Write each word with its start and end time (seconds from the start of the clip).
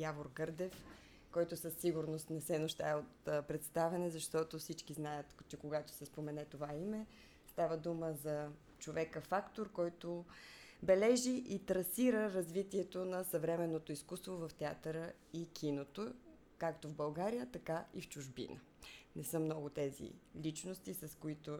Явор 0.00 0.30
Гърдев, 0.34 0.84
който 1.32 1.56
със 1.56 1.74
сигурност 1.74 2.30
не 2.30 2.40
се 2.40 2.58
нощае 2.58 2.94
от 2.94 3.24
представене, 3.24 4.10
защото 4.10 4.58
всички 4.58 4.92
знаят, 4.92 5.34
че 5.48 5.56
когато 5.56 5.92
се 5.92 6.06
спомене 6.06 6.44
това 6.44 6.74
име, 6.74 7.06
става 7.46 7.76
дума 7.76 8.12
за 8.12 8.48
човека-фактор, 8.78 9.72
който 9.72 10.24
бележи 10.82 11.44
и 11.48 11.58
трасира 11.58 12.32
развитието 12.32 13.04
на 13.04 13.24
съвременното 13.24 13.92
изкуство 13.92 14.36
в 14.36 14.50
театъра 14.58 15.12
и 15.32 15.48
киното, 15.52 16.14
както 16.58 16.88
в 16.88 16.94
България, 16.94 17.46
така 17.52 17.84
и 17.94 18.00
в 18.00 18.08
чужбина. 18.08 18.60
Не 19.16 19.24
са 19.24 19.40
много 19.40 19.68
тези 19.68 20.12
личности, 20.36 20.94
с 20.94 21.16
които 21.18 21.58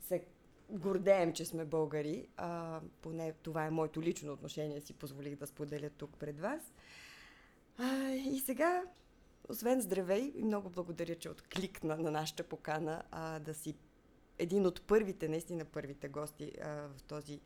се 0.00 0.24
гордеем, 0.70 1.32
че 1.32 1.44
сме 1.44 1.64
българи. 1.64 2.28
А, 2.36 2.80
поне 3.02 3.32
това 3.32 3.66
е 3.66 3.70
моето 3.70 4.02
лично 4.02 4.32
отношение, 4.32 4.80
си 4.80 4.92
позволих 4.92 5.36
да 5.36 5.46
споделя 5.46 5.90
тук 5.90 6.16
пред 6.18 6.40
вас. 6.40 6.72
А, 7.82 8.10
и 8.12 8.40
сега, 8.40 8.82
освен 9.48 9.80
здравей, 9.80 10.32
много 10.36 10.70
благодаря, 10.70 11.14
че 11.14 11.30
откликна 11.30 11.96
на 11.96 12.10
нашата 12.10 12.44
покана 12.44 13.02
а, 13.10 13.38
да 13.38 13.54
си 13.54 13.74
един 14.38 14.66
от 14.66 14.82
първите, 14.86 15.28
наистина 15.28 15.64
първите 15.64 16.08
гости 16.08 16.52
а, 16.62 16.68
в 16.68 17.02
този 17.02 17.40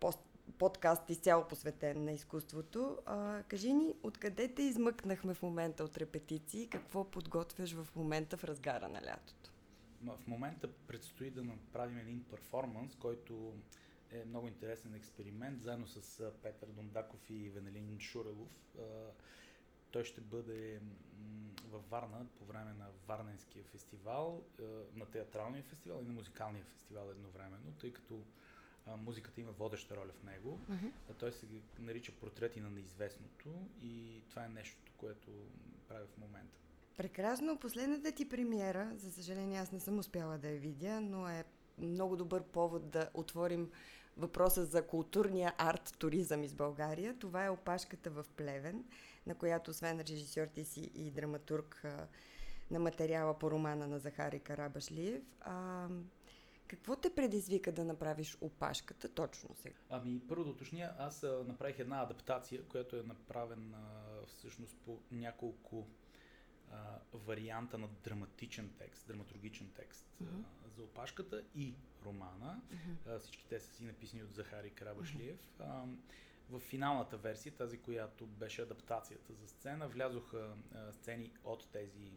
пост, 0.00 0.18
подкаст 0.58 1.10
изцяло 1.10 1.48
посветен 1.48 2.04
на 2.04 2.12
изкуството. 2.12 2.98
А, 3.06 3.42
кажи 3.42 3.72
ни, 3.72 3.94
откъде 4.02 4.54
те 4.54 4.62
измъкнахме 4.62 5.34
в 5.34 5.42
момента 5.42 5.84
от 5.84 5.98
репетиции? 5.98 6.68
Какво 6.68 7.04
подготвяш 7.04 7.74
в 7.74 7.88
момента 7.96 8.36
в 8.36 8.44
разгара 8.44 8.88
на 8.88 9.02
лятото? 9.02 9.52
В 10.02 10.18
момента 10.26 10.68
предстои 10.72 11.30
да 11.30 11.44
направим 11.44 11.98
един 11.98 12.24
перформанс, 12.24 12.94
който 12.94 13.54
е 14.10 14.24
много 14.24 14.48
интересен 14.48 14.94
експеримент, 14.94 15.62
заедно 15.62 15.86
с 15.86 16.32
Петър 16.42 16.68
Дондаков 16.68 17.30
и 17.30 17.48
Венелин 17.48 17.96
Шурелов. 18.00 18.76
Той 19.96 20.04
ще 20.04 20.20
бъде 20.20 20.80
във 21.70 21.90
Варна 21.90 22.26
по 22.38 22.44
време 22.44 22.72
на 22.72 22.86
Варненския 23.08 23.64
фестивал, 23.64 24.42
на 24.94 25.06
театралния 25.06 25.62
фестивал 25.62 26.00
и 26.02 26.04
на 26.04 26.12
музикалния 26.12 26.64
фестивал 26.64 27.10
едновременно, 27.10 27.72
тъй 27.80 27.92
като 27.92 28.20
музиката 28.96 29.40
има 29.40 29.52
водеща 29.52 29.96
роля 29.96 30.12
в 30.20 30.22
него. 30.22 30.60
Uh-huh. 30.70 30.90
Той 31.18 31.32
се 31.32 31.46
нарича 31.78 32.12
Портрети 32.12 32.60
на 32.60 32.70
неизвестното 32.70 33.48
и 33.82 34.22
това 34.30 34.44
е 34.44 34.48
нещото, 34.48 34.92
което 34.96 35.30
правя 35.88 36.06
в 36.06 36.18
момента. 36.18 36.58
Прекрасно. 36.96 37.58
Последната 37.58 38.12
ти 38.12 38.28
премиера, 38.28 38.92
за 38.96 39.12
съжаление 39.12 39.60
аз 39.60 39.72
не 39.72 39.80
съм 39.80 39.98
успяла 39.98 40.38
да 40.38 40.48
я 40.48 40.60
видя, 40.60 41.00
но 41.00 41.28
е 41.28 41.44
много 41.78 42.16
добър 42.16 42.42
повод 42.42 42.90
да 42.90 43.10
отворим 43.14 43.70
въпроса 44.16 44.64
за 44.64 44.86
културния 44.86 45.54
арт-туризъм 45.58 46.42
из 46.42 46.54
България. 46.54 47.18
Това 47.18 47.44
е 47.44 47.50
опашката 47.50 48.10
в 48.10 48.26
Плевен, 48.36 48.84
на 49.26 49.34
която 49.34 49.70
освен 49.70 50.00
режисьор 50.00 50.46
ти 50.46 50.64
си 50.64 50.90
и 50.94 51.10
драматург 51.10 51.84
на 52.70 52.78
материала 52.78 53.38
по 53.38 53.50
романа 53.50 53.86
на 53.86 53.98
Захари 53.98 54.40
Карабашлиев. 54.40 55.22
А, 55.40 55.88
какво 56.66 56.96
те 56.96 57.14
предизвика 57.14 57.72
да 57.72 57.84
направиш 57.84 58.38
опашката 58.40 59.08
точно 59.08 59.54
сега? 59.54 59.76
Ами, 59.90 60.20
първо 60.28 60.44
да 60.44 60.50
уточня, 60.50 60.94
аз 60.98 61.22
а, 61.22 61.44
направих 61.48 61.78
една 61.78 62.02
адаптация, 62.02 62.64
която 62.64 62.96
е 62.96 63.02
направена 63.02 63.78
всъщност 64.26 64.76
по 64.84 64.98
няколко 65.10 65.86
а, 66.72 66.98
варианта 67.12 67.78
на 67.78 67.88
драматичен 68.04 68.70
текст, 68.78 69.06
драматургичен 69.06 69.70
текст 69.76 70.06
uh-huh. 70.22 70.42
а, 70.66 70.68
за 70.76 70.82
опашката 70.82 71.42
и 71.54 71.74
романа. 72.04 72.60
Uh-huh. 72.72 73.16
А, 73.16 73.18
всички 73.18 73.46
те 73.48 73.60
са 73.60 73.74
си 73.74 73.84
написани 73.84 74.22
от 74.22 74.34
Захари 74.34 74.70
Карабашлиев. 74.70 75.40
Uh-huh. 75.58 75.96
В 76.50 76.60
финалната 76.60 77.16
версия, 77.16 77.52
тази, 77.54 77.78
която 77.78 78.26
беше 78.26 78.62
адаптацията 78.62 79.32
за 79.32 79.48
сцена, 79.48 79.88
влязоха 79.88 80.56
сцени 80.92 81.32
от 81.44 81.68
тези 81.72 82.12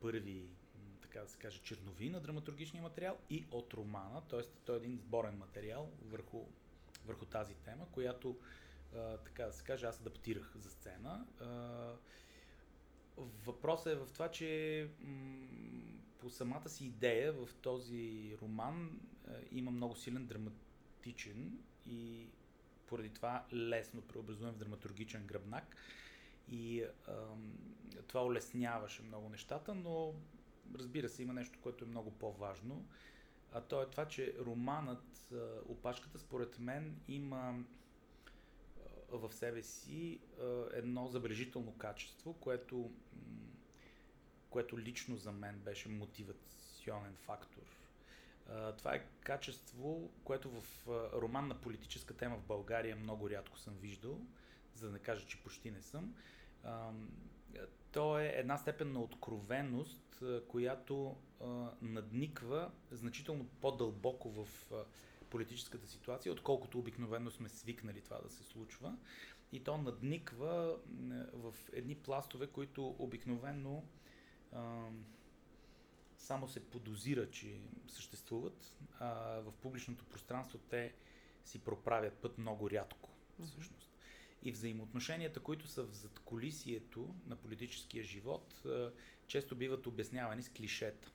първи, 0.00 0.48
така 1.02 1.20
да 1.20 1.28
се 1.28 1.38
каже, 1.38 1.60
чернови 1.62 2.10
на 2.10 2.20
драматургичния 2.20 2.82
материал 2.82 3.18
и 3.30 3.46
от 3.50 3.74
романа, 3.74 4.22
т.е. 4.28 4.40
той 4.64 4.76
е 4.76 4.78
един 4.78 4.96
сборен 4.96 5.38
материал 5.38 5.90
върху, 6.04 6.44
върху 7.06 7.24
тази 7.24 7.54
тема, 7.54 7.86
която, 7.92 8.38
така 9.24 9.44
да 9.44 9.52
се 9.52 9.64
каже, 9.64 9.86
аз 9.86 10.00
адаптирах 10.00 10.52
за 10.56 10.70
сцена. 10.70 11.26
Въпросът 13.16 13.86
е 13.92 13.96
в 13.96 14.08
това, 14.12 14.30
че 14.30 14.88
по 16.18 16.30
самата 16.30 16.68
си 16.68 16.86
идея 16.86 17.32
в 17.32 17.48
този 17.62 18.36
роман 18.42 19.00
има 19.50 19.70
много 19.70 19.96
силен 19.96 20.26
драматичен 20.26 21.58
и 21.86 22.28
поради 22.92 23.08
това 23.08 23.44
лесно 23.52 24.02
преобразуем 24.02 24.52
в 24.52 24.56
драматургичен 24.56 25.26
гръбнак. 25.26 25.76
И 26.48 26.80
е, 26.80 26.86
това 28.06 28.24
улесняваше 28.24 29.02
много 29.02 29.28
нещата, 29.28 29.74
но 29.74 30.14
разбира 30.74 31.08
се, 31.08 31.22
има 31.22 31.32
нещо, 31.32 31.58
което 31.62 31.84
е 31.84 31.88
много 31.88 32.10
по-важно. 32.10 32.86
А 33.52 33.60
то 33.60 33.82
е 33.82 33.90
това, 33.90 34.08
че 34.08 34.34
романът, 34.38 35.32
опашката, 35.68 36.18
според 36.18 36.58
мен, 36.58 37.00
има 37.08 37.64
в 39.08 39.32
себе 39.32 39.62
си 39.62 40.20
едно 40.72 41.08
забележително 41.08 41.78
качество, 41.78 42.32
което, 42.32 42.90
което 44.50 44.78
лично 44.78 45.16
за 45.16 45.32
мен 45.32 45.58
беше 45.58 45.88
мотивационен 45.88 47.16
фактор. 47.16 47.81
Това 48.78 48.94
е 48.94 49.06
качество, 49.20 50.10
което 50.24 50.50
в 50.50 50.86
роман 51.14 51.48
на 51.48 51.60
политическа 51.60 52.16
тема 52.16 52.36
в 52.36 52.46
България 52.46 52.96
много 52.96 53.30
рядко 53.30 53.58
съм 53.58 53.74
виждал, 53.74 54.20
за 54.74 54.86
да 54.86 54.92
не 54.92 54.98
кажа, 54.98 55.26
че 55.26 55.42
почти 55.42 55.70
не 55.70 55.82
съм. 55.82 56.14
То 57.92 58.18
е 58.18 58.26
една 58.26 58.58
степен 58.58 58.92
на 58.92 59.00
откровеност, 59.00 60.22
която 60.48 61.16
надниква 61.82 62.70
значително 62.90 63.46
по-дълбоко 63.60 64.30
в 64.30 64.48
политическата 65.30 65.86
ситуация, 65.86 66.32
отколкото 66.32 66.78
обикновено 66.78 67.30
сме 67.30 67.48
свикнали 67.48 68.00
това 68.00 68.18
да 68.18 68.30
се 68.30 68.44
случва. 68.44 68.96
И 69.52 69.64
то 69.64 69.78
надниква 69.78 70.76
в 71.32 71.54
едни 71.72 71.94
пластове, 71.94 72.46
които 72.46 72.96
обикновено 72.98 73.84
само 76.22 76.48
се 76.48 76.70
подозира, 76.70 77.30
че 77.30 77.60
съществуват, 77.88 78.72
а 78.98 79.08
в 79.40 79.52
публичното 79.52 80.04
пространство 80.04 80.58
те 80.58 80.94
си 81.44 81.58
проправят 81.58 82.14
път 82.14 82.38
много 82.38 82.70
рядко, 82.70 83.10
всъщност. 83.44 83.90
И 84.42 84.52
взаимоотношенията, 84.52 85.40
които 85.40 85.66
са 85.66 85.84
в 85.84 85.94
задколисието 85.94 87.14
на 87.26 87.36
политическия 87.36 88.04
живот, 88.04 88.62
често 89.26 89.56
биват 89.56 89.86
обяснявани 89.86 90.42
с 90.42 90.48
клишета. 90.48 91.12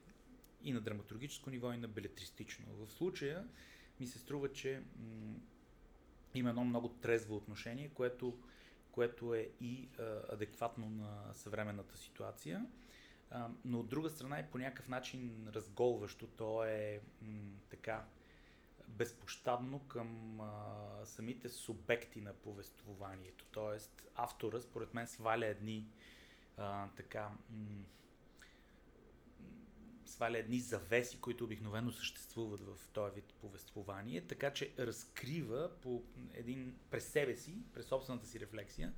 И 0.63 0.73
на 0.73 0.81
драматургическо 0.81 1.49
ниво, 1.49 1.73
и 1.73 1.77
на 1.77 1.87
белетристично. 1.87 2.65
В 2.73 2.91
случая 2.91 3.47
ми 3.99 4.07
се 4.07 4.19
струва, 4.19 4.53
че 4.53 4.83
м- 4.99 5.35
има 6.35 6.49
едно 6.49 6.65
много 6.65 6.89
трезво 6.89 7.35
отношение, 7.35 7.89
което, 7.93 8.39
което 8.91 9.35
е 9.35 9.49
и 9.61 9.89
а, 9.99 10.21
адекватно 10.29 10.89
на 10.89 11.33
съвременната 11.33 11.97
ситуация, 11.97 12.65
но 13.65 13.79
от 13.79 13.89
друга 13.89 14.09
страна 14.09 14.39
е 14.39 14.49
по 14.49 14.57
някакъв 14.57 14.87
начин 14.87 15.47
разголващо. 15.53 16.27
То 16.27 16.63
е 16.63 17.01
м- 17.21 17.51
така 17.69 18.05
безпощадно 18.87 19.79
към 19.79 20.41
а, 20.41 21.05
самите 21.05 21.49
субекти 21.49 22.21
на 22.21 22.33
повествованието. 22.33 23.45
Тоест, 23.51 24.07
автора, 24.15 24.61
според 24.61 24.93
мен, 24.93 25.07
сваля 25.07 25.45
едни 25.45 25.87
а, 26.57 26.89
така 26.95 27.29
м- 27.49 27.83
сваля 30.05 30.37
едни 30.37 30.59
завеси, 30.59 31.21
които 31.21 31.43
обикновено 31.43 31.91
съществуват 31.91 32.61
в 32.61 32.87
този 32.93 33.15
вид 33.15 33.33
повествование, 33.41 34.21
така 34.21 34.53
че 34.53 34.73
разкрива 34.79 35.71
по 35.81 36.03
един, 36.33 36.77
през 36.89 37.07
себе 37.07 37.35
си, 37.35 37.57
през 37.73 37.85
собствената 37.85 38.27
си 38.27 38.39
рефлексия, 38.39 38.93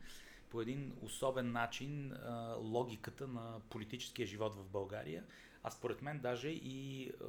по 0.49 0.61
един 0.61 0.93
особен 1.01 1.51
начин 1.51 2.12
а, 2.12 2.56
логиката 2.59 3.27
на 3.27 3.59
политическия 3.69 4.27
живот 4.27 4.56
в 4.56 4.65
България, 4.65 5.24
а 5.63 5.71
според 5.71 6.01
мен 6.01 6.19
даже 6.19 6.50
и 6.50 7.12
а, 7.21 7.25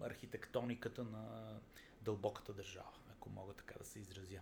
архитектониката 0.00 1.04
на 1.04 1.54
дълбоката 2.02 2.52
държава, 2.52 2.92
ако 3.10 3.30
мога 3.30 3.52
така 3.52 3.74
да 3.78 3.84
се 3.84 3.98
изразя. 3.98 4.40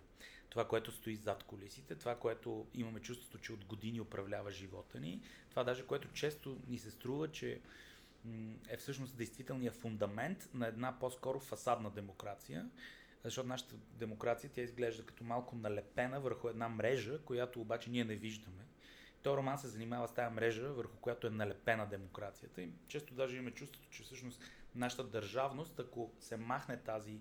Това, 0.49 0.67
което 0.67 0.91
стои 0.91 1.15
зад 1.15 1.43
колисите, 1.43 1.95
това, 1.95 2.15
което 2.15 2.67
имаме 2.73 2.99
чувството, 2.99 3.37
че 3.37 3.53
от 3.53 3.65
години 3.65 4.01
управлява 4.01 4.51
живота 4.51 4.99
ни, 4.99 5.21
това 5.49 5.63
даже, 5.63 5.85
което 5.85 6.07
често 6.13 6.57
ни 6.67 6.79
се 6.79 6.91
струва, 6.91 7.31
че 7.31 7.61
е 8.69 8.77
всъщност 8.77 9.17
действителният 9.17 9.75
фундамент 9.75 10.49
на 10.53 10.67
една 10.67 10.99
по-скоро 10.99 11.39
фасадна 11.39 11.89
демокрация, 11.89 12.69
защото 13.25 13.47
нашата 13.47 13.75
демокрация 13.75 14.49
тя 14.53 14.61
изглежда 14.61 15.05
като 15.05 15.23
малко 15.23 15.55
налепена 15.55 16.19
върху 16.19 16.47
една 16.47 16.69
мрежа, 16.69 17.19
която 17.21 17.61
обаче 17.61 17.89
ние 17.89 18.03
не 18.03 18.15
виждаме. 18.15 18.65
Той 19.23 19.37
роман 19.37 19.57
се 19.57 19.67
занимава 19.67 20.07
с 20.07 20.13
тази 20.13 20.35
мрежа, 20.35 20.73
върху 20.73 20.97
която 20.97 21.27
е 21.27 21.29
налепена 21.29 21.87
демокрацията. 21.87 22.61
И 22.61 22.69
често 22.87 23.13
даже 23.13 23.35
имаме 23.35 23.51
чувството, 23.51 23.89
че 23.89 24.03
всъщност 24.03 24.41
нашата 24.75 25.03
държавност, 25.03 25.79
ако 25.79 26.11
се 26.19 26.37
махне 26.37 26.77
тази 26.77 27.19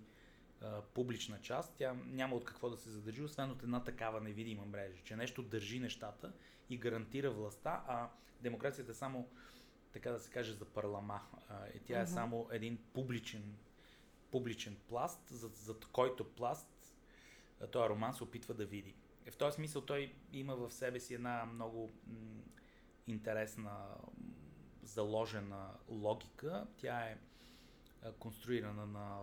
а, 0.61 0.83
публична 0.83 1.41
част, 1.41 1.75
тя 1.77 1.95
няма 2.07 2.37
от 2.37 2.45
какво 2.45 2.71
да 2.71 2.77
се 2.77 2.91
задържи, 2.91 3.23
освен 3.23 3.51
от 3.51 3.63
една 3.63 3.85
такава 3.85 4.21
невидима 4.21 4.65
мрежа, 4.65 5.03
че 5.05 5.17
нещо 5.17 5.43
държи 5.43 5.81
нещата 5.81 6.33
и 6.71 6.79
гарантира 6.79 7.31
властта, 7.31 7.85
а 7.89 8.09
демокрацията 8.41 8.91
е 8.91 8.95
само, 8.95 9.29
така 9.93 10.11
да 10.11 10.21
се 10.21 10.31
каже, 10.31 10.53
за 10.53 10.65
парлама. 10.65 11.21
А, 11.49 11.67
и 11.77 11.81
тя 11.81 12.01
е 12.01 12.07
само 12.07 12.49
един 12.51 12.79
публичен, 12.93 13.57
публичен 14.35 14.77
пласт, 14.89 15.29
за, 15.29 15.49
за 15.49 15.75
който 15.93 16.35
пласт 16.35 16.95
този 17.73 17.89
роман 17.89 18.15
се 18.15 18.25
опитва 18.25 18.55
да 18.55 18.67
види. 18.67 18.95
В 19.31 19.37
този 19.37 19.55
смисъл 19.55 19.83
той 19.83 20.15
има 20.33 20.57
в 20.57 20.71
себе 20.71 21.01
си 21.01 21.15
една 21.15 21.45
много 21.45 21.91
интересна 23.07 23.87
заложена 24.83 25.71
логика. 25.89 26.67
Тя 26.77 27.01
е 27.01 27.19
конструирана 28.19 28.87
на 28.87 29.23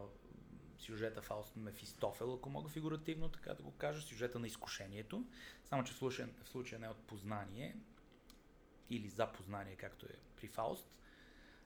сюжета 0.77 1.21
Фауст 1.21 1.55
Мефистофел, 1.55 2.33
ако 2.33 2.49
мога 2.49 2.69
фигуративно 2.69 3.29
така 3.29 3.53
да 3.53 3.63
го 3.63 3.71
кажа, 3.71 4.01
сюжета 4.01 4.39
на 4.39 4.47
изкушението, 4.47 5.25
само 5.65 5.83
че 5.83 5.93
в 5.93 5.97
случая, 5.97 6.29
в 6.43 6.49
случая 6.49 6.79
не 6.79 6.85
е 6.85 6.89
от 6.89 7.07
познание 7.07 7.75
или 8.89 9.09
за 9.09 9.31
познание, 9.31 9.75
както 9.75 10.05
е 10.05 10.19
при 10.35 10.47
Фауст, 10.47 10.87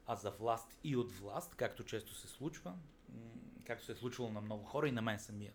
а 0.07 0.15
за 0.15 0.31
власт 0.31 0.77
и 0.83 0.95
от 0.95 1.11
власт, 1.11 1.55
както 1.55 1.83
често 1.83 2.15
се 2.15 2.27
случва, 2.27 2.77
както 3.65 3.85
се 3.85 3.91
е 3.91 3.95
случвало 3.95 4.31
на 4.31 4.41
много 4.41 4.63
хора 4.63 4.87
и 4.87 4.91
на 4.91 5.01
мен 5.01 5.19
самия. 5.19 5.53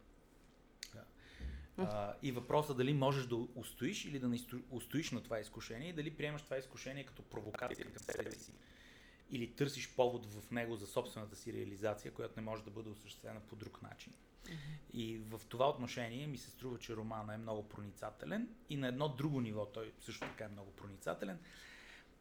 А, 1.76 2.14
и 2.22 2.32
въпросът 2.32 2.76
дали 2.76 2.94
можеш 2.94 3.26
да 3.26 3.36
устоиш 3.54 4.04
или 4.04 4.18
да 4.18 4.28
не 4.28 4.38
устоиш 4.70 5.10
на 5.10 5.22
това 5.22 5.40
изкушение 5.40 5.88
и 5.88 5.92
дали 5.92 6.16
приемаш 6.16 6.42
това 6.42 6.58
изкушение 6.58 7.04
като 7.04 7.22
провокация 7.22 7.92
към 7.92 8.02
себе 8.02 8.30
си 8.30 8.52
или 9.30 9.52
търсиш 9.52 9.94
повод 9.96 10.26
в 10.26 10.50
него 10.50 10.76
за 10.76 10.86
собствената 10.86 11.36
си 11.36 11.52
реализация, 11.52 12.14
която 12.14 12.34
не 12.36 12.42
може 12.42 12.64
да 12.64 12.70
бъде 12.70 12.90
осъществена 12.90 13.40
по 13.40 13.56
друг 13.56 13.82
начин. 13.82 14.12
И 14.92 15.18
в 15.18 15.40
това 15.48 15.68
отношение 15.68 16.26
ми 16.26 16.38
се 16.38 16.50
струва, 16.50 16.78
че 16.78 16.96
романа 16.96 17.34
е 17.34 17.38
много 17.38 17.68
проницателен 17.68 18.48
и 18.68 18.76
на 18.76 18.88
едно 18.88 19.08
друго 19.08 19.40
ниво 19.40 19.66
той 19.66 19.92
също 20.00 20.26
така 20.26 20.44
е 20.44 20.48
много 20.48 20.72
проницателен. 20.72 21.38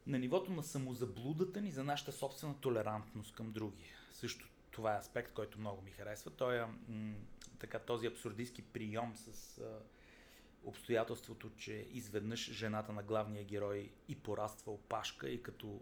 На 0.07 0.19
нивото 0.19 0.51
на 0.51 0.63
самозаблудата 0.63 1.61
ни 1.61 1.71
за 1.71 1.83
нашата 1.83 2.11
собствена 2.11 2.59
толерантност 2.61 3.35
към 3.35 3.51
други. 3.51 3.91
Също 4.11 4.49
това 4.71 4.95
е 4.95 4.99
аспект, 4.99 5.33
който 5.33 5.59
много 5.59 5.81
ми 5.81 5.91
харесва. 5.91 6.31
Той 6.31 6.57
е 6.57 6.65
м- 6.87 7.15
така, 7.59 7.79
този 7.79 8.07
абсурдистски 8.07 8.61
прием 8.61 9.15
с 9.15 9.57
а, 9.57 9.79
обстоятелството, 10.63 11.49
че 11.57 11.87
изведнъж 11.91 12.51
жената 12.51 12.93
на 12.93 13.03
главния 13.03 13.43
герой 13.43 13.91
и 14.07 14.15
пораства 14.15 14.71
опашка 14.71 15.29
и 15.29 15.43
като 15.43 15.81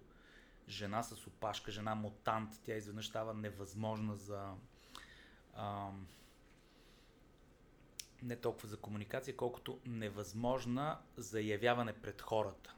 жена 0.69 1.03
с 1.03 1.27
опашка, 1.27 1.71
жена 1.71 1.95
мутант, 1.95 2.49
тя 2.63 2.75
изведнъж 2.75 3.07
става 3.07 3.33
невъзможна 3.33 4.15
за 4.15 4.53
а, 5.55 5.89
не 8.21 8.35
толкова 8.35 8.67
за 8.67 8.77
комуникация, 8.77 9.37
колкото 9.37 9.79
невъзможна 9.85 10.99
за 11.17 11.41
явяване 11.41 11.93
пред 11.93 12.21
хората 12.21 12.75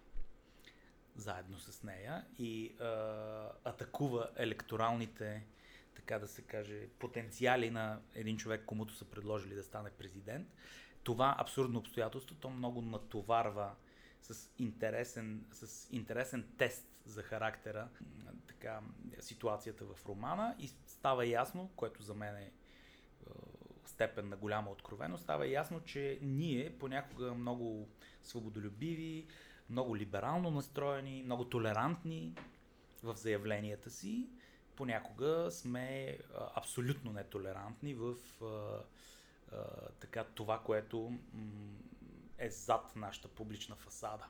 заедно 1.15 1.59
с 1.59 1.83
нея 1.83 2.25
и 2.38 2.75
а, 2.79 3.51
атакува 3.63 4.29
електоралните 4.35 5.45
така 6.09 6.19
да 6.19 6.27
се 6.27 6.41
каже, 6.41 6.88
потенциали 7.00 7.69
на 7.69 8.00
един 8.15 8.38
човек, 8.38 8.65
комуто 8.65 8.94
са 8.94 9.06
предложили 9.06 9.56
да 9.56 9.63
стане 9.63 9.89
президент. 9.89 10.47
Това 11.03 11.35
абсурдно 11.38 11.79
обстоятелство, 11.79 12.35
то 12.35 12.50
много 12.50 12.81
натоварва 12.81 13.75
с 14.21 14.50
интересен, 14.57 15.45
с 15.51 15.89
интересен 15.91 16.47
тест 16.57 16.88
за 17.06 17.23
характера, 17.23 17.88
така, 18.47 18.81
ситуацията 19.19 19.85
в 19.85 20.06
романа 20.06 20.56
и 20.59 20.67
става 20.85 21.25
ясно, 21.25 21.69
което 21.75 22.03
за 22.03 22.13
мен 22.13 22.35
е, 22.35 22.41
е 22.41 22.51
степен 23.85 24.29
на 24.29 24.38
голяма 24.38 24.71
откровеност, 24.71 25.23
става 25.23 25.47
ясно, 25.47 25.81
че 25.83 26.19
ние 26.21 26.77
понякога 26.79 27.33
много 27.33 27.89
свободолюбиви, 28.23 29.27
много 29.69 29.97
либерално 29.97 30.51
настроени, 30.51 31.23
много 31.23 31.45
толерантни 31.45 32.35
в 33.03 33.15
заявленията 33.15 33.89
си, 33.89 34.29
понякога 34.80 35.52
сме 35.52 36.18
абсолютно 36.56 37.12
нетолерантни 37.12 37.94
в 37.94 38.16
а, 38.42 38.46
а, 38.46 39.64
така, 40.00 40.24
това, 40.24 40.60
което 40.60 41.14
е 42.38 42.50
зад 42.50 42.96
нашата 42.96 43.28
публична 43.28 43.76
фасада. 43.76 44.26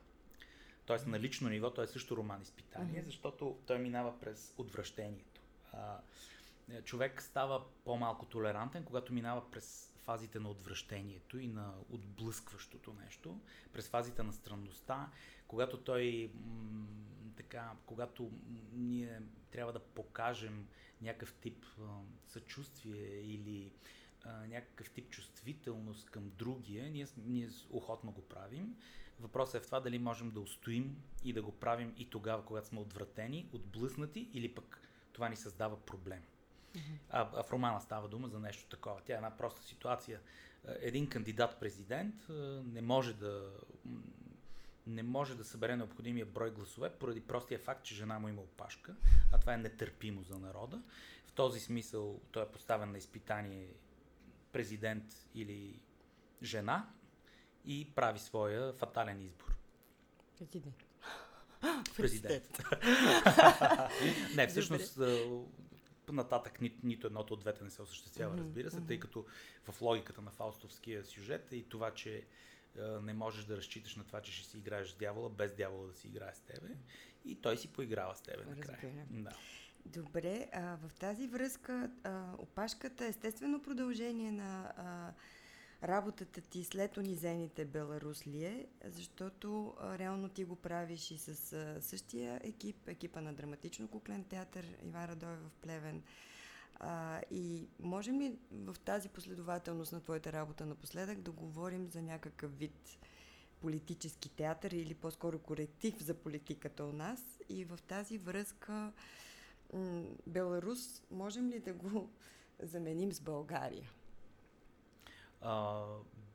Тоест 0.86 1.08
на 1.08 1.20
лично 1.20 1.50
ниво 1.50 1.74
той 1.74 1.84
е 1.84 1.88
също 1.88 2.18
роман 2.18 2.42
изпитание, 2.42 3.02
mm-hmm. 3.02 3.06
защото 3.06 3.60
той 3.68 3.80
минава 3.80 4.20
през 4.20 4.54
отвращението. 4.58 5.42
А, 5.74 5.98
човек 6.84 7.22
става 7.22 7.64
по-малко 7.86 8.26
толерантен, 8.26 8.84
когато 8.84 9.14
минава 9.14 9.52
през 9.52 9.89
фазите 10.06 10.40
на 10.40 10.50
отвращението 10.50 11.40
и 11.40 11.48
на 11.48 11.74
отблъскващото 11.90 12.94
нещо, 12.94 13.40
през 13.74 13.88
фазите 13.88 14.24
на 14.24 14.34
странността, 14.34 15.12
когато 15.48 15.78
той 15.78 16.32
така, 17.36 17.72
когато 17.86 18.32
ние 18.74 19.22
трябва 19.52 19.74
да 19.74 19.80
покажем 19.80 20.68
някакъв 21.02 21.34
тип 21.34 21.66
съчувствие 22.26 23.22
или 23.22 23.72
някакъв 24.26 24.90
тип 24.90 25.10
чувствителност 25.10 26.10
към 26.10 26.30
другия, 26.30 26.92
ние, 26.92 27.08
ние 27.18 27.50
охотно 27.70 28.12
го 28.12 28.22
правим. 28.22 28.76
Въпросът 29.20 29.56
е 29.56 29.60
в 29.60 29.66
това 29.66 29.80
дали 29.80 30.00
можем 30.00 30.32
да 30.32 30.40
устоим 30.40 31.04
и 31.24 31.34
да 31.34 31.42
го 31.42 31.52
правим 31.52 31.94
и 31.98 32.10
тогава, 32.10 32.46
когато 32.46 32.68
сме 32.68 32.80
отвратени, 32.80 33.50
отблъснати 33.54 34.30
или 34.34 34.56
пък 34.56 34.82
това 35.14 35.30
ни 35.30 35.36
създава 35.36 35.86
проблем. 35.86 36.24
А, 37.10 37.30
а 37.34 37.44
в 37.44 37.52
романа 37.52 37.82
става 37.82 38.08
дума 38.08 38.28
за 38.28 38.40
нещо 38.40 38.66
такова. 38.66 39.02
Тя 39.06 39.14
е 39.14 39.16
една 39.16 39.38
проста 39.38 39.64
ситуация. 39.64 40.20
Един 40.80 41.10
кандидат-президент 41.10 42.16
не 42.66 42.82
може 42.82 43.14
да 43.14 43.52
не 44.88 45.04
може 45.04 45.36
да 45.36 45.44
събере 45.44 45.76
необходимия 45.76 46.26
брой 46.26 46.52
гласове 46.52 46.90
поради 46.90 47.22
простия 47.22 47.60
факт, 47.60 47.84
че 47.84 47.96
жена 47.96 48.20
му 48.20 48.28
има 48.28 48.42
опашка, 48.42 48.96
а 49.32 49.40
това 49.40 49.54
е 49.54 49.58
нетърпимо 49.58 50.24
за 50.24 50.40
народа. 50.40 50.82
В 51.26 51.32
този 51.32 51.60
смисъл 51.60 52.22
той 52.32 52.44
е 52.44 52.50
поставен 52.50 52.92
на 52.92 52.98
изпитание 52.98 53.68
президент 54.52 55.28
или 55.36 55.80
жена 56.44 56.90
и 57.66 57.92
прави 57.96 58.20
своя 58.20 58.74
фатален 58.74 59.22
избор. 59.22 59.56
Президент. 60.38 60.84
Президент. 61.98 62.60
не, 64.36 64.48
всъщност 64.48 65.00
нататък 66.14 66.62
ни, 66.62 66.80
нито 66.84 67.08
едното 67.08 67.34
от 67.34 67.40
двете 67.40 67.64
не 67.64 67.70
се 67.70 67.82
осъществява, 67.82 68.38
разбира 68.38 68.72
се, 68.72 68.82
тъй 68.82 69.00
като 69.00 69.26
в 69.72 69.82
логиката 69.82 70.22
на 70.22 70.32
фаустовския 70.32 71.06
сюжет 71.06 71.48
и 71.52 71.70
това, 71.70 71.94
че 71.94 72.26
не 73.02 73.14
можеш 73.14 73.46
да 73.46 73.58
разчиташ 73.58 73.96
на 73.96 74.04
това, 74.04 74.22
че 74.22 74.32
ще 74.32 74.50
си 74.50 74.58
играеш 74.58 74.90
с 74.90 74.98
дявола, 74.98 75.30
без 75.30 75.56
дявола 75.56 75.88
да 75.88 75.94
си 75.94 76.08
играе 76.08 76.34
с 76.34 76.40
тебе. 76.40 76.68
И 77.26 77.36
той 77.36 77.58
си 77.58 77.74
поиграва 77.74 78.16
с 78.16 78.22
тебе 78.22 78.46
накрая. 78.46 78.80
Да. 79.10 79.32
Добре, 79.86 80.50
а, 80.54 80.78
в 80.78 80.94
тази 80.94 81.28
връзка 81.28 81.92
а, 82.04 82.34
опашката 82.38 83.06
е 83.06 83.08
естествено 83.08 83.62
продължение 83.62 84.32
на 84.32 84.74
а, 84.78 85.14
работата 85.84 86.42
ти 86.42 86.64
след 86.64 86.98
унизените 86.98 87.66
Беларус 87.66 88.28
ли 88.28 88.46
е, 88.46 88.68
защото 88.86 89.76
а, 89.80 89.98
реално 89.98 90.30
ти 90.30 90.44
го 90.44 90.56
правиш 90.56 91.12
и 91.12 91.18
с 91.18 91.54
а, 91.54 91.82
същия 91.82 92.40
екип, 92.44 92.88
екипа 92.88 93.22
на 93.22 93.34
драматично 93.34 93.88
куклен 93.88 94.24
театър 94.24 94.66
Иван 94.86 95.06
Радой 95.06 95.36
в 95.36 95.50
Плевен. 95.62 96.04
А, 96.76 97.22
и 97.32 97.68
можем 97.80 98.22
ли 98.22 98.38
в 98.52 98.76
тази 98.86 99.10
последователност 99.10 99.92
на 99.92 100.02
твоята 100.02 100.34
работа 100.34 100.66
напоследък 100.66 101.22
да 101.22 101.32
говорим 101.32 101.88
за 101.88 102.02
някакъв 102.02 102.58
вид 102.58 103.00
политически 103.62 104.30
театър 104.30 104.72
или 104.72 104.94
по-скоро 104.94 105.40
коректив 105.40 106.04
за 106.04 106.14
политиката 106.14 106.86
у 106.86 106.94
нас? 106.94 107.40
И 107.50 107.66
в 107.66 107.80
тази 107.88 108.18
връзка 108.18 108.92
м- 109.74 110.04
Беларус 110.28 111.04
можем 111.12 111.50
ли 111.50 111.60
да 111.60 111.74
го 111.74 112.10
заменим 112.60 113.14
с 113.14 113.22
България? 113.22 113.92
А, 115.42 115.84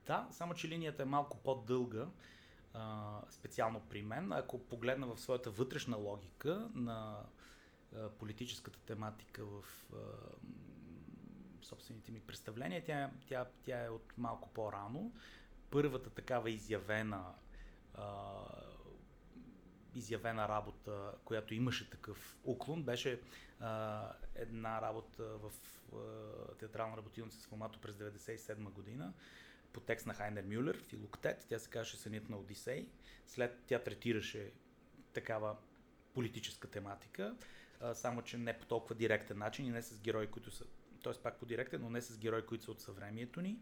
да, 0.07 0.29
само 0.31 0.55
че 0.55 0.69
линията 0.69 1.03
е 1.03 1.07
малко 1.07 1.39
по-дълга, 1.39 2.07
а, 2.75 3.21
специално 3.31 3.81
при 3.81 4.03
мен. 4.03 4.33
Ако 4.33 4.59
погледна 4.59 5.07
в 5.07 5.21
своята 5.21 5.51
вътрешна 5.51 5.97
логика 5.97 6.69
на 6.75 7.21
политическата 8.19 8.79
тематика 8.79 9.45
в 9.45 9.65
собствените 11.63 12.13
ми 12.13 12.21
представления. 12.21 12.85
Тя, 12.85 13.11
тя, 13.27 13.47
тя 13.65 13.85
е 13.85 13.89
от 13.89 14.13
малко 14.19 14.49
по-рано. 14.49 15.13
Първата 15.71 16.11
такава 16.11 16.51
изявена 16.51 17.25
а, 17.95 18.05
изявена 19.95 20.49
работа, 20.49 21.13
която 21.25 21.55
имаше 21.55 21.91
такъв 21.91 22.37
уклон, 22.45 22.83
беше 22.83 23.21
а, 23.61 24.13
една 24.35 24.83
работа 24.83 25.25
в 25.25 25.53
а, 25.93 26.55
театрална 26.55 26.97
работилница 26.97 27.41
с 27.41 27.47
формато 27.47 27.81
през 27.81 27.97
1997 27.97 28.55
година 28.71 29.13
по 29.73 29.81
текст 29.81 30.07
на 30.07 30.15
Хайнер 30.15 30.45
Мюллер, 30.45 30.85
Филоктет. 30.89 31.47
Тя 31.49 31.59
се 31.59 31.71
казваше 31.71 31.97
Сънят 31.97 32.29
на 32.29 32.37
Одисей. 32.37 32.89
След 33.27 33.63
тя 33.67 33.79
третираше 33.79 34.53
такава 35.13 35.57
политическа 36.15 36.71
тематика 36.71 37.35
само 37.95 38.23
че 38.23 38.39
не 38.39 38.59
по 38.59 38.67
толкова 38.67 38.95
директен 38.95 39.39
начин 39.39 39.67
и 39.67 39.71
не 39.71 39.83
с 39.83 40.01
герои, 40.01 40.27
които 40.27 40.51
са 40.51 40.65
т.е. 41.03 41.13
пак 41.23 41.39
по 41.39 41.47
директен, 41.47 41.81
но 41.81 41.91
не 41.91 42.03
с 42.03 42.19
герои, 42.19 42.47
които 42.47 42.65
са 42.65 42.71
от 42.71 42.81
съвремието 42.81 43.41
ни. 43.41 43.59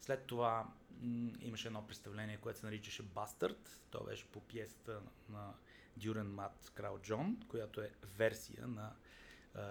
След 0.00 0.26
това 0.26 0.66
м- 1.00 1.32
имаше 1.40 1.68
едно 1.68 1.86
представление, 1.86 2.36
което 2.36 2.58
се 2.58 2.66
наричаше 2.66 3.02
Бастърд. 3.02 3.80
То 3.90 4.04
беше 4.04 4.26
по 4.26 4.40
пиесата 4.40 5.00
на 5.28 5.54
Дюрен 6.02 6.34
Мат 6.34 6.72
Крал 6.74 6.98
Джон, 6.98 7.40
която 7.48 7.80
е 7.80 7.90
версия 8.16 8.66
на 8.66 8.92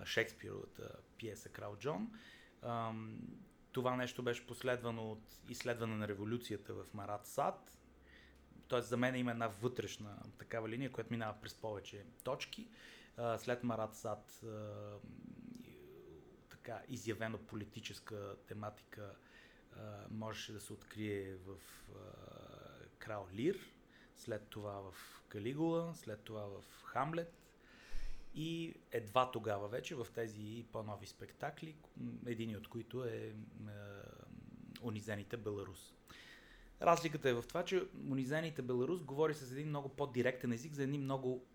Шекспировата 0.06 0.96
пиеса 1.18 1.50
Крал 1.50 1.78
Джон. 1.78 2.12
Това 3.72 3.96
нещо 3.96 4.24
беше 4.24 4.48
последвано 4.48 5.12
от 5.12 5.24
изследване 5.50 5.96
на 5.96 6.08
революцията 6.08 6.74
в 6.74 6.94
Марат 6.94 7.28
Сад. 7.28 7.78
Тоест 8.68 8.90
за 8.90 8.98
мен 8.98 9.16
има 9.16 9.32
една 9.32 9.48
вътрешна 9.48 10.18
такава 10.38 10.70
линия, 10.70 10.92
която 10.92 11.14
минава 11.14 11.42
през 11.42 11.54
повече 11.54 12.06
точки. 12.24 12.68
След 13.38 13.64
Марат 13.64 13.96
Сад 13.96 14.44
така 16.50 16.82
изявено 16.88 17.38
политическа 17.38 18.36
тематика 18.48 19.16
можеше 20.10 20.54
да 20.54 20.60
се 20.60 20.74
открие 20.74 21.36
в 21.36 21.56
Крал 22.98 23.28
Лир, 23.34 23.74
след 24.20 24.48
това 24.48 24.72
в 24.72 24.94
Калигула, 25.28 25.96
след 25.96 26.22
това 26.22 26.42
в 26.42 26.64
Хамлет 26.84 27.34
и 28.36 28.74
едва 28.92 29.32
тогава 29.32 29.68
вече 29.68 29.96
в 29.96 30.08
тези 30.16 30.66
по-нови 30.72 31.08
спектакли, 31.08 31.76
един 32.26 32.56
от 32.58 32.68
които 32.68 33.04
е, 33.04 33.10
е 33.10 33.34
Унизените 34.82 35.38
Беларус. 35.38 35.94
Разликата 36.82 37.30
е 37.30 37.34
в 37.34 37.44
това, 37.48 37.66
че 37.66 37.84
Унизените 38.12 38.62
Беларус 38.62 39.04
говори 39.04 39.34
с 39.34 39.52
един 39.52 39.68
много 39.68 39.90
по-директен 39.90 40.52
език 40.52 40.74
за 40.74 40.84
едни 40.84 40.98
много 40.98 41.46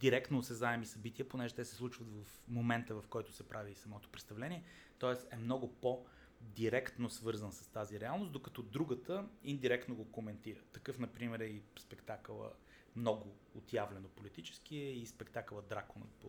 директно 0.00 0.38
осезаеми 0.38 0.86
събития, 0.86 1.28
понеже 1.28 1.54
те 1.54 1.64
се 1.64 1.74
случват 1.74 2.08
в 2.08 2.26
момента, 2.48 2.94
в 2.94 3.04
който 3.08 3.32
се 3.32 3.48
прави 3.48 3.74
самото 3.74 4.08
представление. 4.08 4.64
Тоест 4.98 5.28
е 5.32 5.36
много 5.36 5.74
по- 5.74 6.06
директно 6.40 7.10
свързан 7.10 7.52
с 7.52 7.66
тази 7.66 8.00
реалност, 8.00 8.32
докато 8.32 8.62
другата 8.62 9.28
индиректно 9.44 9.94
го 9.94 10.12
коментира. 10.12 10.60
Такъв, 10.72 10.98
например, 10.98 11.40
е 11.40 11.44
и 11.44 11.62
спектакъла 11.78 12.52
много 12.96 13.36
отявлено 13.54 14.08
политически 14.08 14.76
е 14.76 14.92
и 14.92 15.06
спектакъла 15.06 15.62
Драконът 15.62 16.10
по 16.10 16.28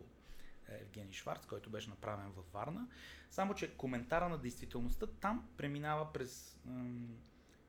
е, 0.70 0.74
Евгений 0.82 1.13
Шварц, 1.13 1.46
който 1.46 1.70
беше 1.70 1.89
направен 1.89 2.32
във 2.32 2.51
Варна. 2.51 2.88
Само, 3.30 3.54
че 3.54 3.75
коментара 3.78 4.30
на 4.30 4.38
действителността 4.38 5.08
там 5.08 5.50
преминава 5.58 6.13
през, 6.13 6.60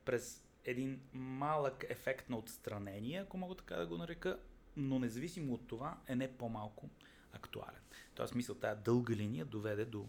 през 0.05 0.45
един 0.65 1.01
малък 1.13 1.85
ефект 1.89 2.31
на 2.31 2.37
отстранение, 2.37 3.21
ако 3.21 3.39
мога 3.39 3.55
така 3.55 3.77
да 3.77 3.87
го 3.87 3.97
нарека, 3.97 4.41
но 4.77 4.99
независимо 4.99 5.55
от 5.55 5.67
това 5.67 5.99
е 6.07 6.15
не 6.15 6.37
по-малко 6.37 6.91
актуален. 7.33 7.81
Тоест, 8.15 8.35
мисъл, 8.35 8.55
тая 8.55 8.77
дълга 8.77 9.15
линия 9.15 9.45
доведе 9.45 9.85
до 9.85 10.09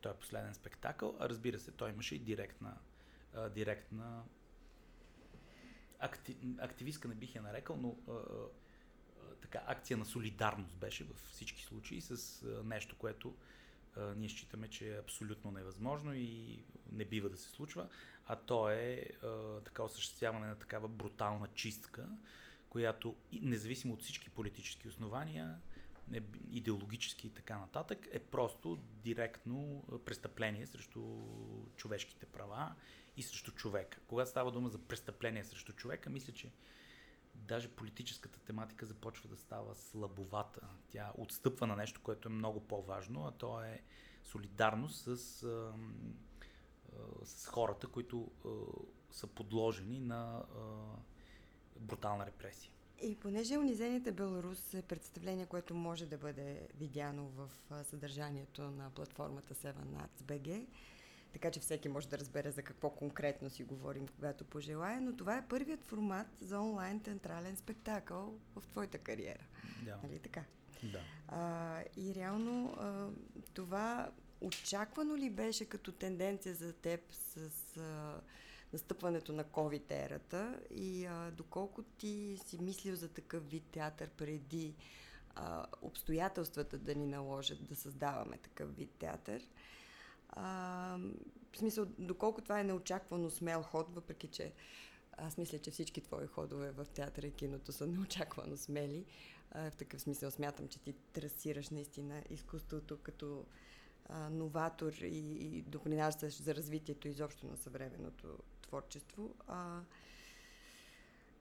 този 0.00 0.18
последен 0.18 0.54
спектакъл, 0.54 1.16
а 1.20 1.28
разбира 1.28 1.58
се, 1.58 1.70
той 1.70 1.90
имаше 1.90 2.14
и 2.14 2.18
директна, 2.18 2.78
а, 3.34 3.48
директна 3.48 4.22
акти, 5.98 6.36
активистка 6.58 7.08
не 7.08 7.14
бих 7.14 7.34
я 7.34 7.42
нарекал, 7.42 7.76
но 7.76 7.96
а, 8.08 8.12
а, 8.12 8.44
така 9.40 9.62
акция 9.66 9.96
на 9.96 10.04
солидарност 10.04 10.76
беше 10.76 11.04
във 11.04 11.16
всички 11.16 11.62
случаи 11.62 12.00
с 12.00 12.42
а, 12.42 12.64
нещо, 12.64 12.96
което 12.98 13.34
а, 13.96 14.14
ние 14.14 14.28
считаме, 14.28 14.68
че 14.68 14.94
е 14.94 14.98
абсолютно 14.98 15.50
невъзможно 15.50 16.14
и 16.14 16.58
не 16.92 17.04
бива 17.04 17.28
да 17.28 17.36
се 17.36 17.50
случва, 17.50 17.88
а 18.26 18.36
то 18.36 18.70
е 18.70 19.04
а, 19.22 19.60
така 19.60 19.82
осъществяване 19.82 20.46
на 20.46 20.58
такава 20.58 20.88
брутална 20.88 21.48
чистка, 21.54 22.08
която 22.70 23.16
независимо 23.32 23.94
от 23.94 24.02
всички 24.02 24.30
политически 24.30 24.88
основания, 24.88 25.58
идеологически 26.50 27.26
и 27.26 27.30
така 27.30 27.58
нататък, 27.58 28.08
е 28.10 28.18
просто 28.18 28.76
директно 28.76 29.84
престъпление 30.04 30.66
срещу 30.66 31.02
човешките 31.76 32.26
права 32.26 32.74
и 33.16 33.22
срещу 33.22 33.52
човека. 33.52 34.00
Когато 34.06 34.30
става 34.30 34.52
дума 34.52 34.68
за 34.68 34.78
престъпление 34.78 35.44
срещу 35.44 35.72
човека, 35.72 36.10
мисля, 36.10 36.32
че 36.32 36.52
даже 37.34 37.68
политическата 37.68 38.38
тематика 38.38 38.86
започва 38.86 39.28
да 39.28 39.36
става 39.36 39.76
слабовата. 39.76 40.68
Тя 40.88 41.12
отстъпва 41.18 41.66
на 41.66 41.76
нещо, 41.76 42.00
което 42.02 42.28
е 42.28 42.32
много 42.32 42.60
по-важно, 42.60 43.26
а 43.26 43.30
то 43.30 43.64
е 43.64 43.82
солидарност 44.24 45.04
с, 45.04 45.16
с 47.24 47.46
хората, 47.46 47.86
които 47.86 48.30
са 49.10 49.26
подложени 49.26 50.00
на 50.00 50.44
брутална 51.76 52.26
репресия. 52.26 52.72
И 53.02 53.16
понеже 53.16 53.58
Унизените 53.58 54.12
Беларус 54.12 54.74
е 54.74 54.82
представление, 54.82 55.46
което 55.46 55.74
може 55.74 56.06
да 56.06 56.18
бъде 56.18 56.68
видяно 56.78 57.28
в 57.28 57.50
съдържанието 57.84 58.62
на 58.62 58.90
платформата 58.90 59.54
7 59.54 59.74
Arts 59.74 60.22
BG, 60.22 60.66
така 61.32 61.50
че 61.50 61.60
всеки 61.60 61.88
може 61.88 62.08
да 62.08 62.18
разбере 62.18 62.50
за 62.50 62.62
какво 62.62 62.90
конкретно 62.90 63.50
си 63.50 63.64
говорим, 63.64 64.08
когато 64.08 64.44
пожелая, 64.44 65.00
но 65.00 65.16
това 65.16 65.36
е 65.36 65.48
първият 65.48 65.84
формат 65.84 66.26
за 66.40 66.60
онлайн 66.60 67.00
театрален 67.00 67.56
спектакъл 67.56 68.38
в 68.56 68.66
твоята 68.66 68.98
кариера. 68.98 69.44
Да. 69.84 69.98
Нали 70.02 70.18
така? 70.18 70.44
Да. 70.82 71.00
А, 71.28 71.82
и 71.96 72.14
реално 72.14 72.76
а, 72.78 73.08
това 73.54 74.10
очаквано 74.40 75.16
ли 75.16 75.30
беше 75.30 75.64
като 75.64 75.92
тенденция 75.92 76.54
за 76.54 76.72
теб 76.72 77.00
с 77.12 77.76
а, 77.76 78.20
настъпването 78.72 79.32
на 79.32 79.44
COVID-ерата 79.44 80.60
и 80.70 81.06
а, 81.06 81.30
доколко 81.30 81.82
ти 81.82 82.38
си 82.46 82.58
мислил 82.62 82.96
за 82.96 83.08
такъв 83.08 83.50
вид 83.50 83.64
театър 83.72 84.10
преди 84.10 84.74
а, 85.34 85.66
обстоятелствата 85.82 86.78
да 86.78 86.94
ни 86.94 87.06
наложат 87.06 87.66
да 87.68 87.76
създаваме 87.76 88.38
такъв 88.38 88.76
вид 88.76 88.90
театър? 88.98 89.46
А, 90.28 90.98
в 91.52 91.58
смисъл, 91.58 91.86
доколко 91.98 92.40
това 92.40 92.60
е 92.60 92.64
неочаквано 92.64 93.30
смел 93.30 93.62
ход, 93.62 93.86
въпреки 93.94 94.28
че 94.28 94.52
аз 95.12 95.38
мисля, 95.38 95.58
че 95.58 95.70
всички 95.70 96.00
твои 96.00 96.26
ходове 96.26 96.70
в 96.70 96.86
театъра 96.94 97.26
и 97.26 97.32
киното 97.32 97.72
са 97.72 97.86
неочаквано 97.86 98.56
смели. 98.56 99.04
А, 99.50 99.70
в 99.70 99.76
такъв 99.76 100.00
смисъл 100.00 100.30
смятам, 100.30 100.68
че 100.68 100.78
ти 100.78 100.92
трасираш 101.12 101.70
наистина 101.70 102.22
изкуството 102.30 102.98
като 103.02 103.44
новатор 104.30 104.92
и, 104.92 105.18
и 105.18 105.62
допринасяш 105.62 106.42
за 106.42 106.54
развитието 106.54 107.08
изобщо 107.08 107.46
на 107.46 107.56
съвременното 107.56 108.38
творчество. 108.62 109.34
А, 109.46 109.80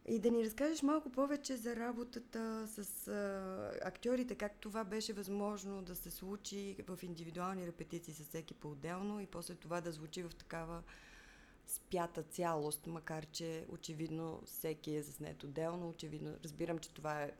и 0.05 0.19
да 0.19 0.31
ни 0.31 0.45
разкажеш 0.45 0.81
малко 0.81 1.09
повече 1.09 1.57
за 1.57 1.75
работата 1.75 2.67
с 2.67 3.07
а, 3.07 3.71
актьорите, 3.87 4.35
как 4.35 4.59
това 4.59 4.83
беше 4.83 5.13
възможно 5.13 5.81
да 5.81 5.95
се 5.95 6.11
случи 6.11 6.77
в 6.87 6.99
индивидуални 7.03 7.67
репетиции 7.67 8.13
с 8.13 8.23
всеки 8.23 8.53
по-отделно 8.53 9.19
и 9.19 9.25
после 9.25 9.55
това 9.55 9.81
да 9.81 9.91
звучи 9.91 10.23
в 10.23 10.29
такава 10.29 10.83
спята 11.65 12.23
цялост, 12.23 12.87
макар 12.87 13.25
че 13.25 13.65
очевидно 13.69 14.41
всеки 14.45 14.95
е 14.95 15.03
заснет 15.03 15.43
отделно. 15.43 15.89
Очевидно, 15.89 16.35
разбирам, 16.43 16.79
че 16.79 16.93
това 16.93 17.23
е 17.23 17.31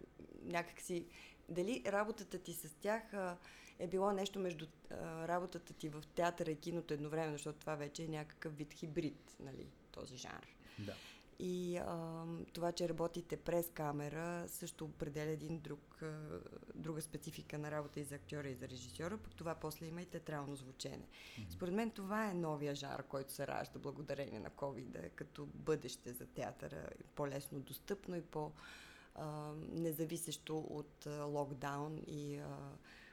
някакси... 0.43 1.05
Дали 1.49 1.83
работата 1.85 2.39
ти 2.39 2.53
с 2.53 2.73
тях 2.73 3.13
а, 3.13 3.37
е 3.79 3.87
било 3.87 4.11
нещо 4.11 4.39
между 4.39 4.65
а, 4.91 5.27
работата 5.27 5.73
ти 5.73 5.89
в 5.89 6.03
театъра 6.15 6.51
и 6.51 6.55
киното 6.55 6.93
едновременно, 6.93 7.33
защото 7.33 7.59
това 7.59 7.75
вече 7.75 8.03
е 8.03 8.07
някакъв 8.07 8.57
вид 8.57 8.73
хибрид, 8.73 9.35
нали, 9.39 9.67
този 9.91 10.17
жанр. 10.17 10.47
Да. 10.79 10.93
И 11.39 11.77
а, 11.77 12.23
това, 12.53 12.71
че 12.71 12.89
работите 12.89 13.37
през 13.37 13.71
камера, 13.73 14.45
също 14.47 14.85
определя 14.85 15.29
един 15.29 15.59
друг, 15.59 16.01
а, 16.01 16.39
друга 16.75 17.01
специфика 17.01 17.57
на 17.57 17.71
работа 17.71 17.99
и 17.99 18.03
за 18.03 18.15
актьора, 18.15 18.49
и 18.49 18.55
за 18.55 18.69
режисьора, 18.69 19.17
пък 19.17 19.35
това 19.35 19.55
после 19.55 19.85
има 19.85 20.01
и 20.01 20.05
театрално 20.05 20.55
звучене. 20.55 21.07
Mm-hmm. 21.07 21.49
Според 21.49 21.73
мен 21.73 21.91
това 21.91 22.29
е 22.29 22.33
новия 22.33 22.75
жар, 22.75 23.03
който 23.03 23.31
се 23.31 23.47
ражда 23.47 23.79
благодарение 23.79 24.39
на 24.39 24.49
COVID, 24.49 25.09
като 25.09 25.45
бъдеще 25.45 26.13
за 26.13 26.25
театъра, 26.25 26.89
по-лесно 27.15 27.59
достъпно 27.59 28.15
и 28.15 28.21
по-независещо 28.21 30.57
от 30.57 31.05
а, 31.05 31.23
локдаун 31.23 31.97
и 32.07 32.37
а, 32.37 32.57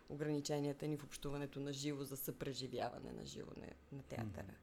ограниченията 0.09 0.87
ни 0.87 0.97
в 0.97 1.05
общуването 1.05 1.61
на 1.61 1.73
живо 1.73 2.05
за 2.05 2.17
съпреживяване 2.17 3.13
на 3.13 3.27
живо 3.27 3.51
на, 3.57 3.67
на 3.93 4.03
театъра. 4.03 4.55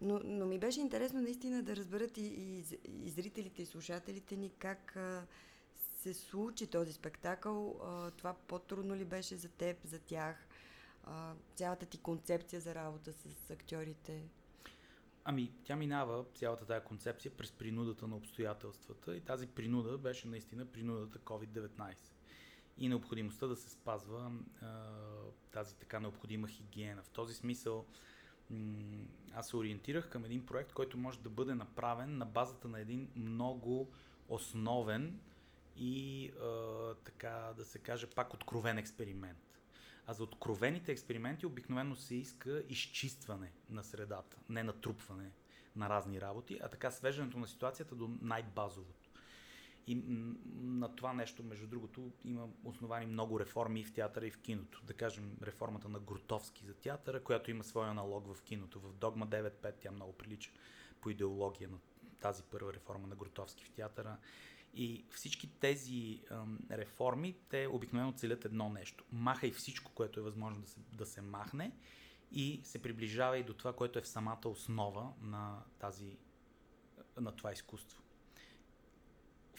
Но, 0.00 0.20
но 0.24 0.46
ми 0.46 0.58
беше 0.58 0.80
интересно 0.80 1.20
наистина 1.20 1.62
да 1.62 1.76
разберат 1.76 2.16
и, 2.16 2.22
и, 2.22 2.64
и 3.06 3.10
зрителите, 3.10 3.62
и 3.62 3.66
слушателите 3.66 4.36
ни 4.36 4.50
как 4.58 4.96
а, 4.96 5.26
се 5.74 6.14
случи 6.14 6.66
този 6.66 6.92
спектакъл. 6.92 7.80
А, 7.84 8.10
това 8.10 8.34
по-трудно 8.34 8.96
ли 8.96 9.04
беше 9.04 9.36
за 9.36 9.48
теб, 9.48 9.76
за 9.84 9.98
тях? 9.98 10.48
А, 11.04 11.34
цялата 11.54 11.86
ти 11.86 11.98
концепция 11.98 12.60
за 12.60 12.74
работа 12.74 13.12
с 13.12 13.50
актьорите? 13.50 14.28
Ами, 15.24 15.52
тя 15.64 15.76
минава 15.76 16.24
цялата 16.34 16.66
тази 16.66 16.84
концепция 16.84 17.36
през 17.36 17.52
принудата 17.52 18.06
на 18.06 18.16
обстоятелствата 18.16 19.16
и 19.16 19.20
тази 19.20 19.46
принуда 19.46 19.98
беше 19.98 20.28
наистина 20.28 20.66
принудата 20.66 21.18
COVID-19 21.18 21.96
и 22.78 22.88
необходимостта 22.88 23.46
да 23.46 23.56
се 23.56 23.70
спазва 23.70 24.32
а, 24.62 24.66
тази 25.52 25.76
така 25.76 26.00
необходима 26.00 26.48
хигиена. 26.48 27.02
В 27.02 27.08
този 27.08 27.34
смисъл 27.34 27.86
аз 29.34 29.48
се 29.48 29.56
ориентирах 29.56 30.08
към 30.08 30.24
един 30.24 30.46
проект, 30.46 30.72
който 30.72 30.98
може 30.98 31.20
да 31.20 31.30
бъде 31.30 31.54
направен 31.54 32.18
на 32.18 32.26
базата 32.26 32.68
на 32.68 32.80
един 32.80 33.08
много 33.16 33.90
основен 34.28 35.20
и 35.76 36.30
а, 36.40 36.94
така 36.94 37.52
да 37.56 37.64
се 37.64 37.78
каже 37.78 38.06
пак 38.06 38.34
откровен 38.34 38.78
експеримент. 38.78 39.38
А 40.06 40.12
за 40.12 40.22
откровените 40.22 40.92
експерименти 40.92 41.46
обикновено 41.46 41.96
се 41.96 42.14
иска 42.14 42.62
изчистване 42.68 43.52
на 43.70 43.84
средата, 43.84 44.36
не 44.48 44.62
натрупване 44.62 45.30
на 45.76 45.88
разни 45.88 46.20
работи, 46.20 46.58
а 46.62 46.68
така 46.68 46.90
свеждането 46.90 47.38
на 47.38 47.46
ситуацията 47.46 47.94
до 47.94 48.10
най-базовото. 48.20 49.05
И 49.86 49.94
на 50.54 50.96
това 50.96 51.12
нещо, 51.12 51.42
между 51.42 51.66
другото, 51.66 52.12
има 52.24 52.48
основани 52.64 53.06
много 53.06 53.40
реформи 53.40 53.84
в 53.84 53.92
театъра 53.92 54.26
и 54.26 54.30
в 54.30 54.38
киното. 54.38 54.82
Да 54.84 54.94
кажем, 54.94 55.36
реформата 55.42 55.88
на 55.88 56.00
Грутовски 56.00 56.64
за 56.64 56.74
театъра, 56.74 57.22
която 57.22 57.50
има 57.50 57.64
своя 57.64 57.90
аналог 57.90 58.34
в 58.34 58.42
киното. 58.42 58.80
В 58.80 58.92
Догма 58.92 59.26
9.5 59.26 59.74
тя 59.80 59.90
много 59.90 60.12
прилича 60.12 60.50
по 61.00 61.10
идеология 61.10 61.68
на 61.68 61.78
тази 62.20 62.42
първа 62.42 62.72
реформа 62.72 63.06
на 63.06 63.16
Грутовски 63.16 63.64
в 63.64 63.70
театъра. 63.70 64.16
И 64.74 65.04
всички 65.10 65.50
тези 65.60 66.22
ем, 66.30 66.58
реформи, 66.70 67.36
те 67.48 67.66
обикновено 67.66 68.12
целят 68.12 68.44
едно 68.44 68.68
нещо. 68.68 69.04
Махай 69.12 69.50
всичко, 69.50 69.92
което 69.94 70.20
е 70.20 70.22
възможно 70.22 70.60
да 70.62 70.68
се, 70.68 70.80
да 70.92 71.06
се 71.06 71.20
махне 71.20 71.72
и 72.32 72.60
се 72.64 72.82
приближава 72.82 73.38
и 73.38 73.44
до 73.44 73.54
това, 73.54 73.72
което 73.72 73.98
е 73.98 74.02
в 74.02 74.08
самата 74.08 74.48
основа 74.48 75.12
на, 75.20 75.62
тази, 75.78 76.16
на 77.20 77.32
това 77.32 77.52
изкуство. 77.52 78.02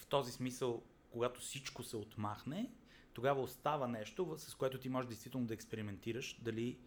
В 0.07 0.09
този 0.09 0.31
смисъл, 0.31 0.83
когато 1.11 1.41
всичко 1.41 1.83
се 1.83 1.97
отмахне, 1.97 2.69
тогава 3.13 3.41
остава 3.41 3.87
нещо, 3.87 4.35
с 4.37 4.55
което 4.55 4.77
ти 4.77 4.89
можеш 4.89 5.07
действително 5.07 5.47
да 5.47 5.53
експериментираш 5.53 6.39
дали 6.41 6.77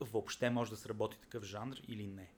въобще 0.00 0.50
може 0.50 0.70
да 0.70 0.76
сработи 0.76 1.18
такъв 1.18 1.44
жанр 1.44 1.76
или 1.88 2.06
не. 2.06 2.32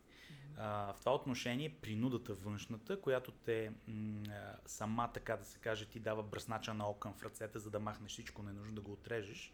А, 0.56 0.92
в 0.92 1.00
това 1.00 1.14
отношение 1.14 1.76
принудата 1.80 2.34
външната, 2.34 3.00
която 3.00 3.32
те 3.32 3.72
м- 3.86 4.22
сама, 4.66 5.10
така 5.14 5.36
да 5.36 5.44
се 5.44 5.58
каже, 5.58 5.86
ти 5.86 6.00
дава 6.00 6.22
бръснача 6.22 6.74
на 6.74 6.90
окън 6.90 7.14
в 7.14 7.22
ръцете, 7.22 7.58
за 7.58 7.70
да 7.70 7.80
махнеш 7.80 8.10
всичко 8.10 8.42
ненужно, 8.42 8.74
да 8.74 8.80
го 8.80 8.92
отрежеш, 8.92 9.52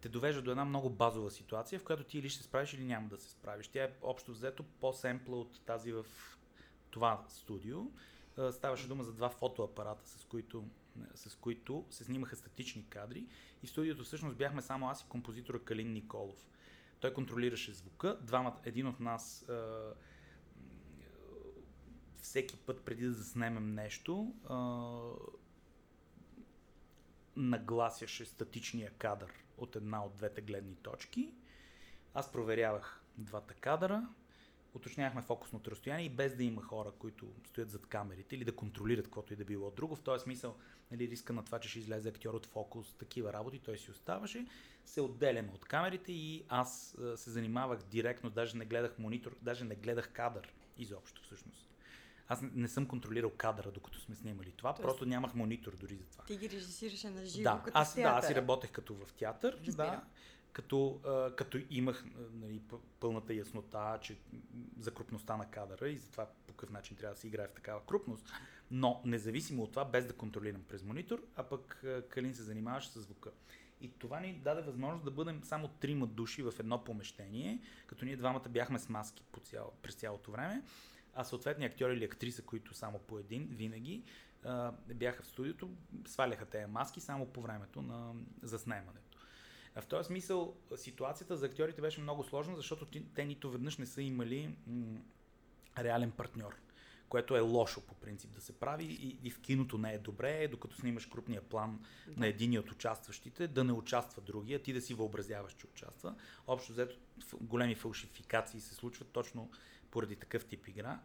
те 0.00 0.08
довежда 0.08 0.42
до 0.42 0.50
една 0.50 0.64
много 0.64 0.90
базова 0.90 1.30
ситуация, 1.30 1.78
в 1.78 1.84
която 1.84 2.04
ти 2.04 2.18
или 2.18 2.28
ще 2.28 2.38
се 2.38 2.48
справиш, 2.48 2.72
или 2.72 2.84
няма 2.84 3.08
да 3.08 3.18
се 3.18 3.30
справиш. 3.30 3.68
Тя 3.68 3.84
е 3.84 3.92
общо 4.02 4.32
взето 4.32 4.62
по-семпла 4.80 5.40
от 5.40 5.60
тази 5.66 5.92
в 5.92 6.06
това 6.90 7.24
студио. 7.28 7.80
Ставаше 8.50 8.88
дума 8.88 9.04
за 9.04 9.12
два 9.12 9.30
фотоапарата, 9.30 10.08
с 10.08 10.24
които, 10.24 10.64
с 11.14 11.34
които 11.34 11.86
се 11.90 12.04
снимаха 12.04 12.36
статични 12.36 12.88
кадри. 12.88 13.26
И 13.62 13.66
в 13.66 13.70
студиото 13.70 14.04
всъщност 14.04 14.36
бяхме 14.36 14.62
само 14.62 14.88
аз 14.88 15.02
и 15.02 15.08
композитора 15.08 15.64
Калин 15.64 15.92
Николов. 15.92 16.48
Той 17.00 17.14
контролираше 17.14 17.72
звука. 17.72 18.18
Двамата, 18.22 18.60
един 18.64 18.86
от 18.86 19.00
нас 19.00 19.46
всеки 22.16 22.56
път 22.56 22.84
преди 22.84 23.06
да 23.06 23.12
заснемем 23.12 23.74
нещо, 23.74 24.34
нагласяше 27.36 28.24
статичния 28.24 28.90
кадър 28.90 29.32
от 29.58 29.76
една 29.76 30.04
от 30.04 30.16
двете 30.16 30.40
гледни 30.40 30.76
точки. 30.76 31.34
Аз 32.14 32.32
проверявах 32.32 33.02
двата 33.18 33.54
кадъра, 33.54 34.08
уточнявахме 34.74 35.22
фокусното 35.22 35.70
разстояние 35.70 36.06
и 36.06 36.10
без 36.10 36.36
да 36.36 36.44
има 36.44 36.62
хора, 36.62 36.92
които 36.98 37.26
стоят 37.46 37.70
зад 37.70 37.86
камерите 37.86 38.36
или 38.36 38.44
да 38.44 38.56
контролират 38.56 39.04
каквото 39.04 39.32
и 39.32 39.36
да 39.36 39.44
било 39.44 39.70
друго. 39.70 39.96
В 39.96 40.00
този 40.00 40.22
смисъл, 40.22 40.56
нали, 40.90 41.08
риска 41.08 41.32
на 41.32 41.44
това, 41.44 41.58
че 41.58 41.68
ще 41.68 41.78
излезе 41.78 42.08
актьор 42.08 42.34
от 42.34 42.46
фокус, 42.46 42.94
такива 42.94 43.32
работи, 43.32 43.58
той 43.58 43.78
си 43.78 43.90
оставаше. 43.90 44.46
Се 44.84 45.00
отделяме 45.00 45.52
от 45.54 45.64
камерите 45.64 46.12
и 46.12 46.44
аз 46.48 46.96
се 47.16 47.30
занимавах 47.30 47.82
директно, 47.82 48.30
даже 48.30 48.56
не 48.56 48.64
гледах 48.64 48.98
монитор, 48.98 49.36
даже 49.42 49.64
не 49.64 49.74
гледах 49.74 50.12
кадър 50.12 50.52
изобщо 50.78 51.22
всъщност. 51.22 51.68
Аз 52.28 52.42
не 52.54 52.68
съм 52.68 52.86
контролирал 52.86 53.30
кадъра, 53.30 53.70
докато 53.70 54.00
сме 54.00 54.14
снимали 54.14 54.52
това, 54.52 54.74
Тоест, 54.74 54.82
просто 54.82 55.06
нямах 55.06 55.34
монитор 55.34 55.76
дори 55.76 55.94
за 55.96 56.04
това. 56.04 56.24
Ти 56.24 56.36
ги 56.36 56.50
режисираше 56.50 57.10
на 57.10 57.24
живо, 57.24 57.42
да, 57.42 57.62
като 57.64 57.78
аз, 57.78 57.94
театър. 57.94 58.12
Да, 58.12 58.18
аз 58.18 58.26
си 58.26 58.34
работех 58.34 58.70
като 58.70 58.94
в 58.94 59.12
театър, 59.12 59.58
да, 59.76 60.04
като, 60.52 61.00
като 61.36 61.58
имах 61.70 62.04
нали, 62.32 62.62
пълната 63.00 63.34
яснота, 63.34 63.98
че 64.02 64.16
за 64.78 64.94
крупността 64.94 65.36
на 65.36 65.50
кадъра 65.50 65.88
и 65.88 65.96
за 65.96 66.10
това 66.10 66.26
по 66.46 66.54
какъв 66.54 66.70
начин 66.70 66.96
трябва 66.96 67.14
да 67.14 67.20
се 67.20 67.26
играе 67.26 67.48
в 67.48 67.52
такава 67.52 67.86
крупност. 67.86 68.32
Но 68.70 69.02
независимо 69.04 69.62
от 69.62 69.70
това, 69.70 69.84
без 69.84 70.06
да 70.06 70.12
контролирам 70.12 70.62
през 70.68 70.82
монитор, 70.82 71.22
а 71.36 71.42
пък 71.42 71.84
Калин 72.08 72.34
се 72.34 72.42
занимаваше 72.42 72.88
с 72.88 73.00
звука. 73.00 73.30
И 73.80 73.90
това 73.98 74.20
ни 74.20 74.34
даде 74.34 74.62
възможност 74.62 75.04
да 75.04 75.10
бъдем 75.10 75.44
само 75.44 75.68
трима 75.68 76.06
души 76.06 76.42
в 76.42 76.54
едно 76.58 76.84
помещение, 76.84 77.60
като 77.86 78.04
ние 78.04 78.16
двамата 78.16 78.48
бяхме 78.48 78.78
с 78.78 78.88
маски 78.88 79.22
по 79.32 79.40
цяло, 79.40 79.72
през 79.82 79.94
цялото 79.94 80.30
време 80.30 80.62
а 81.14 81.24
съответни 81.24 81.64
актьори 81.64 81.96
или 81.96 82.04
актриса, 82.04 82.42
които 82.42 82.74
само 82.74 82.98
по 82.98 83.18
един 83.18 83.48
винаги 83.50 84.04
бяха 84.94 85.22
в 85.22 85.26
студиото, 85.26 85.70
сваляха 86.06 86.46
тези 86.46 86.66
маски 86.66 87.00
само 87.00 87.26
по 87.26 87.40
времето 87.40 87.82
на 87.82 88.14
заснемането. 88.42 89.11
В 89.80 89.86
този 89.86 90.06
смисъл 90.06 90.56
ситуацията 90.76 91.36
за 91.36 91.46
актьорите 91.46 91.80
беше 91.80 92.00
много 92.00 92.24
сложна, 92.24 92.56
защото 92.56 92.86
те 93.14 93.24
нито 93.24 93.50
веднъж 93.50 93.78
не 93.78 93.86
са 93.86 94.02
имали 94.02 94.56
м- 94.66 95.00
реален 95.78 96.10
партньор, 96.10 96.56
което 97.08 97.36
е 97.36 97.40
лошо 97.40 97.80
по 97.80 97.94
принцип 97.94 98.30
да 98.30 98.40
се 98.40 98.52
прави 98.52 98.84
и, 98.84 99.18
и 99.22 99.30
в 99.30 99.40
киното 99.40 99.78
не 99.78 99.94
е 99.94 99.98
добре, 99.98 100.48
докато 100.48 100.76
снимаш 100.76 101.06
крупния 101.06 101.42
план 101.42 101.80
да. 102.06 102.20
на 102.20 102.26
един 102.26 102.58
от 102.58 102.70
участващите, 102.70 103.48
да 103.48 103.64
не 103.64 103.72
участва 103.72 104.22
другия, 104.22 104.62
ти 104.62 104.72
да 104.72 104.80
си 104.80 104.94
въобразяваш, 104.94 105.52
че 105.52 105.66
участва. 105.66 106.14
Общо 106.46 106.72
взето 106.72 106.96
големи 107.40 107.74
фалшификации 107.74 108.60
се 108.60 108.74
случват 108.74 109.08
точно 109.08 109.50
поради 109.90 110.16
такъв 110.16 110.44
тип 110.44 110.68
игра. 110.68 111.00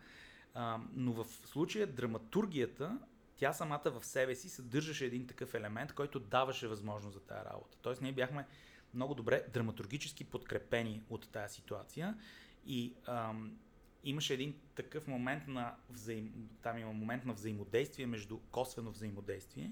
А, 0.53 0.79
но 0.93 1.13
в 1.13 1.25
случая 1.45 1.87
драматургията, 1.87 2.99
тя 3.37 3.53
самата 3.53 3.81
в 3.85 4.05
себе 4.05 4.35
си 4.35 4.49
съдържаше 4.49 5.05
един 5.05 5.27
такъв 5.27 5.53
елемент, 5.53 5.93
който 5.93 6.19
даваше 6.19 6.67
възможност 6.67 7.13
за 7.13 7.19
тази 7.19 7.45
работа. 7.45 7.77
Тоест 7.81 8.01
ние 8.01 8.11
бяхме 8.11 8.47
много 8.93 9.15
добре 9.15 9.45
драматургически 9.53 10.23
подкрепени 10.23 11.03
от 11.09 11.29
тази 11.29 11.55
ситуация 11.55 12.17
и 12.65 12.93
ам, 13.05 13.57
имаше 14.03 14.33
един 14.33 14.55
такъв 14.75 15.07
момент 15.07 15.47
на 15.47 15.75
взаим... 15.89 16.49
там 16.61 16.77
има 16.77 16.93
момент 16.93 17.25
на 17.25 17.33
взаимодействие 17.33 18.07
между 18.07 18.39
косвено 18.51 18.91
взаимодействие 18.91 19.71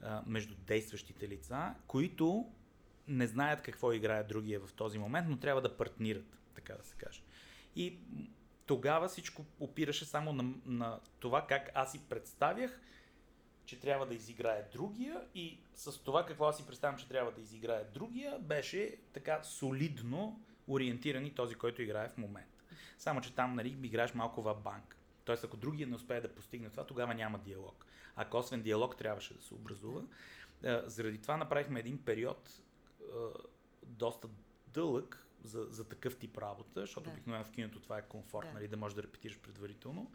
а, 0.00 0.22
между 0.26 0.54
действащите 0.54 1.28
лица, 1.28 1.74
които 1.86 2.52
не 3.08 3.26
знаят 3.26 3.62
какво 3.62 3.92
играе 3.92 4.24
другия 4.24 4.60
в 4.60 4.72
този 4.72 4.98
момент, 4.98 5.28
но 5.30 5.36
трябва 5.38 5.62
да 5.62 5.76
партнират, 5.76 6.38
така 6.54 6.74
да 6.74 6.84
се 6.84 6.96
каже. 6.96 7.22
И 7.76 7.98
тогава 8.66 9.08
всичко 9.08 9.44
опираше 9.60 10.04
само 10.04 10.32
на, 10.32 10.54
на 10.66 11.00
това 11.18 11.46
как 11.46 11.70
аз 11.74 11.92
си 11.92 12.00
представях, 12.08 12.80
че 13.66 13.80
трябва 13.80 14.06
да 14.06 14.14
изиграе 14.14 14.68
другия 14.72 15.22
и 15.34 15.58
с 15.74 15.98
това 15.98 16.26
какво 16.26 16.44
аз 16.44 16.56
си 16.56 16.66
представям, 16.66 16.98
че 16.98 17.08
трябва 17.08 17.32
да 17.32 17.40
изиграе 17.40 17.84
другия, 17.84 18.38
беше 18.38 18.96
така 19.12 19.42
солидно 19.42 20.40
ориентиран 20.68 21.26
и 21.26 21.34
този, 21.34 21.54
който 21.54 21.82
играе 21.82 22.08
в 22.08 22.16
момента. 22.16 22.62
Само, 22.98 23.20
че 23.20 23.34
там 23.34 23.54
нали, 23.54 23.76
играеш 23.82 24.14
малко 24.14 24.42
в 24.42 24.54
банк. 24.54 24.96
Тоест, 25.24 25.44
ако 25.44 25.56
другия 25.56 25.86
не 25.86 25.94
успее 25.94 26.20
да 26.20 26.34
постигне 26.34 26.70
това, 26.70 26.86
тогава 26.86 27.14
няма 27.14 27.38
диалог. 27.38 27.86
А 28.16 28.24
косвен 28.24 28.62
диалог 28.62 28.96
трябваше 28.96 29.34
да 29.34 29.42
се 29.42 29.54
образува. 29.54 30.02
Заради 30.84 31.18
това 31.18 31.36
направихме 31.36 31.80
един 31.80 32.04
период 32.04 32.60
доста 33.82 34.28
дълъг, 34.66 35.26
за, 35.44 35.66
за 35.70 35.88
такъв 35.88 36.16
тип 36.16 36.38
работа, 36.38 36.80
защото 36.80 37.04
да. 37.04 37.10
обикновено 37.10 37.44
в 37.44 37.50
киното 37.50 37.80
това 37.80 37.98
е 37.98 38.02
комфорт, 38.02 38.46
да. 38.46 38.52
нали, 38.52 38.68
да 38.68 38.76
можеш 38.76 38.96
да 38.96 39.02
репетираш 39.02 39.38
предварително, 39.38 40.10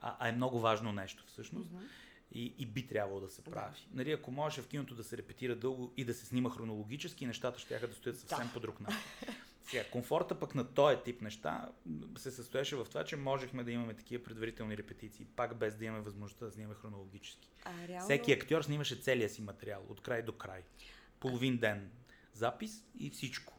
а, 0.00 0.16
а 0.18 0.28
е 0.28 0.32
много 0.32 0.60
важно 0.60 0.92
нещо 0.92 1.24
всъщност. 1.26 1.70
Mm-hmm. 1.70 1.88
И, 2.32 2.54
и 2.58 2.66
би 2.66 2.86
трябвало 2.86 3.20
да 3.20 3.28
се 3.28 3.44
прави. 3.44 3.74
Да. 3.74 3.96
Нали, 3.96 4.12
ако 4.12 4.30
можеше 4.30 4.62
в 4.62 4.68
киното 4.68 4.94
да 4.94 5.04
се 5.04 5.16
репетира 5.16 5.56
дълго 5.56 5.92
и 5.96 6.04
да 6.04 6.14
се 6.14 6.26
снима 6.26 6.50
хронологически, 6.50 7.26
нещата 7.26 7.58
ще 7.58 7.78
да 7.78 7.94
стоят 7.94 8.18
съвсем 8.18 8.46
да. 8.46 8.52
по 8.52 8.60
друг 8.60 8.80
начин. 8.80 9.00
Сега, 9.62 9.84
комфорта 9.84 10.40
пък 10.40 10.54
на 10.54 10.64
този 10.64 10.96
тип 11.04 11.22
неща 11.22 11.68
се 12.16 12.30
състоеше 12.30 12.76
в 12.76 12.84
това, 12.84 13.04
че 13.04 13.16
можехме 13.16 13.64
да 13.64 13.72
имаме 13.72 13.94
такива 13.94 14.24
предварителни 14.24 14.76
репетиции, 14.76 15.26
пак 15.36 15.56
без 15.56 15.76
да 15.76 15.84
имаме 15.84 16.02
възможността 16.02 16.46
да 16.46 16.52
снимаме 16.52 16.74
хронологически. 16.74 17.48
А, 17.64 17.88
реално... 17.88 18.04
Всеки 18.04 18.32
актьор 18.32 18.62
снимаше 18.62 18.96
целия 18.96 19.28
си 19.28 19.42
материал, 19.42 19.82
от 19.88 20.00
край 20.00 20.22
до 20.22 20.32
край. 20.32 20.62
Половин 21.20 21.56
ден 21.56 21.90
запис 22.32 22.84
и 22.98 23.10
всичко. 23.10 23.55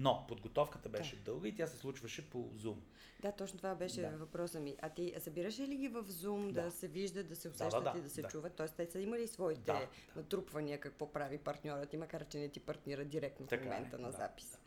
Но 0.00 0.24
подготовката 0.28 0.88
беше 0.88 1.16
да. 1.16 1.22
дълга 1.22 1.48
и 1.48 1.54
тя 1.54 1.66
се 1.66 1.76
случваше 1.76 2.30
по 2.30 2.38
Zoom. 2.38 2.76
Да, 3.22 3.32
точно 3.32 3.56
това 3.56 3.74
беше 3.74 4.00
да. 4.00 4.08
въпроса 4.08 4.60
ми. 4.60 4.76
А 4.82 4.88
ти 4.88 5.14
събираш 5.18 5.58
ли 5.58 5.76
ги 5.76 5.88
в 5.88 6.04
Zoom 6.04 6.52
да, 6.52 6.62
да 6.62 6.70
се 6.70 6.88
вижда, 6.88 7.24
да 7.24 7.36
се 7.36 7.48
усещат 7.48 7.84
да, 7.84 7.92
да, 7.92 7.98
и 7.98 8.02
да 8.02 8.10
се 8.10 8.22
да. 8.22 8.28
чуват? 8.28 8.54
Тоест, 8.54 8.74
те 8.74 8.86
са 8.86 9.00
имали 9.00 9.28
своите 9.28 9.60
да, 9.60 9.88
натрупвания, 10.16 10.80
какво 10.80 11.12
прави 11.12 11.38
партньорът 11.38 11.92
и 11.92 11.96
макар, 11.96 12.28
че 12.28 12.38
не 12.38 12.48
ти 12.48 12.60
партнира 12.60 13.04
директно 13.04 13.46
така 13.46 13.62
в 13.62 13.66
момента 13.66 13.96
е, 13.96 14.00
на 14.00 14.10
запис. 14.10 14.50
Да. 14.50 14.58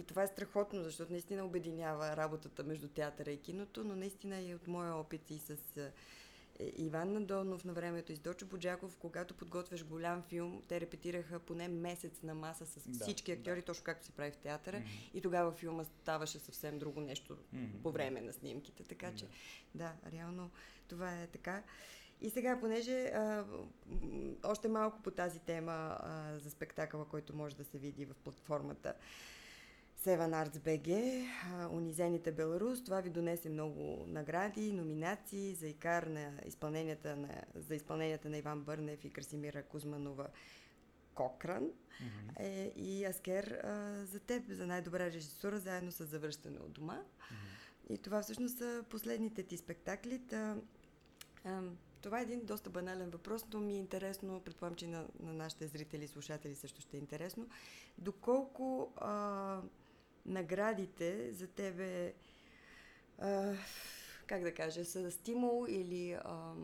И 0.00 0.04
това 0.04 0.22
е 0.22 0.26
страхотно, 0.26 0.82
защото 0.82 1.12
наистина 1.12 1.44
обединява 1.44 2.16
работата 2.16 2.64
между 2.64 2.88
театъра 2.88 3.30
и 3.30 3.40
киното, 3.40 3.84
но 3.84 3.96
наистина 3.96 4.40
и 4.40 4.54
от 4.54 4.66
моя 4.66 4.94
опит 4.94 5.30
и 5.30 5.38
с 5.38 5.76
е, 5.76 5.92
Иван 6.60 7.12
Надонов 7.12 7.64
на 7.64 7.72
времето 7.72 8.12
и 8.12 8.16
с 8.16 8.20
Дочо 8.20 8.46
Боджаков, 8.46 8.96
когато 8.96 9.34
подготвяш 9.34 9.84
голям 9.84 10.22
филм, 10.22 10.62
те 10.68 10.80
репетираха 10.80 11.38
поне 11.38 11.68
месец 11.68 12.22
на 12.22 12.34
маса 12.34 12.66
с 12.66 12.88
да, 12.88 13.04
всички 13.04 13.32
актьори, 13.32 13.60
да. 13.60 13.64
точно 13.64 13.84
както 13.84 14.06
се 14.06 14.12
прави 14.12 14.30
в 14.30 14.36
театъра. 14.36 14.76
Mm-hmm. 14.76 15.10
И 15.14 15.20
тогава 15.20 15.52
филма 15.52 15.84
ставаше 15.84 16.38
съвсем 16.38 16.78
друго 16.78 17.00
нещо 17.00 17.36
mm-hmm. 17.36 17.82
по 17.82 17.90
време 17.90 18.20
на 18.20 18.32
снимките. 18.32 18.84
Така 18.84 19.14
че, 19.14 19.26
да, 19.74 19.92
реално 20.12 20.50
това 20.88 21.22
е 21.22 21.26
така. 21.26 21.62
И 22.20 22.30
сега, 22.30 22.60
понеже 22.60 23.04
а, 23.04 23.44
още 24.44 24.68
малко 24.68 25.02
по 25.02 25.10
тази 25.10 25.38
тема 25.38 25.72
а, 26.00 26.38
за 26.38 26.50
спектакъла, 26.50 27.04
който 27.04 27.36
може 27.36 27.56
да 27.56 27.64
се 27.64 27.78
види 27.78 28.04
в 28.04 28.14
платформата 28.14 28.94
Seven 30.04 30.34
Arts 30.34 30.58
BG, 30.58 31.24
Унизените 31.70 32.32
Беларус, 32.32 32.84
това 32.84 33.00
ви 33.00 33.10
донесе 33.10 33.48
много 33.48 34.04
награди, 34.08 34.72
номинации 34.72 35.54
за 35.54 35.68
икар 35.68 36.02
на 36.02 36.32
изпълненията 36.46 37.16
на, 37.16 37.42
за 37.54 37.74
изпълненията 37.74 38.28
на 38.28 38.38
Иван 38.38 38.60
Бърнев 38.60 39.04
и 39.04 39.10
Красимира 39.10 39.62
Кузманова 39.62 40.26
Кокран 41.14 41.62
mm-hmm. 41.62 42.40
е, 42.40 42.72
и 42.76 43.04
Аскер 43.04 43.44
а, 43.44 44.04
за 44.06 44.20
теб, 44.20 44.50
за 44.50 44.66
най-добра 44.66 45.06
режисура, 45.06 45.58
заедно 45.58 45.92
с 45.92 46.06
Завръщане 46.06 46.58
от 46.58 46.72
дома. 46.72 46.98
Mm-hmm. 46.98 47.94
И 47.94 47.98
това 47.98 48.22
всъщност 48.22 48.58
са 48.58 48.84
последните 48.90 49.42
ти 49.42 49.56
спектакли. 49.56 50.18
Та, 50.18 50.56
а, 51.44 51.62
това 52.02 52.18
е 52.18 52.22
един 52.22 52.44
доста 52.44 52.70
банален 52.70 53.10
въпрос, 53.10 53.44
но 53.52 53.60
ми 53.60 53.72
е 53.72 53.78
интересно, 53.78 54.40
предполагам, 54.40 54.76
че 54.76 54.86
на, 54.86 55.06
на 55.20 55.32
нашите 55.32 55.66
зрители 55.66 56.04
и 56.04 56.08
слушатели 56.08 56.54
също 56.54 56.80
ще 56.80 56.96
е 56.96 57.00
интересно. 57.00 57.48
Доколко 57.98 58.92
а, 58.96 59.60
наградите 60.26 61.32
за 61.32 61.46
тебе, 61.46 62.14
а, 63.18 63.54
как 64.26 64.42
да 64.42 64.54
кажа, 64.54 64.84
са 64.84 65.10
стимул 65.10 65.66
или 65.68 66.12
а, 66.12 66.54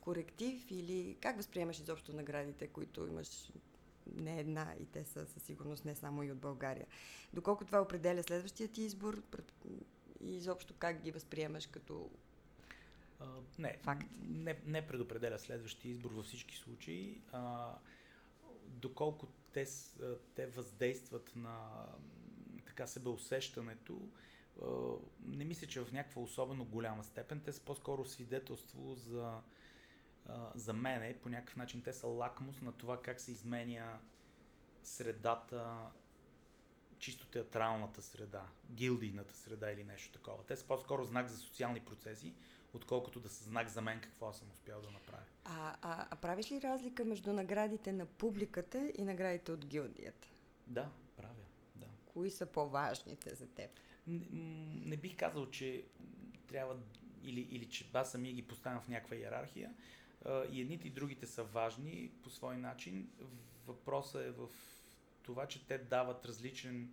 коректив, 0.00 0.70
или 0.70 1.16
как 1.20 1.36
възприемаш 1.36 1.78
изобщо 1.78 2.12
наградите, 2.12 2.66
които 2.66 3.06
имаш 3.06 3.52
не 4.16 4.40
една 4.40 4.74
и 4.80 4.86
те 4.86 5.04
са 5.04 5.26
със 5.26 5.42
сигурност 5.42 5.84
не 5.84 5.94
само 5.94 6.22
и 6.22 6.32
от 6.32 6.38
България. 6.38 6.86
Доколко 7.32 7.64
това 7.64 7.82
определя 7.82 8.22
следващия 8.22 8.68
ти 8.68 8.82
избор 8.82 9.22
и 10.20 10.36
изобщо 10.36 10.74
как 10.78 11.02
ги 11.02 11.10
възприемаш 11.10 11.66
като 11.66 12.10
Uh, 13.20 13.40
не, 13.58 13.78
Факт. 13.82 14.06
Не, 14.28 14.60
не 14.66 14.86
предопределя 14.86 15.38
следващия 15.38 15.90
избор 15.90 16.10
във 16.10 16.26
всички 16.26 16.56
случаи. 16.56 17.20
А, 17.32 17.74
доколко 18.66 19.28
те, 19.52 19.66
те 20.34 20.46
въздействат 20.46 21.36
на 21.36 21.86
така 22.78 22.86
себеусещането, 22.86 24.08
не 25.26 25.44
мисля, 25.44 25.66
че 25.66 25.80
в 25.80 25.92
някаква 25.92 26.22
особено 26.22 26.64
голяма 26.64 27.04
степен. 27.04 27.40
Те 27.44 27.52
са 27.52 27.60
по-скоро 27.60 28.04
свидетелство 28.04 28.94
за, 28.94 29.40
за 30.54 30.72
мене. 30.72 31.18
По 31.22 31.28
някакъв 31.28 31.56
начин 31.56 31.82
те 31.82 31.92
са 31.92 32.06
лакмус 32.06 32.60
на 32.60 32.72
това 32.72 33.02
как 33.02 33.20
се 33.20 33.32
изменя 33.32 33.98
средата, 34.82 35.76
чисто 36.98 37.26
театралната 37.26 38.02
среда, 38.02 38.46
гилдийната 38.70 39.34
среда 39.34 39.70
или 39.70 39.84
нещо 39.84 40.12
такова. 40.12 40.44
Те 40.44 40.56
са 40.56 40.66
по-скоро 40.66 41.04
знак 41.04 41.28
за 41.28 41.38
социални 41.38 41.80
процеси, 41.80 42.34
отколкото 42.74 43.20
да 43.20 43.28
са 43.28 43.44
знак 43.44 43.68
за 43.68 43.80
мен 43.80 44.00
какво 44.00 44.32
съм 44.32 44.50
успял 44.50 44.80
да 44.80 44.90
направя. 44.90 45.24
А, 45.44 45.76
а, 45.82 46.06
а 46.10 46.16
правиш 46.16 46.52
ли 46.52 46.62
разлика 46.62 47.04
между 47.04 47.32
наградите 47.32 47.92
на 47.92 48.06
публиката 48.06 48.92
и 48.98 49.02
наградите 49.02 49.52
от 49.52 49.66
гилдията? 49.66 50.28
Да. 50.66 50.90
Кои 52.18 52.30
са 52.30 52.46
по-важните 52.46 53.34
за 53.34 53.46
теб? 53.46 53.70
Не, 54.06 54.26
не 54.84 54.96
бих 54.96 55.16
казал, 55.16 55.50
че 55.50 55.84
трябва 56.46 56.76
или, 57.22 57.40
или 57.40 57.66
че 57.66 57.90
аз 57.92 58.12
самия 58.12 58.34
ги 58.34 58.42
поставям 58.42 58.80
в 58.80 58.88
някаква 58.88 59.16
иерархия. 59.16 59.74
И 60.50 60.60
едните 60.60 60.88
и 60.88 60.90
другите 60.90 61.26
са 61.26 61.44
важни 61.44 62.10
по 62.22 62.30
свой 62.30 62.56
начин. 62.56 63.10
Въпросът 63.66 64.22
е 64.22 64.30
в 64.30 64.48
това, 65.22 65.46
че 65.46 65.66
те 65.66 65.78
дават 65.78 66.24
различен 66.24 66.92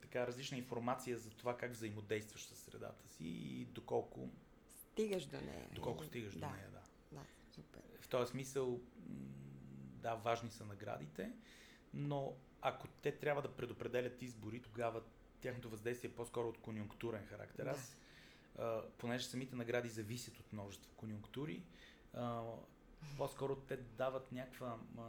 така 0.00 0.26
различна 0.26 0.58
информация 0.58 1.18
за 1.18 1.30
това 1.30 1.56
как 1.56 1.72
взаимодействаш 1.72 2.44
с 2.46 2.56
средата 2.56 3.08
си 3.08 3.24
и 3.24 3.64
доколко 3.64 4.28
стигаш 4.92 5.24
до 5.24 5.40
нея. 5.40 5.68
Доколко 5.72 6.04
стигаш 6.04 6.34
да. 6.34 6.40
до 6.40 6.52
нея, 6.52 6.68
да. 6.72 6.82
Да, 7.12 7.24
супер. 7.54 7.82
В 8.00 8.08
този 8.08 8.30
смисъл, 8.30 8.80
да, 10.02 10.14
важни 10.14 10.50
са 10.50 10.64
наградите, 10.64 11.32
но 11.94 12.36
ако 12.62 12.88
те 12.88 13.12
трябва 13.12 13.42
да 13.42 13.52
предопределят 13.52 14.22
избори, 14.22 14.62
тогава 14.62 15.02
тяхното 15.40 15.70
въздействие 15.70 16.10
е 16.10 16.14
по-скоро 16.14 16.48
от 16.48 16.58
конюнктурен 16.58 17.26
характер. 17.26 17.64
Да. 17.64 17.70
Аз, 17.70 17.96
а, 18.58 18.82
понеже 18.98 19.24
самите 19.24 19.56
награди 19.56 19.88
зависят 19.88 20.38
от 20.38 20.52
множество 20.52 20.90
конюнктури, 20.96 21.62
а, 22.14 22.42
по-скоро 23.16 23.56
те 23.56 23.76
дават 23.76 24.32
някаква 24.32 24.78
а, 24.98 25.02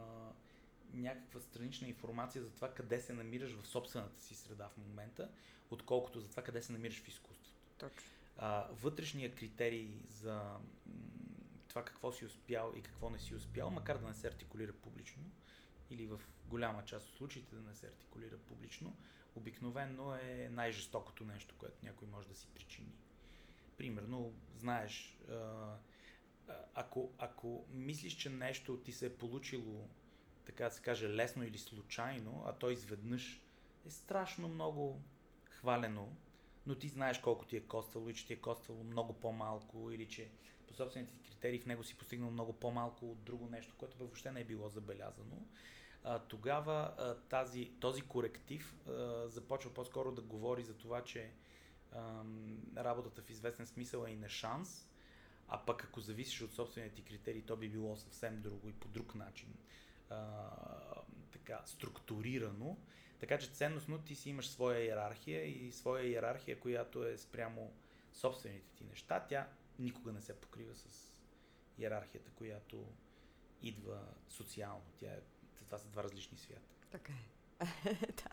някаква 0.94 1.40
странична 1.40 1.88
информация 1.88 2.42
за 2.42 2.50
това 2.50 2.74
къде 2.74 3.00
се 3.00 3.12
намираш 3.12 3.52
в 3.52 3.66
собствената 3.66 4.22
си 4.22 4.34
среда 4.34 4.68
в 4.68 4.76
момента, 4.76 5.30
отколкото 5.70 6.20
за 6.20 6.28
това 6.28 6.42
къде 6.42 6.62
се 6.62 6.72
намираш 6.72 7.02
в 7.02 7.08
изкуството. 7.08 7.60
Точно. 7.78 8.02
А, 8.38 8.68
вътрешния 8.72 9.34
критерий 9.34 9.90
за 10.08 10.34
м- 10.34 10.60
това 11.68 11.84
какво 11.84 12.12
си 12.12 12.24
успял 12.24 12.72
и 12.76 12.82
какво 12.82 13.10
не 13.10 13.18
си 13.18 13.34
успял, 13.34 13.70
макар 13.70 13.98
да 13.98 14.08
не 14.08 14.14
се 14.14 14.28
артикулира 14.28 14.72
публично, 14.72 15.22
или 15.94 16.06
в 16.06 16.20
голяма 16.46 16.84
част 16.84 17.08
от 17.08 17.16
случаите 17.16 17.54
да 17.54 17.62
не 17.62 17.74
се 17.74 17.86
артикулира 17.86 18.38
публично, 18.38 18.96
обикновено 19.36 20.14
е 20.14 20.48
най-жестокото 20.52 21.24
нещо, 21.24 21.54
което 21.58 21.84
някой 21.84 22.08
може 22.08 22.28
да 22.28 22.34
си 22.34 22.48
причини. 22.54 22.92
Примерно, 23.76 24.32
знаеш, 24.56 25.18
ако, 26.74 27.12
ако 27.18 27.64
мислиш, 27.70 28.12
че 28.12 28.30
нещо 28.30 28.76
ти 28.76 28.92
се 28.92 29.06
е 29.06 29.16
получило 29.16 29.88
така 30.46 30.64
да 30.64 30.70
се 30.70 30.82
каже, 30.82 31.08
лесно 31.08 31.44
или 31.44 31.58
случайно, 31.58 32.42
а 32.46 32.52
то 32.52 32.70
изведнъж 32.70 33.42
е 33.86 33.90
страшно 33.90 34.48
много 34.48 35.02
хвалено, 35.44 36.16
но 36.66 36.74
ти 36.74 36.88
знаеш 36.88 37.18
колко 37.18 37.44
ти 37.44 37.56
е 37.56 37.66
коствало 37.66 38.08
и 38.08 38.14
че 38.14 38.26
ти 38.26 38.32
е 38.32 38.40
коствало 38.40 38.84
много 38.84 39.12
по-малко 39.12 39.90
или 39.90 40.08
че 40.08 40.30
по 40.68 40.74
собствените 40.74 41.14
критерии 41.28 41.60
в 41.60 41.66
него 41.66 41.84
си 41.84 41.98
постигнал 41.98 42.30
много 42.30 42.52
по-малко 42.52 43.10
от 43.10 43.22
друго 43.22 43.48
нещо, 43.48 43.74
което 43.78 43.98
въобще 43.98 44.32
не 44.32 44.40
е 44.40 44.44
било 44.44 44.68
забелязано. 44.68 45.46
А, 46.04 46.18
тогава 46.18 46.94
а, 46.98 47.14
тази, 47.14 47.72
този 47.80 48.02
коректив 48.02 48.76
а, 48.88 49.28
започва 49.28 49.74
по-скоро 49.74 50.12
да 50.12 50.22
говори 50.22 50.62
за 50.62 50.74
това, 50.74 51.04
че 51.04 51.30
а, 51.92 52.22
работата 52.76 53.22
в 53.22 53.30
известен 53.30 53.66
смисъл 53.66 54.04
е 54.04 54.10
и 54.10 54.16
на 54.16 54.28
шанс, 54.28 54.88
а 55.48 55.64
пък 55.66 55.84
ако 55.84 56.00
зависиш 56.00 56.42
от 56.42 56.54
собствените 56.54 56.94
ти 56.94 57.02
критерии, 57.02 57.42
то 57.42 57.56
би 57.56 57.68
било 57.68 57.96
съвсем 57.96 58.40
друго 58.40 58.68
и 58.68 58.72
по 58.72 58.88
друг 58.88 59.14
начин 59.14 59.54
а, 60.10 60.50
така, 61.32 61.62
структурирано. 61.66 62.76
Така 63.20 63.38
че 63.38 63.50
ценностно 63.50 63.98
ти 63.98 64.14
си 64.14 64.30
имаш 64.30 64.48
своя 64.48 64.84
иерархия 64.84 65.44
и 65.44 65.72
своя 65.72 66.06
иерархия, 66.06 66.60
която 66.60 67.06
е 67.06 67.18
спрямо 67.18 67.72
собствените 68.12 68.70
ти 68.74 68.84
неща. 68.84 69.26
Тя 69.28 69.48
никога 69.78 70.12
не 70.12 70.20
се 70.20 70.40
покрива 70.40 70.74
с 70.74 71.12
иерархията, 71.78 72.30
която 72.30 72.92
идва 73.62 74.00
социално. 74.28 74.84
Тя 74.98 75.10
е, 75.10 75.20
това 75.74 75.82
са 75.82 75.88
два 75.88 76.02
различни 76.02 76.38
свята. 76.38 76.74
Така 76.90 77.12
е. 77.12 77.94
да. 77.94 78.30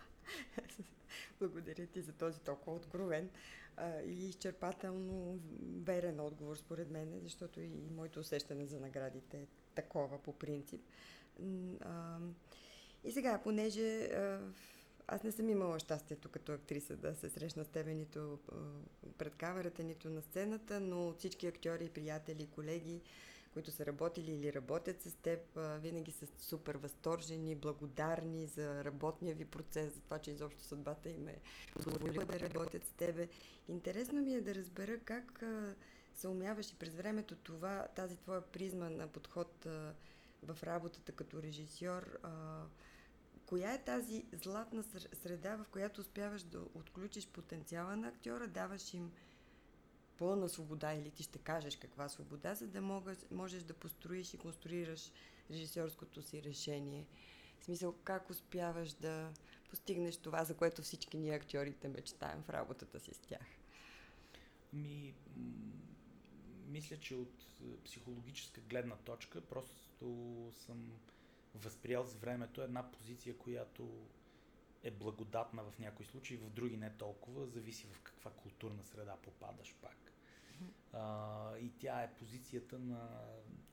Благодаря 1.40 1.88
ти 1.88 2.02
за 2.02 2.14
този 2.14 2.40
толкова 2.40 2.76
откровен 2.76 3.30
а, 3.78 4.02
и 4.02 4.30
изчерпателно 4.30 5.40
верен 5.84 6.20
отговор, 6.20 6.56
според 6.56 6.92
мен, 6.92 7.20
защото 7.24 7.62
и 7.62 7.70
моето 7.96 8.20
усещане 8.20 8.66
за 8.66 8.80
наградите 8.80 9.38
е 9.38 9.48
такова 9.76 10.24
по 10.24 10.34
принцип. 10.34 10.82
А, 11.82 12.18
и 13.04 13.12
сега, 13.12 13.42
понеже 13.44 14.04
а, 14.04 14.40
аз 15.08 15.24
не 15.24 15.32
съм 15.32 15.50
имала 15.50 15.80
щастието 15.80 16.30
като 16.30 16.52
актриса 16.52 16.96
да 16.96 17.16
се 17.16 17.30
срещна 17.30 17.66
с 17.66 17.68
тебе 17.68 17.94
нито 17.94 18.40
пред 19.18 19.36
камерата, 19.36 19.84
нито 19.84 20.10
на 20.10 20.22
сцената, 20.22 20.80
но 20.80 21.14
всички 21.14 21.48
актьори, 21.48 21.90
приятели, 21.90 22.48
колеги, 22.48 23.02
които 23.54 23.72
са 23.72 23.86
работили 23.86 24.32
или 24.32 24.54
работят 24.54 25.02
с 25.02 25.14
теб, 25.14 25.40
винаги 25.56 26.12
са 26.12 26.28
супер 26.38 26.76
възторжени, 26.76 27.56
благодарни 27.56 28.48
за 28.48 28.84
работния 28.86 29.36
ви 29.36 29.46
процес, 29.46 29.94
за 29.94 30.02
това, 30.02 30.20
че 30.20 30.32
изобщо 30.32 30.64
съдбата 30.64 31.10
им 31.10 31.28
е 31.28 31.40
позволила 31.74 32.26
да 32.26 32.40
работят 32.40 32.86
с 32.86 32.92
тебе. 32.92 33.28
Интересно 33.68 34.22
ми 34.22 34.34
е 34.34 34.42
да 34.42 34.56
разбера 34.56 35.00
как 35.00 35.44
а, 35.44 35.76
се 36.16 36.28
умяваш 36.28 36.72
и 36.72 36.76
през 36.76 36.96
времето 36.96 37.36
това, 37.36 37.88
тази 37.96 38.18
твоя 38.18 38.42
призма 38.42 38.90
на 38.90 39.08
подход 39.08 39.68
в 40.44 40.64
работата 40.64 41.12
като 41.12 41.44
режисьор, 41.44 42.20
коя 43.46 43.74
е 43.74 43.84
тази 43.84 44.26
златна 44.44 44.84
среда, 45.14 45.56
в 45.56 45.66
която 45.72 46.02
успяваш 46.02 46.44
да 46.44 46.60
отключиш 46.60 47.28
потенциала 47.28 47.96
на 47.96 48.08
актьора, 48.08 48.48
даваш 48.48 48.94
им 48.94 49.12
пълна 50.22 50.50
свобода 50.50 50.94
или 50.94 51.12
ти 51.12 51.24
ще 51.24 51.40
кажеш 51.40 51.76
каква 51.76 52.10
свобода, 52.10 52.56
за 52.56 52.68
да 52.68 52.82
можеш, 52.82 53.18
можеш 53.32 53.64
да 53.64 53.74
построиш 53.74 54.34
и 54.34 54.38
конструираш 54.38 55.12
режисьорското 55.50 56.22
си 56.22 56.44
решение. 56.44 57.06
В 57.60 57.66
смисъл, 57.66 57.96
как 58.04 58.30
успяваш 58.30 58.94
да 58.94 59.34
постигнеш 59.70 60.18
това, 60.18 60.44
за 60.44 60.54
което 60.54 60.82
всички 60.82 61.18
ние 61.18 61.36
актьорите 61.36 61.88
мечтаем 61.88 62.44
в 62.44 62.50
работата 62.50 63.00
си 63.00 63.14
с 63.14 63.20
тях? 63.20 63.46
Ми, 64.74 65.14
мисля, 66.68 66.98
че 66.98 67.16
от 67.16 67.48
психологическа 67.86 68.62
гледна 68.62 68.96
точка 68.96 69.42
просто 69.42 70.54
съм 70.54 70.92
възприял 71.56 72.06
с 72.06 72.16
времето 72.16 72.62
една 72.62 72.92
позиция, 72.92 73.38
която 73.38 73.90
е 74.84 74.92
благодатна 74.92 75.64
в 75.64 75.80
някои 75.80 76.06
случаи, 76.06 76.38
в 76.38 76.50
други 76.50 76.78
не 76.78 76.90
толкова, 76.98 77.48
зависи 77.48 77.88
в 77.88 78.00
каква 78.00 78.32
културна 78.32 78.84
среда 78.84 79.16
попадаш 79.16 79.76
пак. 79.82 80.14
А, 80.94 81.58
и 81.58 81.72
тя 81.80 82.04
е 82.04 82.14
позицията 82.14 82.80
на 82.80 83.10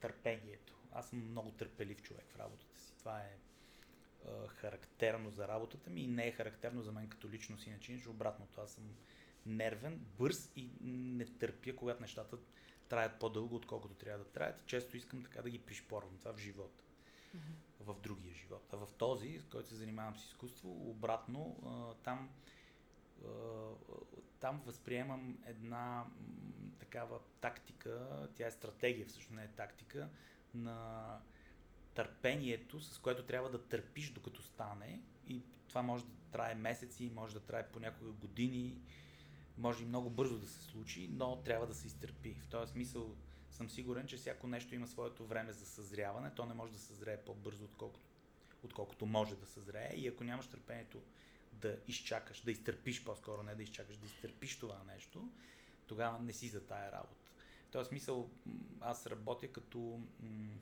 търпението. 0.00 0.74
Аз 0.92 1.08
съм 1.08 1.30
много 1.30 1.50
търпелив 1.50 2.02
човек 2.02 2.24
в 2.30 2.38
работата 2.38 2.78
си. 2.78 2.94
Това 2.98 3.20
е 3.20 3.38
а, 4.26 4.48
характерно 4.48 5.30
за 5.30 5.48
работата 5.48 5.90
ми 5.90 6.00
и 6.00 6.06
не 6.06 6.26
е 6.26 6.32
характерно 6.32 6.82
за 6.82 6.92
мен 6.92 7.08
като 7.08 7.30
личност, 7.30 7.66
иначе 7.66 7.92
нищо 7.92 8.10
обратното. 8.10 8.60
Аз 8.60 8.72
съм 8.72 8.84
нервен, 9.46 9.98
бърз 10.18 10.52
и 10.56 10.70
не 10.82 11.24
търпя, 11.24 11.76
когато 11.76 12.02
нещата 12.02 12.38
траят 12.88 13.20
по-дълго, 13.20 13.56
отколкото 13.56 13.94
трябва 13.94 14.24
да 14.24 14.30
траят. 14.30 14.66
Често 14.66 14.96
искам 14.96 15.22
така 15.22 15.42
да 15.42 15.50
ги 15.50 15.58
пришпорвам. 15.58 16.18
Това 16.18 16.32
в 16.32 16.38
живота. 16.38 16.84
В 17.80 17.96
другия 18.02 18.34
живот. 18.34 18.72
А 18.72 18.76
в 18.76 18.88
този, 18.98 19.40
с 19.40 19.46
който 19.46 19.68
се 19.68 19.74
занимавам 19.74 20.16
с 20.16 20.24
изкуство, 20.24 20.90
обратно, 20.90 21.56
там 22.02 22.30
там 24.40 24.60
възприемам 24.66 25.38
една 25.46 26.06
такава 26.78 27.20
тактика, 27.40 28.28
тя 28.34 28.46
е 28.46 28.50
стратегия, 28.50 29.06
всъщност 29.06 29.36
не 29.36 29.44
е 29.44 29.48
тактика, 29.48 30.08
на 30.54 31.20
търпението, 31.94 32.80
с 32.80 32.98
което 32.98 33.22
трябва 33.22 33.50
да 33.50 33.68
търпиш 33.68 34.10
докато 34.10 34.42
стане 34.42 35.00
и 35.26 35.42
това 35.68 35.82
може 35.82 36.04
да 36.04 36.10
трае 36.32 36.54
месеци, 36.54 37.10
може 37.14 37.34
да 37.34 37.40
трае 37.40 37.68
понякога 37.68 38.10
години, 38.12 38.80
може 39.58 39.82
и 39.82 39.86
много 39.86 40.10
бързо 40.10 40.38
да 40.38 40.46
се 40.46 40.62
случи, 40.62 41.08
но 41.12 41.36
трябва 41.36 41.66
да 41.66 41.74
се 41.74 41.86
изтърпи. 41.86 42.34
В 42.34 42.48
този 42.48 42.72
смисъл 42.72 43.16
съм 43.58 43.70
сигурен, 43.70 44.06
че 44.06 44.16
всяко 44.16 44.46
нещо 44.46 44.74
има 44.74 44.86
своето 44.86 45.26
време 45.26 45.52
за 45.52 45.66
съзряване. 45.66 46.30
То 46.34 46.46
не 46.46 46.54
може 46.54 46.72
да 46.72 46.78
съзрее 46.78 47.16
по-бързо, 47.16 47.64
отколкото, 47.64 48.06
отколкото 48.64 49.06
може 49.06 49.36
да 49.36 49.46
съзрее. 49.46 49.92
И 49.96 50.08
ако 50.08 50.24
нямаш 50.24 50.46
търпението 50.46 51.02
да 51.52 51.76
изчакаш, 51.88 52.40
да 52.40 52.50
изтърпиш 52.50 53.04
по-скоро, 53.04 53.42
не 53.42 53.54
да 53.54 53.62
изчакаш, 53.62 53.96
да 53.96 54.06
изтърпиш 54.06 54.58
това 54.58 54.82
нещо, 54.94 55.28
тогава 55.86 56.18
не 56.18 56.32
си 56.32 56.48
за 56.48 56.66
тая 56.66 56.92
работа. 56.92 57.30
В 57.68 57.70
този 57.70 57.88
смисъл 57.88 58.30
аз 58.80 59.06
работя 59.06 59.52
като 59.52 60.00
м- 60.20 60.58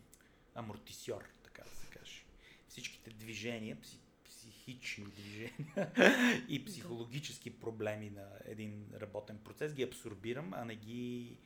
амортисьор, 0.55 1.25
така 1.43 1.63
да 1.63 1.77
се 1.77 1.87
каже. 1.87 2.25
Всичките 2.69 3.11
движения, 3.11 3.79
психични 4.25 5.05
движения 5.05 6.47
и 6.49 6.65
психологически 6.65 7.59
проблеми 7.61 8.11
на 8.11 8.29
един 8.45 8.87
работен 8.95 9.39
процес 9.39 9.75
ги 9.75 9.83
абсорбирам, 9.83 10.55
а 10.55 10.65
не 10.65 10.77
ги 10.77 11.37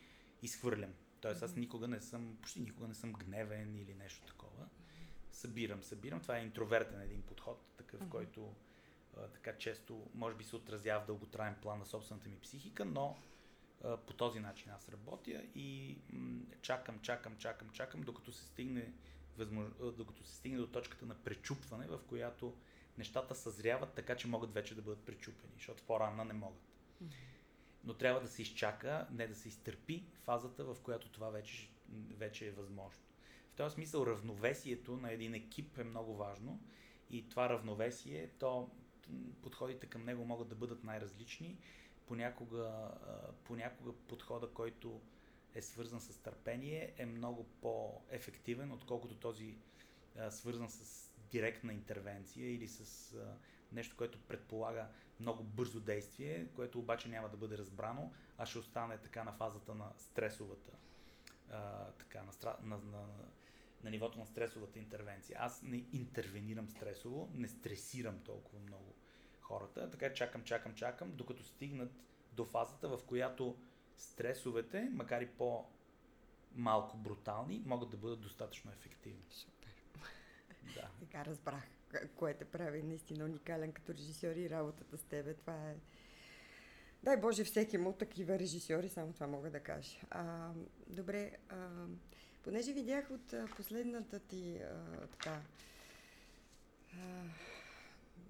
изхвърлям. 0.42 0.94
Тоест 1.20 1.42
аз 1.42 1.56
никога 1.56 1.88
не 1.88 2.00
съм, 2.00 2.36
почти 2.42 2.60
никога 2.60 2.88
не 2.88 2.94
съм 2.94 3.12
гневен 3.12 3.76
или 3.76 3.94
нещо 3.94 4.26
такова. 4.26 4.68
Събирам, 5.32 5.82
събирам. 5.82 6.20
Това 6.20 6.38
е 6.38 6.42
интровертен 6.42 7.00
един 7.00 7.22
подход, 7.22 7.60
такъв, 7.76 8.00
uh-huh. 8.00 8.08
който 8.08 8.54
а, 9.16 9.28
така 9.28 9.58
често 9.58 10.06
може 10.14 10.36
би 10.36 10.44
се 10.44 10.56
отразява 10.56 11.04
в 11.04 11.06
дълготраен 11.06 11.56
план 11.62 11.78
на 11.78 11.86
собствената 11.86 12.28
ми 12.28 12.40
психика, 12.40 12.84
но 12.84 13.18
а, 13.84 13.96
по 13.96 14.12
този 14.12 14.40
начин 14.40 14.72
аз 14.72 14.88
работя 14.88 15.42
и 15.54 15.98
м- 16.12 16.40
чакам, 16.62 17.00
чакам, 17.00 17.36
чакам, 17.36 17.70
чакам, 17.70 18.02
докато 18.02 18.32
се 18.32 18.44
стигне 18.44 18.92
възмож... 19.36 19.68
докато 19.96 20.24
се 20.24 20.34
стигне 20.34 20.58
до 20.58 20.66
точката 20.66 21.06
на 21.06 21.14
пречупване, 21.14 21.86
в 21.86 22.00
която 22.08 22.56
нещата 22.98 23.34
съзряват 23.34 23.94
така, 23.94 24.16
че 24.16 24.28
могат 24.28 24.54
вече 24.54 24.74
да 24.74 24.82
бъдат 24.82 25.04
пречупени, 25.04 25.52
защото 25.56 25.82
по-рано 25.86 26.24
не 26.24 26.32
могат. 26.32 26.62
Но 27.84 27.94
трябва 27.94 28.20
да 28.20 28.28
се 28.28 28.42
изчака, 28.42 29.06
не 29.10 29.26
да 29.26 29.34
се 29.34 29.48
изтърпи 29.48 30.04
фазата, 30.24 30.64
в 30.64 30.76
която 30.82 31.08
това 31.08 31.30
вече, 31.30 31.70
вече 32.16 32.46
е 32.46 32.50
възможно. 32.50 33.02
В 33.52 33.56
този 33.56 33.74
смисъл 33.74 34.06
равновесието 34.06 34.96
на 34.96 35.12
един 35.12 35.34
екип 35.34 35.78
е 35.78 35.84
много 35.84 36.16
важно 36.16 36.60
и 37.10 37.28
това 37.28 37.48
равновесие, 37.48 38.30
то 38.38 38.70
подходите 39.42 39.86
към 39.86 40.04
него 40.04 40.24
могат 40.24 40.48
да 40.48 40.54
бъдат 40.54 40.84
най-различни. 40.84 41.58
Понякога, 42.06 42.90
понякога 43.44 43.92
подхода, 43.92 44.50
който 44.50 45.00
е 45.54 45.62
свързан 45.62 46.00
с 46.00 46.16
търпение, 46.22 46.94
е 46.98 47.06
много 47.06 47.46
по-ефективен, 47.60 48.72
отколкото 48.72 49.14
този 49.14 49.58
свързан 50.30 50.70
с 50.70 51.10
директна 51.30 51.72
интервенция 51.72 52.54
или 52.54 52.68
с 52.68 53.14
нещо, 53.72 53.96
което 53.96 54.20
предполага 54.20 54.88
много 55.20 55.42
бързо 55.44 55.80
действие, 55.80 56.48
което 56.56 56.78
обаче 56.78 57.08
няма 57.08 57.28
да 57.28 57.36
бъде 57.36 57.58
разбрано, 57.58 58.12
а 58.38 58.46
ще 58.46 58.58
остане 58.58 58.98
така 58.98 59.24
на 59.24 59.32
фазата 59.32 59.74
на 59.74 59.92
стресовата, 59.96 60.72
а, 61.50 61.90
така, 61.90 62.22
на, 62.22 62.56
на, 62.62 62.78
на, 62.78 63.06
на 63.84 63.90
нивото 63.90 64.18
на 64.18 64.26
стресовата 64.26 64.78
интервенция. 64.78 65.36
Аз 65.40 65.62
не 65.62 65.84
интервенирам 65.92 66.68
стресово, 66.68 67.30
не 67.34 67.48
стресирам 67.48 68.18
толкова 68.24 68.58
много 68.58 68.94
хората, 69.40 69.90
така 69.90 70.12
чакам, 70.12 70.44
чакам, 70.44 70.74
чакам, 70.74 71.12
докато 71.12 71.44
стигнат 71.44 71.92
до 72.32 72.44
фазата, 72.44 72.88
в 72.88 73.04
която 73.06 73.56
стресовете, 73.96 74.90
макар 74.92 75.20
и 75.20 75.26
по 75.26 75.66
малко 76.54 76.96
брутални, 76.96 77.62
могат 77.66 77.90
да 77.90 77.96
бъдат 77.96 78.20
достатъчно 78.20 78.72
ефективни. 78.72 79.24
Да. 80.74 80.90
Така 81.00 81.24
разбрах, 81.24 81.68
кое 82.16 82.34
те 82.34 82.44
прави 82.44 82.82
наистина 82.82 83.24
уникален 83.24 83.72
като 83.72 83.94
режисьор 83.94 84.36
и 84.36 84.50
работата 84.50 84.96
с 84.98 85.02
тебе. 85.02 85.34
Това 85.34 85.70
е... 85.70 85.76
Дай 87.02 87.16
Боже, 87.16 87.44
всеки 87.44 87.78
му 87.78 87.92
такива 87.92 88.38
режисьори, 88.38 88.88
само 88.88 89.12
това 89.12 89.26
мога 89.26 89.50
да 89.50 89.60
кажа. 89.60 89.98
А, 90.10 90.50
добре, 90.86 91.36
а, 91.48 91.68
понеже 92.42 92.72
видях 92.72 93.10
от 93.10 93.34
последната 93.56 94.18
ти 94.18 94.58
а, 94.58 95.06
така 95.06 95.40
а, 96.94 97.22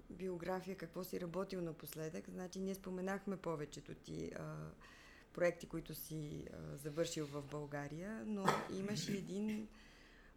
биография, 0.09 0.77
какво 0.77 1.03
си 1.03 1.21
работил 1.21 1.61
напоследък, 1.61 2.29
значи 2.29 2.59
ние 2.59 2.75
споменахме 2.75 3.37
повечето 3.37 3.95
ти 3.95 4.31
а, 4.35 4.55
проекти, 5.33 5.67
които 5.67 5.95
си 5.95 6.47
а, 6.53 6.77
завършил 6.77 7.25
в 7.25 7.41
България, 7.41 8.23
но 8.25 8.45
имаш 8.73 9.07
един 9.09 9.67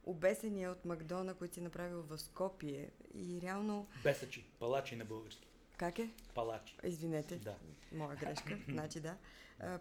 обесения 0.07 0.71
от 0.71 0.85
Макдона, 0.85 1.35
които 1.35 1.55
си 1.55 1.61
направил 1.61 2.03
в 2.03 2.19
Скопие. 2.19 2.91
И 3.15 3.41
реално... 3.41 3.87
Бесачи, 4.03 4.45
палачи 4.59 4.97
на 4.97 5.05
български. 5.05 5.49
Как 5.77 5.99
е? 5.99 6.11
Палачи. 6.35 6.77
Извинете, 6.85 7.37
да. 7.37 7.57
моя 7.93 8.17
грешка. 8.17 8.59
значи 8.69 9.01
да. 9.01 9.17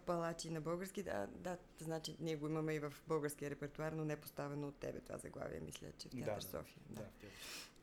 Палачи 0.06 0.50
на 0.50 0.62
български, 0.62 1.04
да, 1.04 1.28
да, 1.28 1.58
значи 1.80 2.16
ние 2.20 2.36
го 2.36 2.48
имаме 2.48 2.74
и 2.74 2.80
в 2.80 2.94
българския 3.08 3.50
репертуар, 3.50 3.92
но 3.92 4.06
не 4.06 4.16
поставено 4.16 4.68
от 4.68 4.76
тебе 4.76 5.00
това 5.00 5.18
заглавие, 5.18 5.60
мисля, 5.60 5.88
че 5.98 6.10
в 6.10 6.12
Театър 6.12 6.36
да, 6.36 6.42
София. 6.42 6.82
Да. 6.90 7.02
да. 7.02 7.08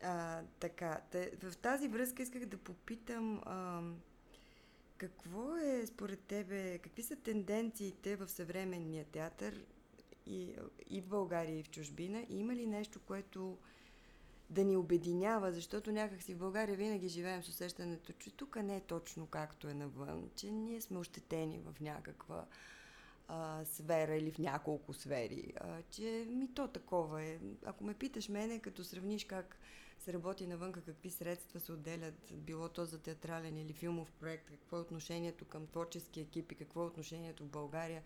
А, 0.03 0.43
така, 0.61 1.01
те, 1.11 1.33
в 1.43 1.57
тази 1.57 1.89
връзка 1.89 2.23
исках 2.23 2.47
да 2.47 2.57
попитам 2.57 3.43
а, 3.45 3.83
какво 4.97 5.57
е 5.57 5.87
според 5.87 6.21
тебе, 6.21 6.79
какви 6.79 7.03
са 7.03 7.17
тенденциите 7.17 8.17
в 8.17 8.29
съвременния 8.29 9.05
театър 9.05 9.65
и, 10.27 10.55
и 10.91 11.01
в 11.01 11.07
България, 11.07 11.59
и 11.59 11.63
в 11.63 11.71
чужбина? 11.71 12.27
И 12.29 12.39
има 12.39 12.55
ли 12.55 12.67
нещо, 12.67 13.01
което 13.01 13.59
да 14.51 14.65
ни 14.65 14.77
обединява, 14.77 15.53
защото 15.53 15.93
някакси 15.93 16.35
в 16.35 16.39
България 16.39 16.77
винаги 16.77 17.09
живеем 17.09 17.43
с 17.43 17.49
усещането, 17.49 18.13
че 18.13 18.31
тук 18.31 18.57
не 18.57 18.77
е 18.77 18.81
точно 18.81 19.27
както 19.27 19.69
е 19.69 19.75
навън, 19.75 20.31
че 20.37 20.51
ние 20.51 20.81
сме 20.81 20.99
ощетени 20.99 21.59
в 21.59 21.81
някаква 21.81 22.47
а, 23.29 23.65
сфера 23.65 24.17
или 24.17 24.31
в 24.31 24.39
няколко 24.39 24.95
сфери, 24.95 25.53
а, 25.61 25.83
че 25.91 26.27
ми 26.31 26.55
то 26.55 26.69
такова 26.69 27.23
е. 27.23 27.39
Ако 27.65 27.85
ме 27.85 27.95
питаш 27.95 28.29
мене, 28.29 28.59
като 28.59 28.85
сравниш 28.85 29.25
как 29.25 29.57
се 29.99 30.13
работи 30.13 30.47
навън, 30.47 30.73
какви 30.73 31.11
средства 31.11 31.61
се 31.61 31.73
отделят, 31.73 32.33
било 32.33 32.69
то 32.69 32.85
за 32.85 32.99
театрален 32.99 33.59
или 33.59 33.73
филмов 33.73 34.13
проект, 34.13 34.51
какво 34.51 34.77
е 34.77 34.81
отношението 34.81 35.45
към 35.45 35.67
творчески 35.67 36.21
екипи, 36.21 36.55
какво 36.55 36.83
е 36.83 36.87
отношението 36.87 37.45
в 37.45 37.49
България, 37.49 38.03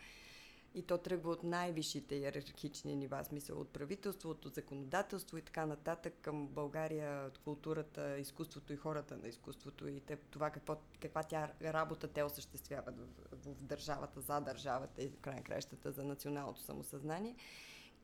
и 0.75 0.83
то 0.83 0.99
тръгва 0.99 1.31
от 1.31 1.43
най-висшите 1.43 2.15
иерархични 2.15 2.97
нива, 2.97 3.25
смисъл 3.25 3.61
от 3.61 3.69
правителството, 3.69 4.49
от 4.49 4.55
законодателство 4.55 5.39
и 5.39 5.43
така 5.43 5.67
нататък 5.67 6.15
към 6.23 6.47
България, 6.47 7.27
от 7.27 7.39
културата, 7.39 8.19
изкуството 8.19 8.73
и 8.73 8.77
хората 8.77 9.17
на 9.17 9.29
изкуството 9.29 9.89
и 9.89 10.03
това 10.31 10.51
какво, 10.51 10.77
каква 11.01 11.23
тя 11.23 11.53
работа 11.63 12.09
те 12.09 12.23
осъществяват 12.23 12.99
в, 12.99 13.07
в 13.33 13.63
държавата, 13.63 14.21
за 14.21 14.41
държавата 14.41 15.03
и 15.03 15.09
в 15.09 15.17
край 15.21 15.43
кращата 15.43 15.93
за 15.93 16.05
националното 16.05 16.61
самосъзнание. 16.61 17.37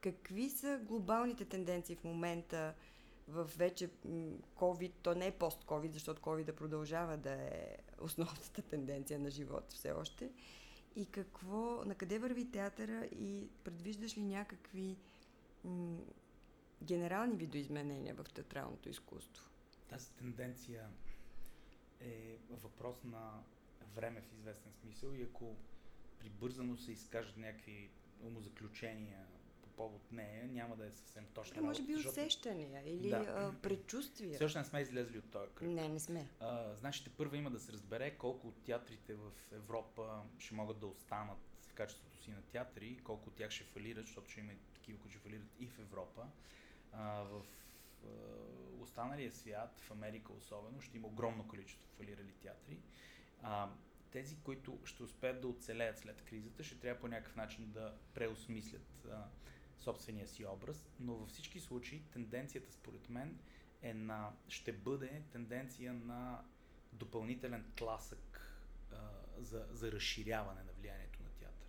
Какви 0.01 0.51
са 0.51 0.81
глобалните 0.83 1.45
тенденции 1.45 1.97
в 1.97 2.05
момента 2.05 2.75
в 3.29 3.51
вече 3.57 3.91
COVID, 4.57 4.93
то 5.03 5.15
не 5.15 5.27
е 5.27 5.33
пост-COVID, 5.33 5.93
защото 5.93 6.23
COVID 6.23 6.45
да 6.45 6.57
продължава 6.57 7.17
да 7.17 7.33
е 7.33 7.77
основната 8.01 8.63
тенденция 8.63 9.19
на 9.19 9.31
живота 9.31 9.75
все 9.75 9.93
още 9.93 10.31
и 10.97 11.07
какво, 11.07 11.85
на 11.85 11.95
къде 11.95 12.19
върви 12.19 12.51
театъра 12.51 13.05
и 13.07 13.49
предвиждаш 13.65 14.17
ли 14.17 14.23
някакви 14.23 14.97
м- 15.65 15.99
генерални 16.83 17.37
видоизменения 17.37 18.15
в 18.15 18.25
театралното 18.25 18.89
изкуство? 18.89 19.51
Тази 19.89 20.13
тенденция 20.13 20.89
е 22.01 22.39
въпрос 22.51 23.05
на 23.05 23.43
време 23.95 24.21
в 24.23 24.33
известен 24.33 24.73
смисъл 24.73 25.11
и 25.11 25.23
ако 25.23 25.57
прибързано 26.19 26.77
се 26.77 26.93
изкажат 26.93 27.37
някакви 27.37 27.91
умозаключения 28.21 29.27
повод 29.81 30.13
нея, 30.13 30.49
няма 30.49 30.77
да 30.77 30.87
е 30.87 30.91
съвсем 30.91 31.27
точно. 31.35 31.63
Може 31.63 31.83
би 31.83 31.95
защото... 31.95 32.21
усещания 32.21 32.83
или 32.87 33.11
да. 33.11 33.17
а, 33.17 33.63
предчувствия. 33.63 34.39
Още 34.45 34.59
не 34.59 34.65
сме 34.65 34.81
излезли 34.81 35.19
от 35.19 35.31
този 35.31 35.51
кръг. 35.55 35.69
Не, 35.69 35.89
не 35.89 36.01
сме. 36.01 36.29
А, 36.41 36.75
значи, 36.75 37.05
първо 37.17 37.37
има 37.37 37.51
да 37.51 37.61
се 37.61 37.73
разбере 37.73 38.11
колко 38.11 38.49
от 38.49 38.65
театрите 38.65 39.15
в 39.15 39.31
Европа 39.53 40.23
ще 40.39 40.55
могат 40.55 40.79
да 40.79 40.87
останат 40.87 41.39
в 41.67 41.73
качеството 41.73 42.17
си 42.17 42.31
на 42.31 42.43
театри, 42.43 43.01
колко 43.05 43.29
от 43.29 43.35
тях 43.35 43.51
ще 43.51 43.65
фалират, 43.65 44.07
защото 44.07 44.31
ще 44.31 44.41
има 44.41 44.53
такива, 44.75 44.99
които 44.99 45.19
ще 45.19 45.29
фалират 45.29 45.49
и 45.61 45.67
в 45.67 45.79
Европа. 45.79 46.27
А, 46.93 47.23
в 47.23 47.43
а, 47.43 48.09
останалия 48.83 49.33
свят, 49.33 49.81
в 49.81 49.91
Америка 49.91 50.33
особено, 50.33 50.81
ще 50.81 50.97
има 50.97 51.09
огромно 51.09 51.49
количество 51.49 51.89
фалирали 51.97 52.33
театри. 52.33 52.79
А, 53.43 53.71
тези, 54.11 54.37
които 54.45 54.79
ще 54.85 55.03
успеят 55.03 55.41
да 55.41 55.49
оцелеят 55.49 55.99
след 55.99 56.23
кризата, 56.23 56.65
ще 56.65 56.79
трябва 56.79 57.01
по 57.01 57.09
някакъв 57.09 57.37
начин 57.37 57.73
да 57.73 57.95
преосмислят 58.15 59.07
а, 59.13 59.25
собствения 59.81 60.29
си 60.29 60.47
образ, 60.47 60.87
но 61.01 61.15
във 61.15 61.29
всички 61.29 61.61
случаи 61.61 62.03
тенденцията 62.13 62.73
според 62.73 63.09
мен 63.09 63.39
е 63.83 63.95
на, 63.95 64.33
ще 64.49 64.73
бъде 64.73 65.23
тенденция 65.33 65.93
на 65.93 66.45
допълнителен 66.93 67.73
тласък 67.77 68.57
а, 68.93 68.97
за, 69.39 69.67
за 69.71 69.93
разширяване 69.93 70.63
на 70.63 70.73
влиянието 70.73 71.23
на 71.23 71.29
театър. 71.29 71.69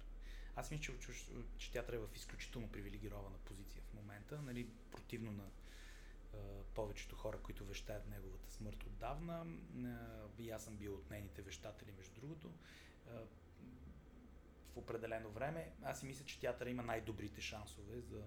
Аз 0.55 0.71
мисля, 0.71 0.83
че, 0.83 1.13
че, 1.57 1.71
театър 1.71 1.93
е 1.93 1.97
в 1.97 2.15
изключително 2.15 2.71
привилегирована 2.71 3.37
позиция 3.37 3.81
в 3.81 3.93
момента, 3.93 4.41
нали, 4.41 4.69
противно 4.91 5.31
на 5.31 5.43
а, 5.43 6.37
повечето 6.75 7.15
хора, 7.15 7.39
които 7.43 7.65
вещаят 7.65 8.07
неговата 8.07 8.51
смърт 8.51 8.83
отдавна. 8.83 9.45
А, 9.85 10.41
и 10.41 10.49
аз 10.51 10.63
съм 10.63 10.75
бил 10.75 10.93
от 10.93 11.09
нейните 11.09 11.41
вещатели, 11.41 11.91
между 11.97 12.13
другото. 12.13 12.51
А, 13.09 13.21
в 14.73 14.77
определено 14.77 15.29
време. 15.29 15.71
Аз 15.83 15.99
си 15.99 16.05
мисля, 16.05 16.25
че 16.25 16.39
театър 16.39 16.67
има 16.67 16.83
най-добрите 16.83 17.41
шансове 17.41 18.01
за, 18.01 18.23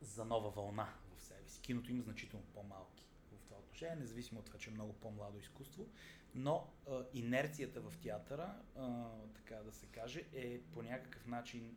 за 0.00 0.24
нова 0.24 0.50
вълна 0.50 0.94
в 1.16 1.20
себе 1.22 1.48
си. 1.48 1.60
Киното 1.60 1.90
има 1.90 2.02
значително 2.02 2.44
по-малки 2.54 3.04
в 3.32 3.44
това 3.44 3.58
отношение, 3.58 3.96
независимо 3.96 4.40
от 4.40 4.46
това, 4.46 4.58
че 4.58 4.70
е 4.70 4.72
много 4.72 4.92
по-младо 4.92 5.38
изкуство. 5.38 5.88
Но 6.34 6.70
а, 6.90 7.04
инерцията 7.14 7.80
в 7.80 7.94
театъра, 8.02 8.62
а, 8.76 9.10
така 9.34 9.54
да 9.54 9.72
се 9.72 9.86
каже, 9.86 10.24
е 10.32 10.60
по 10.60 10.82
някакъв 10.82 11.26
начин 11.26 11.76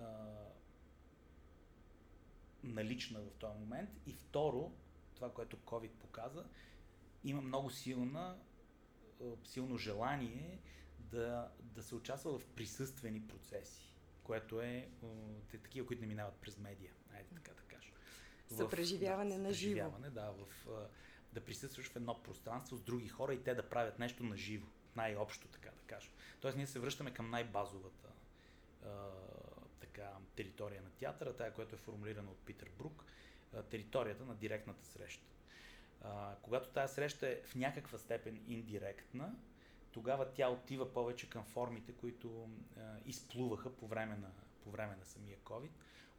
а, 0.00 0.04
налична 2.62 3.20
в 3.20 3.34
този 3.34 3.58
момент. 3.58 3.90
И 4.06 4.12
второ, 4.12 4.72
това, 5.14 5.32
което 5.32 5.56
COVID 5.56 5.90
показа, 5.90 6.44
има 7.24 7.40
много 7.40 7.70
силна, 7.70 8.38
силно 9.44 9.76
желание 9.76 10.58
да, 11.10 11.48
да 11.60 11.82
се 11.82 11.94
участва 11.94 12.38
в 12.38 12.46
присъствени 12.46 13.26
процеси, 13.26 13.94
което 14.24 14.60
е 14.60 14.88
те, 15.50 15.58
такива, 15.58 15.86
които 15.86 16.00
не 16.00 16.06
минават 16.06 16.34
през 16.34 16.58
медия, 16.58 16.92
айде 17.14 17.28
така 17.34 17.52
да 17.52 17.62
кажа. 17.62 17.92
Съпреживяване 18.48 19.36
да, 19.36 19.42
на 19.42 19.52
живо. 19.52 19.90
Да, 20.10 20.30
в, 20.30 20.66
да 21.32 21.44
присъстваш 21.44 21.88
в 21.88 21.96
едно 21.96 22.22
пространство 22.22 22.76
с 22.76 22.82
други 22.82 23.08
хора 23.08 23.34
и 23.34 23.42
те 23.42 23.54
да 23.54 23.68
правят 23.68 23.98
нещо 23.98 24.24
на 24.24 24.36
живо, 24.36 24.66
най-общо, 24.96 25.48
така 25.48 25.70
да 25.70 25.82
кажа. 25.86 26.10
Тоест 26.40 26.56
ние 26.56 26.66
се 26.66 26.78
връщаме 26.78 27.14
към 27.14 27.30
най-базовата 27.30 28.08
а, 28.84 28.88
така, 29.80 30.10
територия 30.36 30.82
на 30.82 30.90
театъра, 30.90 31.36
тая, 31.36 31.52
която 31.52 31.74
е 31.74 31.78
формулирана 31.78 32.30
от 32.30 32.38
Питър 32.38 32.70
Брук, 32.78 33.04
а, 33.54 33.62
територията 33.62 34.24
на 34.24 34.34
директната 34.34 34.84
среща. 34.84 35.26
А, 36.02 36.36
когато 36.42 36.68
тази 36.68 36.94
среща 36.94 37.28
е 37.28 37.42
в 37.42 37.54
някаква 37.54 37.98
степен 37.98 38.40
индиректна, 38.48 39.34
тогава 39.98 40.32
тя 40.32 40.48
отива 40.48 40.92
повече 40.92 41.30
към 41.30 41.44
формите, 41.44 41.92
които 41.92 42.48
а, 42.76 42.96
изплуваха 43.04 43.76
по 43.76 43.86
време, 43.86 44.16
на, 44.16 44.30
по 44.64 44.70
време 44.70 44.96
на 44.96 45.04
самия 45.04 45.38
COVID, 45.38 45.70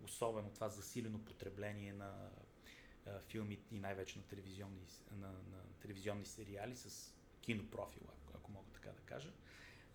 особено 0.03 0.51
това 0.53 0.69
засилено 0.69 1.25
потребление 1.25 1.93
на 1.93 2.29
а, 3.07 3.19
филми 3.19 3.59
и 3.71 3.79
най-вече 3.79 4.19
на 4.19 4.25
телевизионни, 4.25 4.87
на, 5.11 5.27
на 5.27 5.63
телевизионни 5.81 6.25
сериали 6.25 6.75
с 6.75 7.15
кинопрофила, 7.41 8.13
ако 8.35 8.51
мога 8.51 8.67
така 8.73 8.89
да 8.89 9.01
кажа. 9.01 9.33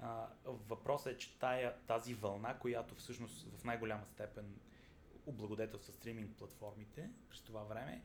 А, 0.01 0.29
въпросът 0.45 1.15
е, 1.15 1.19
че 1.19 1.39
тая, 1.39 1.77
тази 1.87 2.15
вълна, 2.15 2.59
която 2.59 2.95
всъщност 2.95 3.47
в 3.59 3.65
най-голяма 3.65 4.07
степен 4.07 4.61
облагодетелства 5.27 5.93
стриминг 5.93 6.37
платформите 6.37 7.11
през 7.29 7.41
това 7.41 7.63
време, 7.63 8.03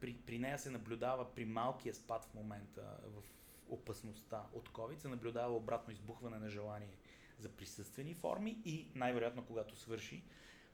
при, 0.00 0.16
при 0.26 0.38
нея 0.38 0.58
се 0.58 0.70
наблюдава 0.70 1.34
при 1.34 1.44
малкия 1.44 1.94
спад 1.94 2.24
в 2.24 2.34
момента 2.34 2.98
в 3.04 3.22
опасността 3.72 4.46
от 4.52 4.68
COVID 4.68 4.98
се 4.98 5.08
наблюдава 5.08 5.56
обратно 5.56 5.92
избухване 5.92 6.38
на 6.38 6.50
желание 6.50 6.96
за 7.38 7.48
присъствени 7.48 8.14
форми 8.14 8.58
и 8.64 8.88
най-вероятно, 8.94 9.44
когато 9.46 9.76
свърши, 9.76 10.22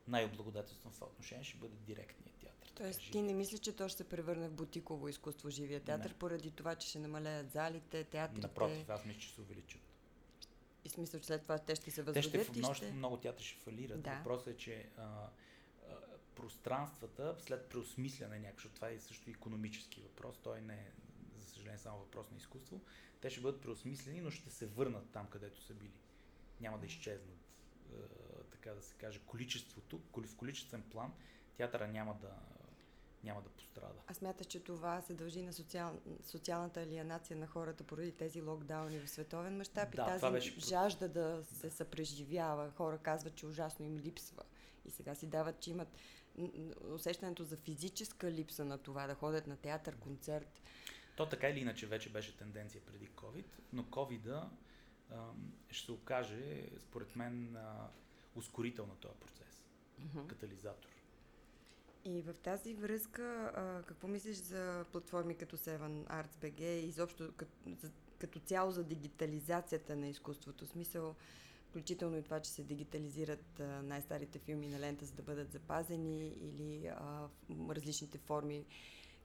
най-облагодателствено 0.08 0.92
в 0.92 0.94
това 0.94 1.06
отношение 1.06 1.44
ще 1.44 1.58
бъде 1.58 1.76
директният 1.76 2.36
театър. 2.38 2.72
Тоест 2.74 3.00
ти 3.12 3.22
не 3.22 3.34
мислиш, 3.34 3.60
че 3.60 3.76
то 3.76 3.88
ще 3.88 3.96
се 3.96 4.08
превърне 4.08 4.48
в 4.48 4.52
бутиково 4.52 5.08
изкуство, 5.08 5.50
живия 5.50 5.80
театър, 5.80 6.10
не. 6.10 6.16
поради 6.16 6.50
това, 6.50 6.74
че 6.74 6.88
ще 6.88 6.98
намалеят 6.98 7.50
залите, 7.50 8.04
театрите? 8.04 8.46
Напротив, 8.46 8.90
аз 8.90 9.04
мисля, 9.04 9.20
че 9.20 9.32
се 9.34 9.40
увеличат. 9.40 9.80
И 10.84 10.88
смисъл, 10.88 11.20
че 11.20 11.26
след 11.26 11.42
това 11.42 11.58
те 11.58 11.74
ще 11.74 11.90
се 11.90 12.02
възродят 12.02 12.32
те 12.32 12.44
ще, 12.44 12.60
и 12.60 12.74
ще... 12.74 12.92
Много 12.92 13.16
театри 13.16 13.44
ще 13.44 13.58
фалират. 13.58 14.02
Да. 14.02 14.14
Въпросът 14.14 14.46
е, 14.46 14.56
че 14.56 14.88
а, 14.96 15.02
а, 15.02 15.30
пространствата 16.34 17.36
след 17.38 17.68
преосмисляне 17.68 18.38
някакво, 18.38 18.68
това 18.68 18.88
е 18.88 18.98
също 18.98 19.30
економически 19.30 20.00
въпрос, 20.00 20.38
той 20.42 20.60
не 20.60 20.74
е 20.74 20.92
съжаление 21.68 21.78
само 21.78 21.98
въпрос 21.98 22.30
на 22.30 22.36
изкуство, 22.36 22.80
те 23.20 23.30
ще 23.30 23.40
бъдат 23.40 23.60
преосмислени, 23.60 24.20
но 24.20 24.30
ще 24.30 24.50
се 24.50 24.66
върнат 24.66 25.10
там, 25.12 25.26
където 25.26 25.60
са 25.60 25.74
били. 25.74 25.92
Няма 26.60 26.78
да 26.78 26.86
изчезнат, 26.86 27.38
е, 27.92 27.96
така 28.50 28.70
да 28.70 28.82
се 28.82 28.94
каже, 28.94 29.20
количеството, 29.26 30.00
в 30.16 30.36
количествен 30.36 30.82
план 30.82 31.12
театъра 31.56 31.88
няма 31.88 32.14
да, 32.20 32.32
няма 33.24 33.42
да 33.42 33.48
пострада. 33.48 34.00
А 34.06 34.14
смяташ, 34.14 34.46
че 34.46 34.64
това 34.64 35.00
се 35.02 35.14
дължи 35.14 35.42
на 35.42 35.52
социал... 35.52 36.00
социалната 36.24 36.80
алиенация 36.80 37.36
на 37.36 37.46
хората 37.46 37.84
поради 37.84 38.12
тези 38.12 38.42
локдауни 38.42 38.98
в 38.98 39.10
световен 39.10 39.56
мащаб 39.56 39.96
да, 39.96 40.02
и 40.02 40.20
тази 40.20 40.32
беше... 40.32 40.60
жажда 40.60 41.08
да 41.08 41.44
се 41.44 41.68
да. 41.68 41.72
съпреживява. 41.72 42.70
Хора 42.70 42.98
казват, 42.98 43.34
че 43.34 43.46
ужасно 43.46 43.84
им 43.84 43.98
липсва. 43.98 44.42
И 44.84 44.90
сега 44.90 45.14
си 45.14 45.26
дават, 45.26 45.60
че 45.60 45.70
имат 45.70 45.88
усещането 46.94 47.44
за 47.44 47.56
физическа 47.56 48.32
липса 48.32 48.64
на 48.64 48.78
това, 48.78 49.06
да 49.06 49.14
ходят 49.14 49.46
на 49.46 49.56
театър, 49.56 49.96
концерт. 49.96 50.62
То 51.18 51.26
така 51.26 51.48
или 51.48 51.60
иначе 51.60 51.86
вече 51.86 52.12
беше 52.12 52.36
тенденция 52.36 52.80
преди 52.86 53.08
COVID, 53.08 53.44
но 53.72 53.82
COVID 53.82 54.48
ще 55.70 55.86
се 55.86 55.92
окаже, 55.92 56.68
според 56.88 57.16
мен, 57.16 57.56
а, 57.56 57.88
ускорител 58.34 58.86
на 58.86 58.94
този 58.94 59.14
процес. 59.14 59.64
Mm-hmm. 60.00 60.26
Катализатор. 60.26 60.88
И 62.04 62.22
в 62.22 62.34
тази 62.34 62.74
връзка, 62.74 63.52
а, 63.54 63.82
какво 63.82 64.08
мислиш 64.08 64.36
за 64.36 64.84
платформи 64.92 65.34
като 65.34 65.56
Seven 65.56 66.06
Arts 66.06 66.34
BG 66.34 66.60
и 66.60 66.86
изобщо 66.88 67.32
като, 67.36 67.52
за, 67.82 67.90
като 68.18 68.40
цяло 68.40 68.70
за 68.70 68.84
дигитализацията 68.84 69.96
на 69.96 70.08
изкуството? 70.08 70.66
Смисъл, 70.66 71.14
включително 71.68 72.16
и 72.16 72.22
това, 72.22 72.40
че 72.40 72.50
се 72.50 72.62
дигитализират 72.62 73.60
а, 73.60 73.82
най-старите 73.82 74.38
филми 74.38 74.68
на 74.68 74.80
лента, 74.80 75.04
за 75.04 75.14
да 75.14 75.22
бъдат 75.22 75.52
запазени 75.52 76.28
или 76.28 76.86
а, 76.86 77.28
различните 77.70 78.18
форми 78.18 78.66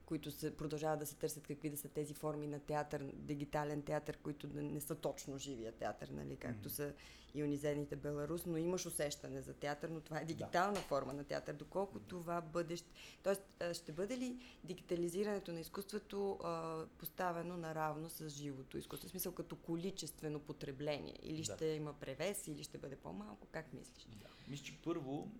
които 0.05 0.31
се, 0.31 0.57
продължават 0.57 0.99
да 0.99 1.05
се 1.05 1.15
търсят 1.15 1.47
какви 1.47 1.69
да 1.69 1.77
са 1.77 1.89
тези 1.89 2.13
форми 2.13 2.47
на 2.47 2.59
театър, 2.59 3.11
дигитален 3.13 3.81
театър, 3.81 4.17
които 4.17 4.47
да 4.47 4.61
не 4.61 4.81
са 4.81 4.95
точно 4.95 5.37
живия 5.37 5.71
театър, 5.71 6.07
нали, 6.07 6.35
както 6.35 6.69
mm-hmm. 6.69 6.73
са 6.73 6.93
ионизените 7.35 7.95
Беларус, 7.95 8.45
но 8.45 8.57
имаш 8.57 8.85
усещане 8.85 9.41
за 9.41 9.53
театър, 9.53 9.89
но 9.89 10.01
това 10.01 10.19
е 10.19 10.25
дигитална 10.25 10.73
да. 10.73 10.79
форма 10.79 11.13
на 11.13 11.23
театър. 11.23 11.53
Доколко 11.53 11.99
mm-hmm. 11.99 12.07
това 12.07 12.41
бъдеще... 12.41 12.89
Тоест, 13.23 13.63
ще 13.73 13.91
бъде 13.91 14.17
ли 14.17 14.37
дигитализирането 14.63 15.51
на 15.51 15.59
изкуството 15.59 16.39
а, 16.43 16.85
поставено 16.97 17.57
наравно 17.57 18.09
с 18.09 18.29
живото 18.29 18.77
изкуство? 18.77 19.07
В 19.07 19.11
смисъл 19.11 19.31
като 19.31 19.55
количествено 19.55 20.39
потребление? 20.39 21.19
Или 21.23 21.43
да. 21.43 21.55
ще 21.55 21.65
има 21.65 21.93
превес, 21.93 22.47
или 22.47 22.63
ще 22.63 22.77
бъде 22.77 22.95
по-малко? 22.95 23.47
Как 23.51 23.73
мислиш? 23.73 24.07
Да. 24.21 24.27
Мисля, 24.47 24.65
че 24.65 24.81
първо 24.83 25.31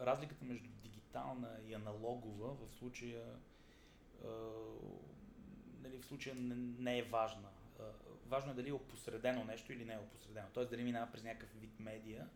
разликата 0.00 0.44
между 0.44 0.68
дигитална 0.82 1.58
и 1.68 1.74
аналогова 1.74 2.54
в 2.54 2.70
случая 2.78 3.22
нали, 5.82 5.98
в 5.98 6.04
случая 6.04 6.34
не, 6.36 6.98
е 6.98 7.02
важна. 7.02 7.48
Важно 8.26 8.52
е 8.52 8.54
дали 8.54 8.68
е 8.68 8.72
опосредено 8.72 9.44
нещо 9.44 9.72
или 9.72 9.84
не 9.84 9.94
е 9.94 9.98
опосредено. 9.98 10.46
Тоест 10.54 10.70
дали 10.70 10.82
минава 10.82 11.12
през 11.12 11.22
някакъв 11.22 11.60
вид 11.60 11.80
медия 11.80 12.28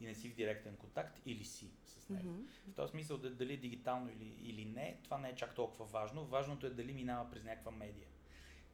и 0.00 0.06
не 0.06 0.14
си 0.14 0.28
в 0.28 0.34
директен 0.34 0.76
контакт 0.76 1.20
или 1.26 1.44
си 1.44 1.70
с 1.84 2.08
него. 2.08 2.28
Mm-hmm. 2.28 2.72
В 2.72 2.74
този 2.74 2.90
смисъл 2.90 3.18
дали 3.18 3.52
е 3.52 3.56
дигитално 3.56 4.10
или, 4.10 4.36
или 4.42 4.64
не, 4.64 4.98
това 5.04 5.18
не 5.18 5.28
е 5.28 5.34
чак 5.34 5.54
толкова 5.54 5.84
важно. 5.84 6.24
Важното 6.24 6.66
е 6.66 6.70
дали 6.70 6.92
минава 6.92 7.30
през 7.30 7.44
някаква 7.44 7.70
медия. 7.72 8.08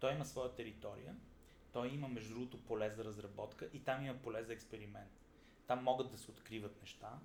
Той 0.00 0.14
има 0.14 0.24
своя 0.24 0.55
територия, 0.55 1.16
той 1.72 1.88
има 1.88 2.09
между 2.09 2.34
другото 2.34 2.64
поле 2.64 2.90
за 2.90 3.05
разработка 3.05 3.68
и 3.72 3.80
там 3.80 4.05
има 4.05 4.14
поле 4.14 4.45
за 4.45 4.53
експеримент. 4.53 5.20
Там 5.66 5.84
могат 5.84 6.11
да 6.11 6.18
се 6.18 6.30
откриват 6.30 6.80
неща. 6.80 7.18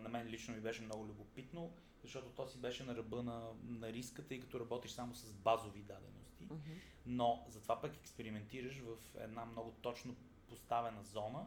На 0.00 0.08
мен 0.08 0.26
лично 0.26 0.54
ми 0.54 0.60
беше 0.60 0.82
много 0.82 1.06
любопитно 1.06 1.72
защото 2.02 2.30
то 2.30 2.46
си 2.46 2.58
беше 2.58 2.84
на 2.84 2.96
ръба 2.96 3.22
на, 3.22 3.48
на 3.62 3.92
риска, 3.92 4.26
тъй 4.26 4.40
като 4.40 4.60
работиш 4.60 4.90
само 4.90 5.14
с 5.14 5.32
базови 5.32 5.82
дадености. 5.82 6.48
Mm-hmm. 6.48 6.78
Но 7.06 7.46
затова 7.48 7.80
пък 7.80 7.96
експериментираш 7.96 8.78
в 8.78 8.96
една 9.20 9.44
много 9.44 9.72
точно 9.72 10.16
поставена 10.48 11.02
зона 11.02 11.46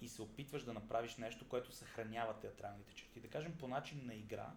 и 0.00 0.08
се 0.08 0.22
опитваш 0.22 0.64
да 0.64 0.72
направиш 0.72 1.16
нещо, 1.16 1.48
което 1.48 1.72
съхранява 1.72 2.40
театралните 2.40 2.94
черти. 2.94 3.20
Да 3.20 3.28
кажем, 3.28 3.56
по 3.58 3.68
начин 3.68 4.06
на 4.06 4.14
игра, 4.14 4.52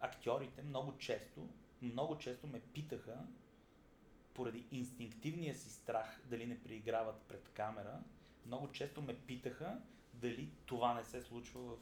актьорите 0.00 0.62
много 0.62 0.98
често, 0.98 1.48
много 1.82 2.18
често 2.18 2.46
ме 2.46 2.60
питаха 2.60 3.26
поради 4.34 4.66
инстинктивния 4.70 5.54
си 5.54 5.70
страх 5.70 6.20
дали 6.24 6.46
не 6.46 6.62
прииграват 6.62 7.22
пред 7.22 7.48
камера, 7.48 8.02
много 8.46 8.72
често 8.72 9.02
ме 9.02 9.18
питаха 9.18 9.80
дали 10.20 10.50
това 10.66 10.94
не 10.94 11.04
се 11.04 11.22
случва 11.22 11.60
в, 11.60 11.76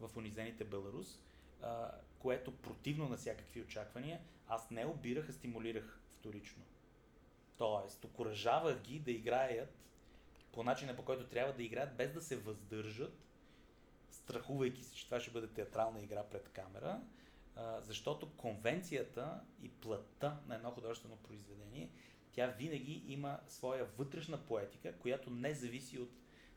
в 0.00 0.16
унизените 0.16 0.64
Беларус, 0.64 1.20
което 2.18 2.56
противно 2.56 3.08
на 3.08 3.16
всякакви 3.16 3.62
очаквания, 3.62 4.20
аз 4.48 4.70
не 4.70 4.86
обирах, 4.86 5.28
а 5.28 5.32
стимулирах 5.32 6.00
вторично. 6.10 6.62
Тоест, 7.56 8.04
окоръжавах 8.04 8.80
ги 8.82 8.98
да 8.98 9.10
играят 9.10 9.86
по 10.52 10.62
начина 10.62 10.96
по 10.96 11.04
който 11.04 11.26
трябва 11.26 11.52
да 11.52 11.62
играят, 11.62 11.96
без 11.96 12.12
да 12.12 12.22
се 12.22 12.36
въздържат, 12.36 13.18
страхувайки 14.10 14.82
се, 14.82 14.94
че 14.94 15.04
това 15.04 15.20
ще 15.20 15.30
бъде 15.30 15.46
театрална 15.46 16.00
игра 16.00 16.24
пред 16.24 16.48
камера, 16.48 17.00
защото 17.80 18.30
конвенцията 18.36 19.40
и 19.62 19.70
плътта 19.70 20.40
на 20.46 20.54
едно 20.54 20.70
художествено 20.70 21.16
произведение, 21.16 21.90
тя 22.32 22.46
винаги 22.46 23.02
има 23.06 23.40
своя 23.46 23.84
вътрешна 23.84 24.46
поетика, 24.46 24.98
която 24.98 25.30
не 25.30 25.54
зависи 25.54 25.98
от 25.98 26.10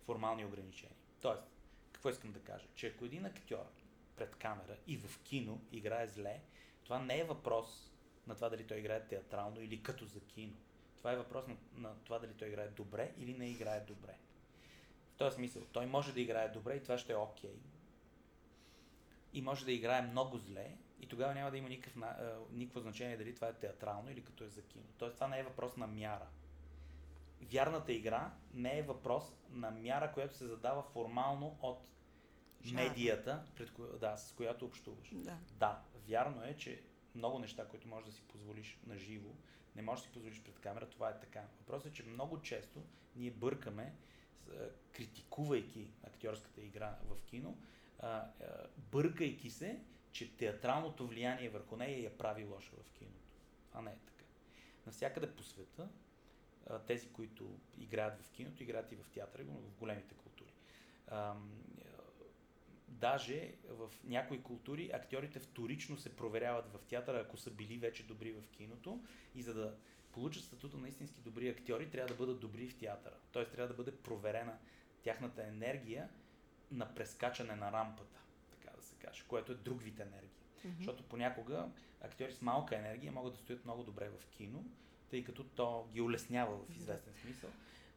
формални 0.10 0.46
ограничения. 0.46 0.98
Тоест, 1.22 1.44
какво 1.92 2.10
искам 2.10 2.32
да 2.32 2.40
кажа? 2.40 2.68
Че 2.76 2.88
ако 2.88 3.06
един 3.06 3.26
актьор 3.26 3.66
пред 4.16 4.36
камера 4.36 4.78
и 4.88 4.98
в 4.98 5.20
кино 5.20 5.62
играе 5.72 6.08
зле, 6.08 6.42
това 6.84 7.00
не 7.00 7.20
е 7.20 7.24
въпрос 7.24 7.92
на 8.28 8.36
това 8.36 8.50
дали 8.50 8.68
той 8.68 8.78
играе 8.78 9.08
театрално 9.08 9.62
или 9.62 9.84
като 9.84 10.06
за 10.06 10.20
кино. 10.20 10.54
Това 10.98 11.12
е 11.12 11.18
въпрос 11.18 11.48
на, 11.48 11.56
на 11.74 11.96
това 12.04 12.20
дали 12.20 12.34
той 12.34 12.48
играе 12.48 12.68
добре 12.68 13.14
или 13.18 13.34
не 13.34 13.50
играе 13.50 13.80
добре. 13.80 14.18
В 15.14 15.18
този 15.18 15.36
смисъл, 15.36 15.66
той 15.72 15.86
може 15.86 16.14
да 16.14 16.22
играе 16.22 16.50
добре 16.50 16.76
и 16.76 16.84
това 16.84 16.98
ще 16.98 17.14
е 17.14 17.16
окей. 17.16 17.50
Okay. 17.50 17.60
И 19.34 19.42
може 19.42 19.66
да 19.66 19.72
играе 19.72 20.02
много 20.02 20.38
зле 20.38 20.78
и 21.02 21.08
тогава 21.08 21.34
няма 21.34 21.52
да 21.52 21.58
има 21.58 21.70
никакъв, 21.70 22.04
никакво 22.52 22.80
значение 22.80 23.18
дали 23.18 23.36
това 23.36 23.48
е 23.48 23.54
театрално 23.54 24.12
или 24.12 24.24
като 24.24 24.44
е 24.44 24.50
за 24.50 24.62
кино. 24.62 24.86
Тоест 24.98 25.16
това 25.16 25.28
не 25.28 25.40
е 25.40 25.44
въпрос 25.44 25.78
на 25.78 25.88
мяра. 25.88 26.28
Вярната 27.42 27.94
игра 27.94 28.34
не 28.54 28.78
е 28.78 28.84
въпрос 28.84 29.24
на 29.50 29.72
мяра, 29.72 30.12
която 30.14 30.36
се 30.36 30.48
задава 30.48 30.84
формално 30.84 31.58
от 31.62 31.80
медията, 32.74 33.46
пред 33.56 33.72
ко... 33.72 33.84
да, 33.84 34.18
с 34.18 34.34
която 34.34 34.66
общуваш. 34.66 35.10
Да. 35.14 35.38
да, 35.60 35.82
вярно 36.08 36.44
е, 36.44 36.58
че 36.58 36.82
много 37.16 37.40
неща, 37.40 37.68
които 37.68 37.88
можеш 37.88 38.06
да 38.06 38.16
си 38.16 38.24
позволиш 38.28 38.80
на 38.88 38.98
живо, 38.98 39.30
не 39.76 39.82
можеш 39.82 40.04
да 40.04 40.08
си 40.08 40.14
позволиш 40.14 40.42
пред 40.44 40.60
камера, 40.60 40.90
това 40.90 41.10
е 41.10 41.20
така. 41.20 41.44
Въпросът 41.60 41.92
е, 41.92 41.96
че 41.96 42.04
много 42.04 42.42
често 42.42 42.84
ние 43.16 43.32
бъркаме, 43.32 43.94
критикувайки 44.92 45.92
актьорската 46.04 46.62
игра 46.62 46.98
в 47.06 47.26
кино, 47.26 47.58
бъркайки 48.78 49.50
се, 49.50 49.82
че 50.12 50.38
театралното 50.38 51.08
влияние 51.08 51.50
върху 51.50 51.76
нея 51.76 52.04
я 52.04 52.18
прави 52.18 52.46
лоша 52.46 52.72
в 52.84 52.92
киното. 52.92 53.30
А 53.74 53.82
не 53.82 53.92
е 53.92 53.98
така. 54.06 54.26
Навсякъде 54.86 55.36
по 55.36 55.44
света 55.44 55.90
тези, 56.88 57.10
които 57.10 57.60
играят 57.78 58.22
в 58.22 58.30
киното, 58.30 58.64
играят 58.64 58.92
и 58.92 58.96
в 58.96 59.10
театъра, 59.10 59.44
в 59.44 59.76
големите 59.80 60.16
култури. 60.16 60.54
Даже 62.88 63.54
в 63.70 63.92
някои 64.04 64.44
култури 64.44 64.92
актьорите 64.94 65.40
вторично 65.40 65.98
се 65.98 66.16
проверяват 66.16 66.74
в 66.74 66.80
театъра, 66.86 67.20
ако 67.20 67.38
са 67.38 67.52
били 67.52 67.78
вече 67.78 68.08
добри 68.08 68.32
в 68.32 68.48
киното 68.52 69.04
и 69.36 69.42
за 69.42 69.54
да 69.54 69.78
получат 70.12 70.44
статута 70.44 70.78
на 70.78 70.88
истински 70.88 71.22
добри 71.22 71.50
актьори, 71.50 71.90
трябва 71.90 72.08
да 72.08 72.16
бъдат 72.16 72.40
добри 72.40 72.68
в 72.68 72.78
театъра. 72.78 73.16
Тоест 73.32 73.52
трябва 73.52 73.68
да 73.68 73.74
бъде 73.74 73.98
проверена 73.98 74.58
тяхната 75.04 75.44
енергия 75.44 76.10
на 76.72 76.96
прескачане 76.96 77.56
на 77.56 77.72
рампата, 77.72 78.20
така 78.52 78.76
да 78.78 78.84
се 78.84 78.96
каже, 78.96 79.24
което 79.28 79.52
е 79.52 79.56
друг 79.56 79.82
вид 79.82 80.00
енергия. 80.00 80.30
Mm-hmm. 80.30 80.78
Защото 80.78 81.04
понякога 81.04 81.70
актьори 82.02 82.34
с 82.34 82.42
малка 82.42 82.76
енергия 82.76 83.12
могат 83.12 83.34
да 83.34 83.40
стоят 83.40 83.66
много 83.66 83.84
добре 83.84 84.10
в 84.10 84.26
кино, 84.26 84.66
тъй 85.10 85.24
като 85.24 85.44
то 85.44 85.88
ги 85.94 86.02
улеснява 86.02 86.58
в 86.58 86.76
известен 86.76 87.14
смисъл 87.22 87.50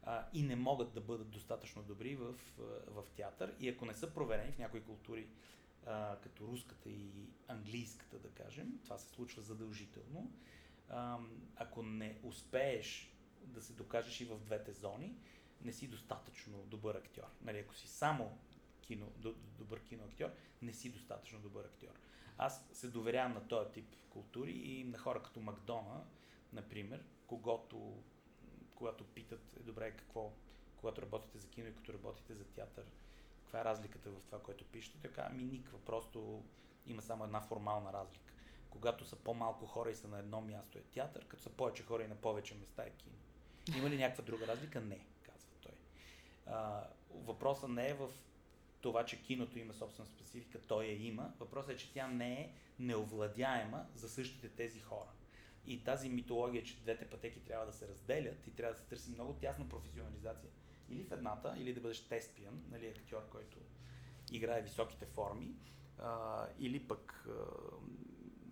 а, 0.03 0.25
и 0.33 0.43
не 0.43 0.55
могат 0.55 0.93
да 0.93 1.01
бъдат 1.01 1.29
достатъчно 1.29 1.83
добри 1.83 2.15
в, 2.15 2.33
в 2.87 3.03
театър. 3.15 3.53
И 3.59 3.69
ако 3.69 3.85
не 3.85 3.93
са 3.93 4.13
проверени 4.13 4.51
в 4.51 4.57
някои 4.57 4.83
култури, 4.83 5.27
а, 5.85 6.17
като 6.23 6.47
руската 6.47 6.89
и 6.89 7.11
английската, 7.47 8.19
да 8.19 8.29
кажем, 8.29 8.79
това 8.83 8.97
се 8.97 9.09
случва 9.09 9.41
задължително. 9.41 10.31
А, 10.89 11.17
ако 11.55 11.83
не 11.83 12.19
успееш 12.23 13.13
да 13.41 13.61
се 13.61 13.73
докажеш 13.73 14.21
и 14.21 14.25
в 14.25 14.39
двете 14.39 14.71
зони, 14.71 15.15
не 15.61 15.73
си 15.73 15.87
достатъчно 15.87 16.57
добър 16.57 16.95
актьор. 16.95 17.27
Нали, 17.41 17.59
ако 17.59 17.75
си 17.75 17.87
само 17.87 18.37
кино, 18.81 19.11
добър 19.57 19.79
киноактьор, 19.79 20.29
не 20.61 20.73
си 20.73 20.91
достатъчно 20.91 21.39
добър 21.39 21.65
актьор. 21.65 21.99
Аз 22.37 22.65
се 22.73 22.87
доверявам 22.87 23.33
на 23.33 23.47
този 23.47 23.71
тип 23.71 23.95
култури 24.09 24.51
и 24.51 24.83
на 24.83 24.97
хора 24.97 25.23
като 25.23 25.39
Макдона, 25.39 26.03
например, 26.53 27.03
когато 27.27 28.03
когато 28.75 29.03
питат, 29.03 29.57
е 29.59 29.63
добре, 29.63 29.91
какво, 29.91 30.31
когато 30.77 31.01
работите 31.01 31.37
за 31.37 31.49
кино 31.49 31.67
и 31.67 31.75
като 31.75 31.93
работите 31.93 32.33
за 32.33 32.45
театър, 32.45 32.85
каква 33.41 33.61
е 33.61 33.65
разликата 33.65 34.09
в 34.09 34.21
това, 34.25 34.41
което 34.41 34.65
пишете? 34.65 34.97
Така, 35.01 35.29
ми 35.29 35.43
никаква, 35.43 35.79
просто 35.79 36.43
има 36.87 37.01
само 37.01 37.23
една 37.23 37.41
формална 37.41 37.93
разлика. 37.93 38.33
Когато 38.69 39.05
са 39.05 39.15
по-малко 39.15 39.65
хора 39.65 39.91
и 39.91 39.95
са 39.95 40.07
на 40.07 40.19
едно 40.19 40.41
място 40.41 40.77
е 40.77 40.81
театър, 40.81 41.25
като 41.27 41.43
са 41.43 41.49
повече 41.49 41.83
хора 41.83 42.03
и 42.03 42.07
на 42.07 42.15
повече 42.15 42.55
места 42.55 42.83
е 42.83 42.89
кино. 42.89 43.15
Има 43.77 43.89
ли 43.89 43.97
някаква 43.97 44.23
друга 44.23 44.47
разлика? 44.47 44.81
Не, 44.81 45.05
казва 45.21 45.49
той. 45.61 45.75
А, 46.45 46.87
въпросът 47.13 47.69
не 47.69 47.89
е 47.89 47.93
в 47.93 48.09
това, 48.81 49.05
че 49.05 49.21
киното 49.21 49.59
има 49.59 49.73
собствена 49.73 50.07
специфика, 50.07 50.61
той 50.61 50.85
я 50.85 51.07
има. 51.07 51.33
Въпросът 51.39 51.71
е, 51.71 51.77
че 51.77 51.93
тя 51.93 52.07
не 52.07 52.33
е 52.33 52.53
неовладяема 52.79 53.85
за 53.95 54.09
същите 54.09 54.49
тези 54.49 54.79
хора. 54.79 55.09
И 55.67 55.83
тази 55.83 56.09
митология, 56.09 56.63
че 56.63 56.77
двете 56.77 57.09
пътеки 57.09 57.39
трябва 57.39 57.65
да 57.65 57.73
се 57.73 57.87
разделят 57.87 58.47
и 58.47 58.55
трябва 58.55 58.73
да 58.73 58.79
се 58.79 58.85
търси 58.85 59.11
много 59.11 59.33
тясна 59.33 59.69
професионализация. 59.69 60.49
Или 60.89 61.03
в 61.03 61.11
едната, 61.11 61.55
или 61.57 61.73
да 61.73 61.81
бъдеш 61.81 62.07
теспиан, 62.07 62.63
нали, 62.71 62.87
актьор, 62.87 63.29
който 63.29 63.57
играе 64.31 64.61
високите 64.61 65.05
форми, 65.05 65.55
а, 65.99 66.45
или 66.59 66.87
пък 66.87 67.25
а, 67.27 67.31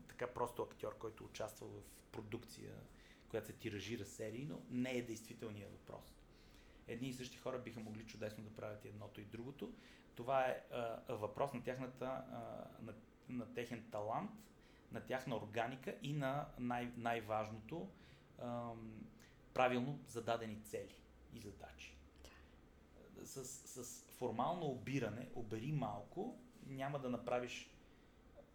така 0.07 0.27
просто 0.27 0.61
актьор, 0.61 0.97
който 0.97 1.23
участва 1.23 1.67
в 1.67 1.81
продукция, 2.11 2.73
която 3.29 3.47
се 3.47 3.53
тиражира 3.53 4.05
серийно, 4.05 4.61
не 4.69 4.91
е 4.91 5.01
действителният 5.01 5.71
въпрос. 5.71 6.15
Едни 6.87 7.07
и 7.07 7.13
същи 7.13 7.37
хора 7.37 7.59
биха 7.59 7.79
могли 7.79 8.05
чудесно 8.05 8.43
да 8.43 8.55
правят 8.55 8.85
едното 8.85 9.21
и 9.21 9.25
другото. 9.25 9.73
Това 10.15 10.45
е 10.45 10.63
а, 10.71 11.15
въпрос 11.15 11.53
на 11.53 11.63
тяхната, 11.63 12.05
а, 12.05 12.67
на, 12.81 12.93
на 13.29 13.53
техен 13.53 13.83
талант, 13.91 14.31
на 14.91 15.01
тяхна 15.01 15.35
органика 15.35 15.95
и 16.01 16.13
на 16.13 16.47
най- 16.59 16.91
най-важното 16.97 17.89
ам, 18.41 19.05
правилно 19.53 19.99
зададени 20.07 20.63
цели 20.63 20.95
и 21.33 21.39
задачи. 21.39 21.95
С, 23.23 23.45
с 23.45 24.03
формално 24.17 24.65
обиране, 24.65 25.29
обери 25.35 25.71
малко, 25.71 26.37
няма 26.67 26.99
да 26.99 27.09
направиш 27.09 27.69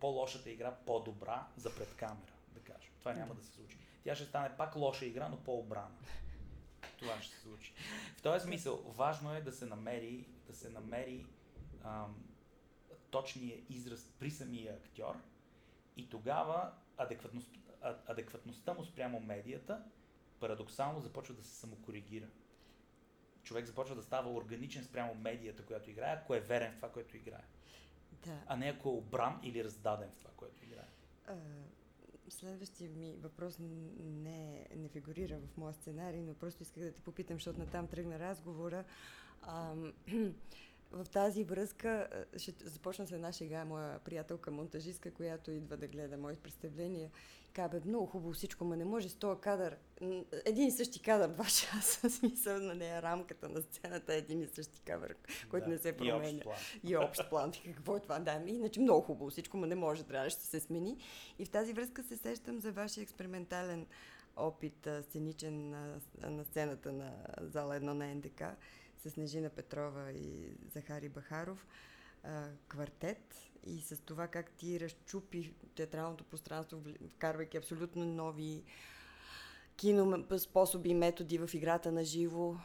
по-лошата 0.01 0.51
игра 0.51 0.74
по-добра 0.87 1.47
за 1.57 1.74
пред 1.74 1.95
камера, 1.95 2.32
да 2.49 2.61
кажем. 2.61 2.93
Това 2.99 3.12
няма 3.12 3.34
да 3.34 3.43
се 3.43 3.53
случи. 3.53 3.78
Тя 4.05 4.14
ще 4.14 4.24
стане 4.24 4.57
пак 4.57 4.76
лоша 4.76 5.05
игра, 5.05 5.28
но 5.28 5.37
по-обрана. 5.37 5.97
Това 6.99 7.20
ще 7.20 7.37
се 7.37 7.43
случи. 7.43 7.72
В 8.16 8.22
този 8.22 8.45
смисъл, 8.45 8.76
важно 8.76 9.34
е 9.34 9.41
да 9.41 9.53
се 9.53 9.66
намери, 9.66 10.26
да 10.47 10.55
се 10.55 10.70
намери 10.70 11.26
ам, 11.84 12.24
точния 13.11 13.59
израз 13.70 14.11
при 14.18 14.30
самия 14.30 14.74
актьор, 14.74 15.16
и 15.97 16.09
тогава 16.09 16.72
адекватност, 16.97 17.51
адекватността 18.07 18.74
му 18.74 18.84
спрямо 18.84 19.20
медията 19.20 19.84
парадоксално 20.40 21.01
започва 21.01 21.34
да 21.34 21.42
се 21.42 21.55
самокоригира. 21.55 22.26
Човек 23.42 23.66
започва 23.66 23.97
да 23.97 24.03
става 24.03 24.32
органичен 24.32 24.84
спрямо 24.84 25.14
медията, 25.14 25.64
която 25.64 25.90
играе, 25.90 26.12
ако 26.12 26.34
е 26.34 26.40
верен 26.40 26.72
в 26.72 26.76
това, 26.76 26.92
което 26.92 27.16
играе. 27.16 27.44
Да. 28.24 28.42
А 28.47 28.57
не 28.57 28.68
ако 28.68 28.88
е 28.88 28.92
обран 28.92 29.40
или 29.42 29.64
раздаден 29.64 30.11
в 30.11 30.18
това, 30.18 30.30
което 30.36 30.64
играе. 30.64 30.88
А, 31.26 31.36
следващия 32.28 32.90
ми 32.90 33.16
въпрос 33.16 33.59
не, 33.59 34.66
не 34.76 34.88
фигурира 34.88 35.38
в 35.38 35.57
моя 35.57 35.74
сценарий, 35.74 36.22
но 36.22 36.34
просто 36.34 36.62
исках 36.62 36.82
да 36.82 36.92
те 36.92 37.01
попитам, 37.01 37.36
защото 37.36 37.59
натам 37.59 37.88
тръгна 37.88 38.18
разговора. 38.18 38.84
А, 39.42 39.74
в 40.93 41.05
тази 41.05 41.45
връзка 41.45 42.09
ще 42.37 42.68
започна 42.68 43.07
с 43.07 43.12
една 43.12 43.32
шега, 43.32 43.64
моя 43.64 43.99
приятелка 43.99 44.51
монтажистка, 44.51 45.11
която 45.11 45.51
идва 45.51 45.76
да 45.76 45.89
гледа 45.89 46.16
моите 46.16 46.41
представления. 46.41 47.11
Казва, 47.53 47.80
много 47.87 48.07
хубаво 48.07 48.32
всичко, 48.32 48.64
ма 48.64 48.76
не 48.76 48.84
може 48.84 49.09
с 49.09 49.14
този 49.14 49.41
кадър. 49.41 49.76
Един 50.45 50.66
и 50.66 50.70
същи 50.70 51.03
кадър, 51.03 51.28
два 51.28 51.45
часа, 51.45 52.11
смисъл 52.11 52.61
на 52.61 52.74
нея, 52.74 53.03
рамката 53.03 53.49
на 53.49 53.62
сцената 53.62 54.14
е 54.14 54.18
един 54.18 54.43
и 54.43 54.47
същи 54.47 54.80
кадър, 54.80 55.14
който 55.51 55.64
да, 55.64 55.70
не 55.70 55.78
се 55.78 55.97
променя. 55.97 56.28
И 56.28 56.37
общ 56.37 56.43
план. 56.43 56.57
И 56.84 56.97
общ 56.97 57.28
план. 57.30 57.53
Какво 57.74 57.97
е 57.97 58.01
това? 58.01 58.18
Да, 58.18 58.39
ми, 58.39 58.53
иначе 58.53 58.80
много 58.80 59.01
хубаво 59.01 59.30
всичко, 59.30 59.57
ма 59.57 59.66
не 59.66 59.74
може, 59.74 60.03
трябва, 60.03 60.30
ще 60.30 60.45
се 60.45 60.61
смени. 60.61 60.99
И 61.39 61.45
в 61.45 61.51
тази 61.51 61.72
връзка 61.72 62.03
се 62.03 62.16
сещам 62.16 62.61
за 62.61 62.72
вашия 62.72 63.03
експериментален 63.03 63.87
опит 64.37 64.89
сценичен 65.03 65.70
на, 65.70 66.01
на 66.22 66.45
сцената 66.45 66.93
на 66.93 67.12
зала 67.41 67.74
1 67.74 67.80
на 67.80 68.14
НДК 68.14 68.43
с 69.07 69.11
Снежина 69.11 69.51
Петрова 69.51 70.13
и 70.13 70.57
Захари 70.75 71.09
Бахаров, 71.09 71.67
квартет 72.69 73.35
и 73.65 73.81
с 73.81 73.97
това 74.05 74.29
как 74.29 74.51
ти 74.51 74.81
разчупи 74.81 75.55
театралното 75.75 76.25
пространство, 76.25 76.83
вкарвайки 77.09 77.57
абсолютно 77.57 78.05
нови 78.05 78.65
кино 79.77 80.25
способи 80.39 80.89
и 80.89 80.95
методи 80.95 81.39
в 81.39 81.51
играта 81.55 81.93
на 81.93 82.05
живо. 82.05 82.57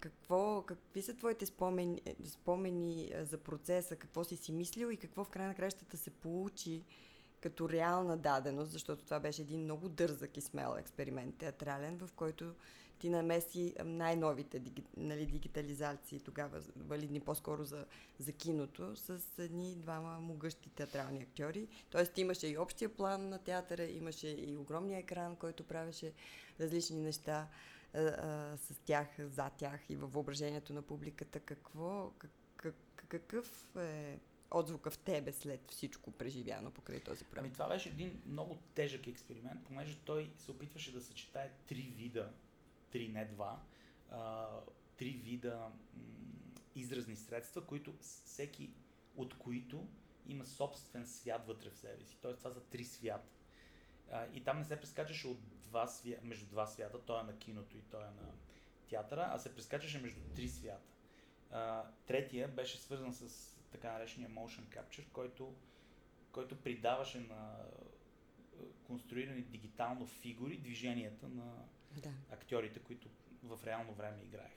Какво, 0.00 0.62
какви 0.62 1.02
са 1.02 1.16
твоите 1.16 1.46
спомени, 1.46 2.02
спомени 2.24 3.12
за 3.20 3.38
процеса, 3.38 3.96
какво 3.96 4.24
си 4.24 4.36
си 4.36 4.52
мислил 4.52 4.86
и 4.86 4.96
какво 4.96 5.24
в 5.24 5.30
край 5.30 5.46
на 5.46 5.54
кращата 5.54 5.96
се 5.96 6.10
получи 6.10 6.84
като 7.40 7.68
реална 7.68 8.16
даденост, 8.16 8.70
защото 8.70 9.04
това 9.04 9.20
беше 9.20 9.42
един 9.42 9.60
много 9.60 9.88
дързък 9.88 10.36
и 10.36 10.40
смел 10.40 10.76
експеримент 10.78 11.38
театрален, 11.38 11.98
в 11.98 12.12
който 12.12 12.54
ти 12.98 13.08
намеси 13.08 13.74
най-новите 13.84 14.62
нали, 14.96 15.26
дигитализации, 15.26 16.20
тогава 16.20 16.60
валидни 16.76 17.20
по-скоро 17.20 17.64
за, 17.64 17.86
за 18.18 18.32
киното, 18.32 18.96
с 18.96 19.20
едни 19.38 19.74
двама 19.74 20.20
могъщи 20.20 20.70
театрални 20.70 21.22
актьори. 21.22 21.68
Тоест 21.90 22.18
имаше 22.18 22.46
и 22.48 22.58
общия 22.58 22.88
план 22.88 23.28
на 23.28 23.38
театъра, 23.38 23.84
имаше 23.84 24.28
и 24.28 24.56
огромния 24.56 24.98
екран, 24.98 25.36
който 25.36 25.64
правеше 25.64 26.12
различни 26.60 27.00
неща 27.00 27.48
а, 27.94 28.00
а, 28.00 28.56
с 28.56 28.78
тях, 28.84 29.08
за 29.18 29.50
тях 29.50 29.80
и 29.90 29.96
във 29.96 30.12
въображението 30.12 30.72
на 30.72 30.82
публиката. 30.82 31.40
Какво, 31.40 32.12
как, 32.18 32.30
как, 32.56 32.74
какъв 32.96 33.76
е 33.76 34.18
отзвука 34.50 34.90
в 34.90 34.98
тебе 34.98 35.32
след 35.32 35.70
всичко 35.70 36.10
преживяно 36.10 36.70
покрай 36.70 37.00
този 37.00 37.24
проект? 37.24 37.44
Ами 37.44 37.52
това 37.52 37.68
беше 37.68 37.88
един 37.88 38.22
много 38.26 38.58
тежък 38.74 39.06
експеримент, 39.06 39.64
понеже 39.64 39.98
той 40.04 40.30
се 40.38 40.50
опитваше 40.50 40.92
да 40.92 41.00
съчетае 41.00 41.50
три 41.66 41.92
вида, 41.96 42.32
три, 42.90 43.08
не 43.08 43.24
два, 43.24 43.62
а, 44.10 44.48
три 44.96 45.10
вида 45.10 45.58
м- 45.58 46.02
изразни 46.74 47.16
средства, 47.16 47.66
които 47.66 47.94
всеки 48.00 48.70
от 49.16 49.38
които 49.38 49.88
има 50.26 50.44
собствен 50.44 51.06
свят 51.06 51.46
вътре 51.46 51.70
в 51.70 51.76
себе 51.76 52.04
си. 52.04 52.18
Тоест 52.22 52.38
това 52.38 52.50
са 52.50 52.60
три 52.60 52.84
свята. 52.84 53.28
А, 54.10 54.26
и 54.34 54.44
там 54.44 54.58
не 54.58 54.64
се 54.64 54.80
прескачаше 54.80 55.28
от 55.28 55.38
два 55.62 55.86
свя... 55.86 56.16
между 56.22 56.46
два 56.46 56.66
свята, 56.66 57.04
той 57.06 57.20
е 57.20 57.24
на 57.24 57.38
киното 57.38 57.76
и 57.76 57.82
той 57.82 58.02
е 58.02 58.10
на 58.10 58.32
театъра, 58.88 59.28
а 59.32 59.38
се 59.38 59.54
прескачаше 59.54 59.98
между 59.98 60.20
три 60.34 60.48
свята. 60.48 60.92
А, 61.50 61.84
третия 62.06 62.48
беше 62.48 62.78
свързан 62.78 63.12
с 63.14 63.52
така 63.70 63.92
наречения 63.92 64.30
motion 64.30 64.64
capture, 64.68 65.08
който, 65.12 65.54
който 66.32 66.56
придаваше 66.62 67.20
на 67.20 67.56
конструирани 68.86 69.42
дигитално 69.42 70.06
фигури 70.06 70.58
движенията 70.58 71.28
на 71.28 71.64
да. 72.00 72.10
актьорите, 72.30 72.80
които 72.80 73.08
в 73.42 73.58
реално 73.64 73.94
време 73.94 74.22
играех. 74.22 74.52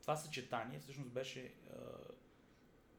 Това 0.00 0.16
съчетание 0.16 0.78
всъщност 0.78 1.10
беше 1.10 1.40
е, 1.40 1.52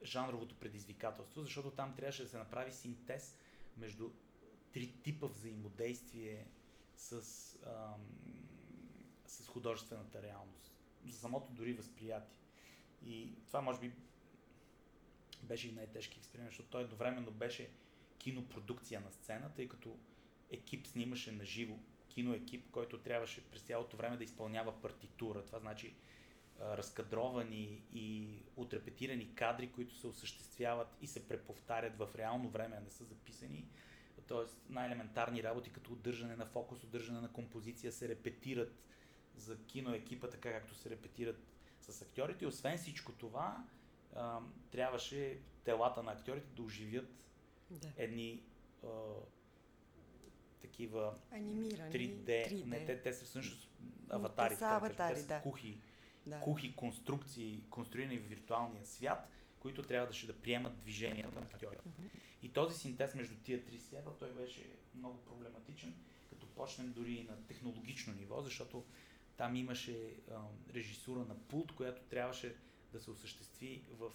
жанровото 0.04 0.56
предизвикателство, 0.56 1.42
защото 1.42 1.72
там 1.72 1.96
трябваше 1.96 2.24
да 2.24 2.30
се 2.30 2.38
направи 2.38 2.72
синтез 2.72 3.38
между 3.78 4.10
три 4.74 4.92
типа 5.04 5.28
взаимодействие 5.28 6.48
с, 6.98 7.12
е, 7.14 7.20
с 9.28 9.48
художествената 9.48 10.22
реалност, 10.22 10.72
за 11.08 11.20
самото 11.20 11.54
дори 11.54 11.74
възприятие. 11.74 12.38
И 13.06 13.36
това 13.48 13.62
може 13.62 13.80
би 13.80 13.92
беше 15.44 15.70
и 15.70 15.72
най-тежки 15.72 16.20
експеримент, 16.20 16.52
защото 16.52 16.70
той 16.70 16.82
едновременно 16.84 17.32
беше 17.32 17.70
кинопродукция 18.18 19.02
на 19.02 19.12
сцена, 19.12 19.52
тъй 19.56 19.68
като 19.68 19.98
екип 20.52 20.88
снимаше 20.88 21.32
на 21.32 21.46
живо, 21.46 21.78
киноекип, 22.16 22.72
който 22.72 23.00
трябваше 23.00 23.50
през 23.50 23.62
цялото 23.62 23.98
време 23.98 24.18
да 24.18 24.24
изпълнява 24.24 24.82
партитура. 24.82 25.46
Това 25.46 25.60
значи 25.60 25.96
разкадровани 26.60 27.84
и 27.94 28.38
отрепетирани 28.56 29.36
кадри, 29.36 29.72
които 29.72 29.96
се 29.96 30.08
осъществяват 30.08 30.88
и 31.02 31.08
се 31.08 31.28
преповтарят 31.28 31.98
в 31.98 32.10
реално 32.16 32.50
време, 32.50 32.76
а 32.78 32.84
не 32.84 32.90
са 32.90 33.04
записани. 33.04 33.66
Тоест 34.28 34.62
най-елементарни 34.70 35.44
работи, 35.44 35.72
като 35.72 35.94
удържане 35.94 36.36
на 36.36 36.46
фокус, 36.46 36.84
удържане 36.84 37.22
на 37.22 37.32
композиция, 37.32 37.92
се 37.92 38.08
репетират 38.08 38.84
за 39.36 39.58
киноекипа, 39.66 40.30
така 40.30 40.52
както 40.52 40.76
се 40.76 40.90
репетират 40.90 41.40
с 41.82 42.02
актьорите. 42.02 42.46
И 42.46 42.48
освен 42.48 42.78
всичко 42.78 43.12
това, 43.12 43.66
трябваше 44.72 45.40
телата 45.64 46.04
на 46.04 46.12
актьорите 46.12 46.48
да 46.56 46.62
оживят 46.62 47.10
да. 47.70 47.92
едни 47.98 48.44
такива 50.62 51.16
Анимирани, 51.32 51.92
3D. 51.92 52.26
3D. 52.26 52.66
Не, 52.66 52.86
те, 52.86 53.02
те 53.02 53.14
са 53.14 53.26
всъщност 53.26 53.70
аватари. 54.10 54.54
Те 54.54 54.60
са 54.60 54.66
аватари, 54.66 55.24
да. 55.24 55.42
кухи, 55.42 55.78
да. 56.26 56.40
кухи 56.40 56.76
конструкции, 56.76 57.64
конструирани 57.70 58.18
в 58.18 58.28
виртуалния 58.28 58.86
свят, 58.86 59.30
които 59.60 59.84
трябваше 59.84 60.28
да 60.28 60.34
приемат 60.34 60.78
движенията 60.78 61.40
на 61.40 61.46
актьорите. 61.46 61.90
Mm-hmm. 61.90 62.20
И 62.44 62.54
този 62.54 62.80
синтез 62.80 63.16
между 63.16 63.36
тия 63.44 63.66
три 63.66 63.80
свята, 63.80 64.18
той 64.20 64.34
беше 64.34 64.70
много 64.96 65.18
проблематичен, 65.18 65.96
като 66.30 66.48
почнем 66.48 66.94
дори 66.94 67.14
и 67.14 67.24
на 67.24 67.48
технологично 67.48 68.14
ниво, 68.14 68.42
защото 68.42 68.84
там 69.38 69.56
имаше 69.56 70.14
а, 70.32 70.42
режисура 70.74 71.20
на 71.20 71.36
пулт, 71.40 71.72
която 71.72 72.02
трябваше 72.02 72.56
да 72.92 73.00
се 73.00 73.12
осъществи 73.12 73.82
в 73.92 74.12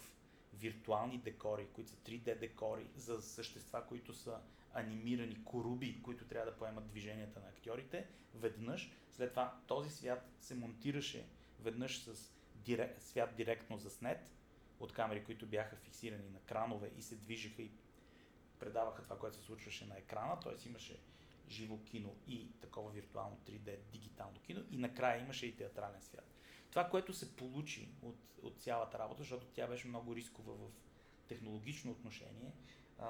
виртуални 0.53 1.17
декори, 1.17 1.67
които 1.73 1.89
са 1.89 1.95
3D 1.95 2.39
декори 2.39 2.87
за 2.95 3.21
същества, 3.21 3.85
които 3.87 4.13
са 4.13 4.39
анимирани 4.73 5.43
коруби, 5.43 6.01
които 6.03 6.25
трябва 6.25 6.51
да 6.51 6.57
поемат 6.57 6.87
движенията 6.87 7.39
на 7.39 7.47
актьорите, 7.47 8.07
веднъж. 8.35 8.91
След 9.09 9.29
това 9.29 9.59
този 9.67 9.89
свят 9.89 10.29
се 10.39 10.55
монтираше 10.55 11.25
веднъж 11.59 11.99
с 12.03 12.33
директ, 12.55 13.01
свят 13.01 13.35
директно 13.35 13.77
заснет 13.77 14.29
от 14.79 14.93
камери, 14.93 15.23
които 15.23 15.45
бяха 15.45 15.75
фиксирани 15.75 16.29
на 16.29 16.39
кранове 16.39 16.91
и 16.97 17.01
се 17.01 17.15
движеха 17.15 17.61
и 17.61 17.71
предаваха 18.59 19.03
това, 19.03 19.19
което 19.19 19.37
се 19.37 19.43
случваше 19.43 19.85
на 19.85 19.97
екрана, 19.97 20.39
т.е. 20.39 20.67
имаше 20.67 20.99
живо 21.49 21.83
кино 21.83 22.15
и 22.27 22.51
такова 22.61 22.91
виртуално 22.91 23.37
3D 23.45 23.77
дигитално 23.91 24.39
кино 24.39 24.63
и 24.71 24.77
накрая 24.77 25.21
имаше 25.21 25.45
и 25.45 25.55
театрален 25.55 26.01
свят. 26.01 26.31
Това, 26.69 26.89
което 26.89 27.13
се 27.13 27.35
получи 27.35 27.89
от, 28.01 28.17
от 28.41 28.61
цялата 28.61 28.99
работа, 28.99 29.21
защото 29.21 29.47
тя 29.47 29.67
беше 29.67 29.87
много 29.87 30.15
рискова 30.15 30.53
в 30.53 30.71
технологично 31.27 31.91
отношение, 31.91 32.53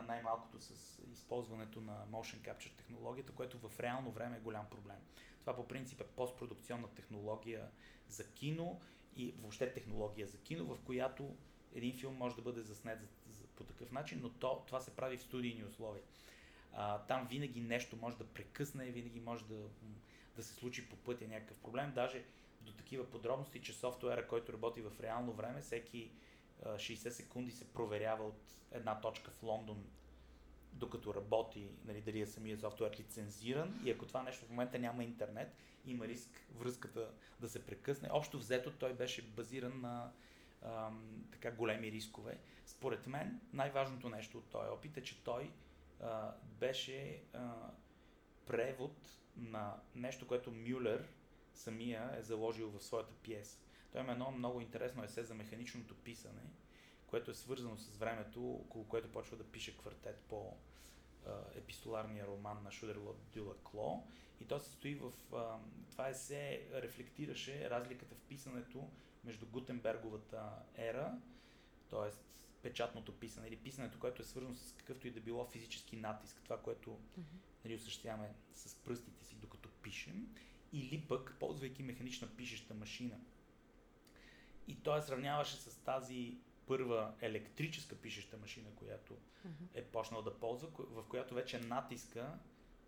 най-малкото 0.02 0.62
с 0.62 1.02
използването 1.12 1.82
на 1.82 2.06
motion 2.12 2.42
capture 2.42 2.76
технологията, 2.78 3.32
което 3.32 3.70
в 3.70 3.80
реално 3.80 4.12
време 4.12 4.38
е 4.38 4.40
голям 4.40 4.70
проблем. 4.70 4.98
Това 5.40 5.56
по 5.56 5.68
принцип 5.68 6.02
е 6.02 6.08
постпродукционна 6.08 6.88
технология 6.88 7.68
за 8.08 8.32
кино 8.32 8.82
и 9.16 9.34
въобще 9.40 9.74
технология 9.74 10.28
за 10.28 10.38
кино, 10.38 10.66
в 10.66 10.82
която 10.86 11.36
един 11.74 11.98
филм 11.98 12.16
може 12.16 12.36
да 12.36 12.42
бъде 12.42 12.62
заснет 12.62 13.02
за, 13.02 13.08
за, 13.34 13.48
по 13.48 13.64
такъв 13.64 13.92
начин, 13.92 14.20
но 14.22 14.30
то, 14.30 14.64
това 14.68 14.80
се 14.80 14.96
прави 14.96 15.18
в 15.18 15.22
студийни 15.22 15.64
условия. 15.64 16.04
А, 16.74 17.00
там 17.00 17.28
винаги 17.28 17.62
нещо 17.62 17.98
може 18.02 18.18
да 18.18 18.28
прекъсне, 18.28 18.86
винаги 18.86 19.20
може 19.20 19.46
да, 19.46 19.70
да 20.36 20.44
се 20.44 20.54
случи 20.54 20.90
по 20.90 20.96
пътя 20.96 21.28
някакъв 21.28 21.58
проблем. 21.58 21.92
Даже 21.96 22.24
до 22.62 22.74
такива 22.74 23.10
подробности, 23.10 23.62
че 23.62 23.74
софтуера, 23.74 24.28
който 24.28 24.54
работи 24.54 24.82
в 24.82 24.92
реално 25.02 25.34
време, 25.34 25.62
всеки 25.62 26.12
60 26.66 27.10
секунди 27.10 27.52
се 27.52 27.74
проверява 27.74 28.24
от 28.24 28.42
една 28.72 29.02
точка 29.02 29.32
в 29.32 29.44
Лондон, 29.44 29.86
докато 30.74 31.14
работи, 31.14 31.72
нали, 31.86 32.02
дали 32.02 32.22
е 32.22 32.28
самия 32.28 32.58
софтуер 32.58 33.00
лицензиран 33.00 33.82
и 33.86 33.92
ако 33.92 34.06
това 34.06 34.24
нещо 34.24 34.46
в 34.46 34.50
момента 34.50 34.80
няма 34.80 35.04
интернет, 35.04 35.56
има 35.86 36.08
риск 36.08 36.46
връзката 36.56 37.12
да 37.40 37.50
се 37.50 37.66
прекъсне. 37.66 38.10
Общо 38.12 38.38
взето 38.38 38.72
той 38.72 38.94
беше 38.94 39.22
базиран 39.22 39.82
на 39.82 40.12
ам, 40.62 41.26
така 41.32 41.52
големи 41.52 41.92
рискове. 41.92 42.38
Според 42.66 43.08
мен 43.08 43.42
най-важното 43.54 44.10
нещо 44.10 44.38
от 44.38 44.50
този 44.50 44.70
опит 44.70 44.98
е, 44.98 45.04
че 45.04 45.24
той 45.24 45.52
а, 46.02 46.34
беше 46.44 47.24
а, 47.34 47.72
превод 48.46 49.20
на 49.38 49.76
нещо, 49.96 50.28
което 50.28 50.52
Мюлер 50.52 51.08
самия 51.54 52.12
е 52.18 52.24
заложил 52.24 52.70
в 52.70 52.84
своята 52.84 53.14
пиеса. 53.14 53.58
Той 53.92 54.02
има 54.02 54.12
едно 54.12 54.32
много 54.32 54.62
интересно 54.62 55.04
есе 55.04 55.24
за 55.24 55.34
механичното 55.34 55.96
писане, 55.96 56.42
което 57.08 57.32
е 57.32 57.36
свързано 57.36 57.78
с 57.78 57.98
времето, 57.98 58.52
около 58.52 58.88
което 58.88 59.12
почва 59.12 59.38
да 59.38 59.44
пише 59.44 59.78
квартет 59.78 60.20
по 60.30 60.58
епистоларния 61.56 62.28
роман 62.28 62.64
на 62.64 62.72
Шудерлот 62.72 63.18
Дюла 63.34 63.56
Кло. 63.64 64.08
И 64.42 64.46
то 64.46 64.60
се 64.60 64.72
стои 64.72 64.96
в... 64.96 65.12
Това 65.92 66.10
есе 66.10 66.68
рефлектираше 66.74 67.70
разликата 67.70 68.16
в 68.16 68.20
писането 68.20 68.90
между 69.24 69.46
Гутенберговата 69.46 70.52
ера, 70.76 71.18
т.е. 71.90 72.12
печатното 72.62 73.20
писане 73.20 73.48
или 73.48 73.58
писането, 73.58 74.00
което 74.00 74.22
е 74.22 74.26
свързано 74.26 74.56
с 74.56 74.74
какъвто 74.74 75.08
и 75.08 75.12
да 75.12 75.22
било 75.22 75.46
физически 75.46 75.96
натиск, 75.96 76.42
това, 76.44 76.62
което 76.62 76.90
mm-hmm. 76.90 77.24
нали, 77.66 77.76
осъществяваме 77.76 78.34
с 78.54 78.76
пръстите 78.76 79.26
си, 79.26 79.36
докато 79.36 79.70
пишем, 79.70 80.36
или 80.74 81.02
пък 81.08 81.36
ползвайки 81.40 81.84
механична 81.84 82.28
пишеща 82.38 82.74
машина. 82.74 83.20
И 84.72 84.76
той 84.84 85.02
сравняваше 85.02 85.56
с 85.56 85.84
тази 85.84 86.38
първа 86.66 87.14
електрическа 87.22 87.96
пишеща 87.96 88.38
машина, 88.38 88.70
която 88.76 89.14
uh-huh. 89.14 89.68
е 89.74 89.84
почнал 89.84 90.22
да 90.22 90.40
ползва, 90.40 90.70
в 90.78 91.04
която 91.10 91.34
вече 91.34 91.60
натиска 91.60 92.40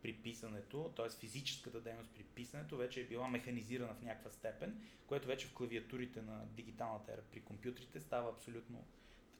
при 0.01 0.13
писането, 0.13 0.93
т.е. 0.95 1.09
физическата 1.09 1.81
дейност 1.81 2.09
при 2.13 2.23
писането 2.23 2.77
вече 2.77 3.01
е 3.01 3.07
била 3.07 3.27
механизирана 3.27 3.93
в 3.93 4.01
някаква 4.01 4.31
степен, 4.31 4.81
което 5.07 5.27
вече 5.27 5.47
в 5.47 5.53
клавиатурите 5.53 6.21
на 6.21 6.45
дигиталната 6.45 7.13
ера 7.13 7.21
при 7.31 7.41
компютрите 7.41 7.99
става 7.99 8.29
абсолютно, 8.29 8.87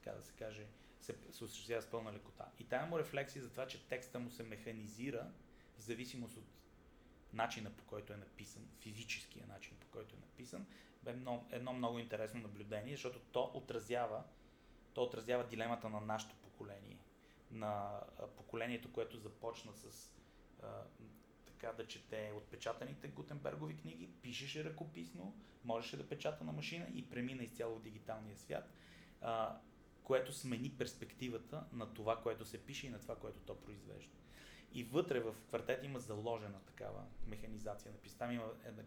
така 0.02 0.16
да 0.16 0.22
се 0.22 0.32
каже, 0.32 0.66
се, 1.00 1.14
се 1.30 1.44
осъществява 1.44 1.82
с 1.82 1.90
пълна 1.90 2.12
лекота. 2.12 2.44
И 2.60 2.64
тая 2.64 2.86
му 2.86 2.98
рефлексия 2.98 3.42
за 3.42 3.50
това, 3.50 3.66
че 3.66 3.86
текста 3.88 4.20
му 4.20 4.30
се 4.30 4.42
механизира 4.42 5.30
в 5.78 5.82
зависимост 5.82 6.36
от 6.36 6.44
начина 7.32 7.70
по 7.70 7.84
който 7.84 8.12
е 8.12 8.16
написан, 8.16 8.68
физическия 8.80 9.46
начин 9.46 9.76
по 9.80 9.86
който 9.86 10.14
е 10.16 10.18
написан, 10.18 10.66
много, 11.12 11.46
едно 11.50 11.72
много 11.72 11.98
интересно 11.98 12.40
наблюдение, 12.40 12.94
защото 12.94 13.18
то 13.18 13.50
отразява, 13.54 14.22
то 14.94 15.02
отразява 15.02 15.46
дилемата 15.46 15.88
на 15.88 16.00
нашето 16.00 16.36
поколение, 16.36 16.98
на 17.50 18.00
поколението, 18.36 18.92
което 18.92 19.18
започна 19.18 19.72
с 19.74 20.10
а, 20.62 20.66
така 21.46 21.72
да 21.72 21.86
чете 21.86 22.32
отпечатаните 22.36 23.08
Гутенбергови 23.08 23.76
книги, 23.76 24.10
пишеше 24.22 24.64
ръкописно, 24.64 25.34
можеше 25.64 25.96
да 25.96 26.08
печата 26.08 26.44
на 26.44 26.52
машина 26.52 26.86
и 26.94 27.08
премина 27.08 27.42
изцяло 27.42 27.76
в 27.76 27.82
дигиталния 27.82 28.36
свят, 28.36 28.72
а, 29.20 29.58
което 30.02 30.32
смени 30.32 30.74
перспективата 30.78 31.64
на 31.72 31.94
това, 31.94 32.22
което 32.22 32.44
се 32.44 32.64
пише 32.64 32.86
и 32.86 32.90
на 32.90 32.98
това, 32.98 33.16
което 33.16 33.40
то 33.40 33.60
произвежда. 33.60 34.12
И 34.72 34.84
вътре 34.84 35.20
в 35.20 35.34
квартет 35.48 35.84
има 35.84 35.98
заложена 35.98 36.60
такава 36.60 37.04
механизация 37.26 37.92
на 37.92 37.98
писта. 37.98 38.32
Има 38.32 38.52
една 38.64 38.82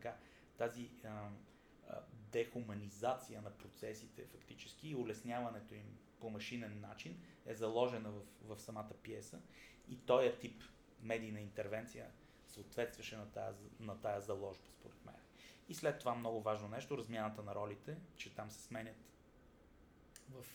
тази 0.57 0.91
а, 1.03 1.07
а, 1.07 1.29
дехуманизация 2.31 3.41
на 3.41 3.51
процесите 3.51 4.25
фактически 4.25 4.89
и 4.89 4.95
улесняването 4.95 5.73
им 5.73 5.97
по 6.19 6.29
машинен 6.29 6.79
начин 6.79 7.21
е 7.45 7.55
заложена 7.55 8.11
в, 8.11 8.21
в 8.41 8.61
самата 8.61 8.91
пиеса. 9.03 9.39
И 9.89 9.97
този 9.97 10.31
тип 10.39 10.63
медийна 11.01 11.39
интервенция 11.39 12.11
съответстваше 12.47 13.17
на 13.17 13.31
тая, 13.31 13.53
на 13.79 14.01
тая 14.01 14.21
заложба, 14.21 14.65
според 14.79 15.05
мен. 15.05 15.15
И 15.69 15.73
след 15.73 15.99
това 15.99 16.15
много 16.15 16.41
важно 16.41 16.67
нещо, 16.67 16.97
размяната 16.97 17.43
на 17.43 17.55
ролите, 17.55 17.97
че 18.15 18.35
там 18.35 18.51
се 18.51 18.61
сменят 18.61 18.95
в 20.29 20.45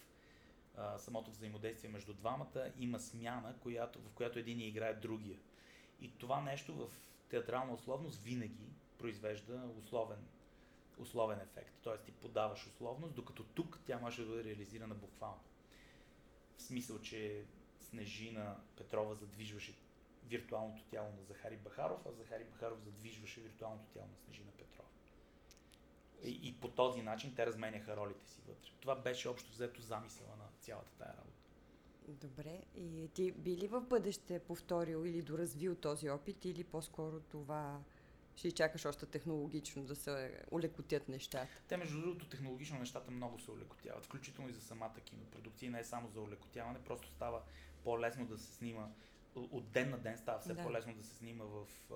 а, 0.76 0.98
самото 0.98 1.30
взаимодействие 1.30 1.90
между 1.90 2.14
двамата, 2.14 2.72
има 2.78 3.00
смяна, 3.00 3.54
която, 3.60 4.00
в 4.00 4.12
която 4.12 4.38
един 4.38 4.60
играе 4.60 4.94
другия. 4.94 5.38
И 6.00 6.18
това 6.18 6.40
нещо 6.40 6.74
в 6.74 6.90
театрална 7.28 7.72
условност 7.72 8.22
винаги 8.22 8.72
произвежда 8.98 9.70
условен, 9.78 10.26
условен 11.02 11.40
ефект. 11.40 11.74
Тоест 11.82 12.04
ти 12.04 12.12
подаваш 12.12 12.66
условност, 12.66 13.14
докато 13.14 13.44
тук 13.44 13.80
тя 13.86 13.98
може 13.98 14.22
да 14.22 14.28
бъде 14.28 14.44
реализирана 14.44 14.94
буквално. 14.94 15.40
В 16.56 16.62
смисъл, 16.62 16.98
че 16.98 17.44
Снежина 17.80 18.56
Петрова 18.76 19.14
задвижваше 19.14 19.74
виртуалното 20.26 20.84
тяло 20.84 21.08
на 21.12 21.22
Захари 21.22 21.56
Бахаров, 21.56 22.06
а 22.06 22.12
Захари 22.12 22.44
Бахаров 22.44 22.80
задвижваше 22.80 23.40
виртуалното 23.40 23.84
тяло 23.92 24.06
на 24.06 24.16
Снежина 24.16 24.50
Петрова. 24.50 24.88
И, 26.24 26.48
и 26.48 26.54
по 26.60 26.68
този 26.68 27.02
начин 27.02 27.34
те 27.34 27.46
разменяха 27.46 27.96
ролите 27.96 28.28
си 28.28 28.40
вътре. 28.46 28.70
Това 28.80 28.94
беше 28.94 29.28
общо 29.28 29.50
взето 29.50 29.82
замисъла 29.82 30.36
на 30.36 30.44
цялата 30.60 30.92
тая 30.98 31.10
работа. 31.10 31.42
Добре. 32.08 32.62
И 32.74 33.08
ти 33.14 33.32
би 33.32 33.56
ли 33.56 33.66
в 33.66 33.80
бъдеще 33.80 34.38
повторил 34.38 35.06
или 35.06 35.22
доразвил 35.22 35.74
този 35.74 36.10
опит 36.10 36.44
или 36.44 36.64
по-скоро 36.64 37.20
това 37.20 37.80
ще 38.36 38.52
чакаш 38.52 38.84
още 38.84 39.06
технологично 39.06 39.84
да 39.84 39.96
се 39.96 40.40
улекотят 40.50 41.08
нещата? 41.08 41.62
Те, 41.68 41.76
между 41.76 42.00
другото, 42.00 42.28
технологично 42.28 42.78
нещата 42.78 43.10
много 43.10 43.38
се 43.38 43.50
улекотяват, 43.50 44.04
включително 44.04 44.50
и 44.50 44.52
за 44.52 44.60
самата 44.60 45.00
кинопродукция. 45.04 45.70
Не 45.70 45.80
е 45.80 45.84
само 45.84 46.08
за 46.08 46.20
улекотяване, 46.20 46.78
просто 46.84 47.08
става 47.08 47.42
по-лесно 47.84 48.26
да 48.26 48.38
се 48.38 48.54
снима 48.54 48.88
от 49.34 49.70
ден 49.70 49.90
на 49.90 49.98
ден 49.98 50.18
става 50.18 50.40
все 50.40 50.54
да. 50.54 50.62
по-лесно 50.62 50.94
да 50.94 51.04
се 51.04 51.14
снима 51.14 51.44
в 51.44 51.66
а, 51.92 51.94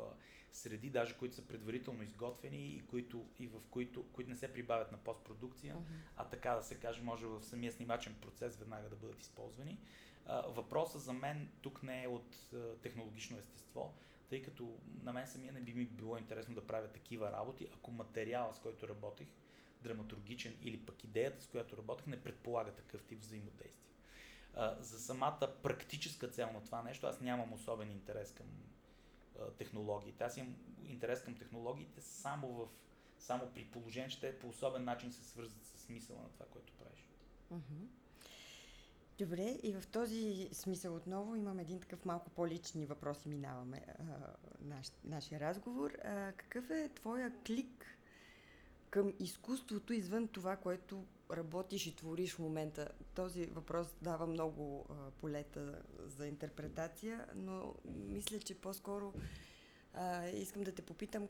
среди, 0.52 0.90
даже 0.90 1.16
които 1.16 1.34
са 1.34 1.46
предварително 1.46 2.02
изготвени 2.02 2.66
и, 2.66 2.86
които, 2.86 3.26
и 3.38 3.46
в 3.46 3.60
които, 3.70 4.04
които 4.12 4.30
не 4.30 4.36
се 4.36 4.52
прибавят 4.52 4.92
на 4.92 4.98
постпродукция, 4.98 5.74
uh-huh. 5.74 6.16
а 6.16 6.24
така 6.24 6.54
да 6.54 6.62
се 6.62 6.74
каже, 6.74 7.02
може 7.02 7.26
в 7.26 7.42
самия 7.42 7.72
снимачен 7.72 8.14
процес 8.20 8.56
веднага 8.56 8.88
да 8.88 8.96
бъдат 8.96 9.20
използвани. 9.20 9.78
А, 10.26 10.40
въпросът 10.40 11.02
за 11.02 11.12
мен 11.12 11.48
тук 11.62 11.82
не 11.82 12.04
е 12.04 12.08
от 12.08 12.36
а, 12.54 12.76
технологично 12.82 13.38
естество, 13.38 13.94
тъй 14.28 14.42
като 14.42 14.78
на 15.02 15.12
мен 15.12 15.26
самия 15.26 15.52
не 15.52 15.60
би 15.60 15.74
ми 15.74 15.86
било 15.86 16.16
интересно 16.18 16.54
да 16.54 16.66
правя 16.66 16.88
такива 16.88 17.32
работи, 17.32 17.68
ако 17.74 17.90
материала, 17.90 18.54
с 18.54 18.58
който 18.58 18.88
работих, 18.88 19.28
драматургичен 19.82 20.56
или 20.62 20.86
пък 20.86 21.04
идеята, 21.04 21.42
с 21.42 21.46
която 21.46 21.76
работех, 21.76 22.06
не 22.06 22.22
предполага 22.22 22.72
такъв 22.72 23.04
тип 23.04 23.20
взаимодействие 23.20 23.86
за 24.80 24.98
самата 24.98 25.54
практическа 25.62 26.28
цел 26.28 26.52
на 26.52 26.64
това 26.64 26.82
нещо, 26.82 27.06
аз 27.06 27.20
нямам 27.20 27.52
особен 27.52 27.90
интерес 27.90 28.32
към 28.32 28.46
технологиите. 29.58 30.24
Аз 30.24 30.36
имам 30.36 30.56
интерес 30.84 31.22
към 31.22 31.34
технологиите 31.34 32.00
само, 32.00 32.48
в, 32.52 32.68
само 33.18 33.50
при 33.54 33.64
положение, 33.64 34.08
че 34.08 34.20
те 34.20 34.38
по 34.38 34.48
особен 34.48 34.84
начин 34.84 35.12
се 35.12 35.24
свързват 35.24 35.66
с 35.66 35.78
смисъла 35.78 36.22
на 36.22 36.28
това, 36.28 36.46
което 36.46 36.72
правиш. 36.72 37.08
Добре, 39.18 39.58
и 39.62 39.72
в 39.72 39.86
този 39.86 40.48
смисъл 40.52 40.94
отново 40.94 41.36
имам 41.36 41.58
един 41.58 41.80
такъв 41.80 42.04
малко 42.04 42.30
по-лични 42.30 42.86
въпроси, 42.86 43.28
минаваме 43.28 43.86
а, 43.88 44.04
наш, 44.60 44.86
нашия 45.04 45.40
разговор. 45.40 45.90
А, 45.90 46.32
какъв 46.32 46.70
е 46.70 46.90
твоя 46.94 47.32
клик 47.46 47.86
към 48.90 49.12
изкуството 49.20 49.92
извън 49.92 50.28
това, 50.28 50.56
което 50.56 51.04
работиш 51.32 51.86
и 51.86 51.96
твориш 51.96 52.34
в 52.34 52.38
момента? 52.38 52.88
Този 53.14 53.46
въпрос 53.46 53.94
дава 54.02 54.26
много 54.26 54.86
а, 54.90 55.10
полета 55.10 55.82
за 56.06 56.26
интерпретация, 56.26 57.26
но 57.34 57.74
мисля, 57.84 58.38
че 58.38 58.54
по-скоро 58.54 59.12
а, 59.94 60.28
искам 60.28 60.62
да 60.62 60.72
те 60.72 60.82
попитам 60.82 61.28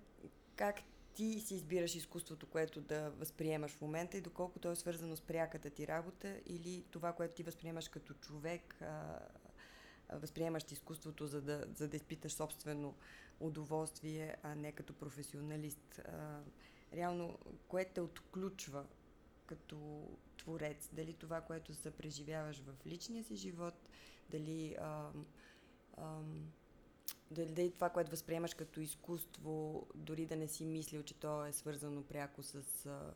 как 0.56 0.76
ти 1.16 1.40
си 1.40 1.54
избираш 1.54 1.94
изкуството, 1.94 2.46
което 2.46 2.80
да 2.80 3.10
възприемаш 3.10 3.72
в 3.72 3.80
момента 3.80 4.16
и 4.16 4.20
доколко 4.20 4.58
то 4.58 4.70
е 4.70 4.76
свързано 4.76 5.16
с 5.16 5.20
пряката 5.20 5.70
ти 5.70 5.86
работа 5.86 6.40
или 6.46 6.84
това, 6.90 7.12
което 7.12 7.34
ти 7.34 7.42
възприемаш 7.42 7.88
като 7.88 8.14
човек, 8.14 8.82
а, 8.82 9.18
възприемаш 10.12 10.64
изкуството, 10.70 11.26
за 11.26 11.42
да, 11.42 11.66
за 11.74 11.88
да 11.88 11.96
изпиташ 11.96 12.32
собствено 12.32 12.94
удоволствие, 13.40 14.36
а 14.42 14.54
не 14.54 14.72
като 14.72 14.92
професионалист. 14.92 15.98
А, 15.98 16.40
реално, 16.92 17.38
кое 17.68 17.84
те 17.84 18.00
отключва 18.00 18.86
като 19.46 20.08
творец? 20.36 20.88
Дали 20.92 21.14
това, 21.14 21.40
което 21.40 21.74
се 21.74 21.90
преживяваш 21.90 22.60
в 22.60 22.86
личния 22.86 23.24
си 23.24 23.36
живот, 23.36 23.88
дали, 24.30 24.76
а, 24.80 25.10
а, 25.96 26.18
дали, 27.30 27.72
това, 27.72 27.90
което 27.90 28.10
възприемаш 28.10 28.54
като 28.54 28.80
изкуство, 28.80 29.86
дори 29.94 30.26
да 30.26 30.36
не 30.36 30.48
си 30.48 30.64
мислил, 30.64 31.02
че 31.02 31.14
то 31.14 31.46
е 31.46 31.52
свързано 31.52 32.02
пряко 32.02 32.42
с 32.42 32.86
а, 32.86 33.14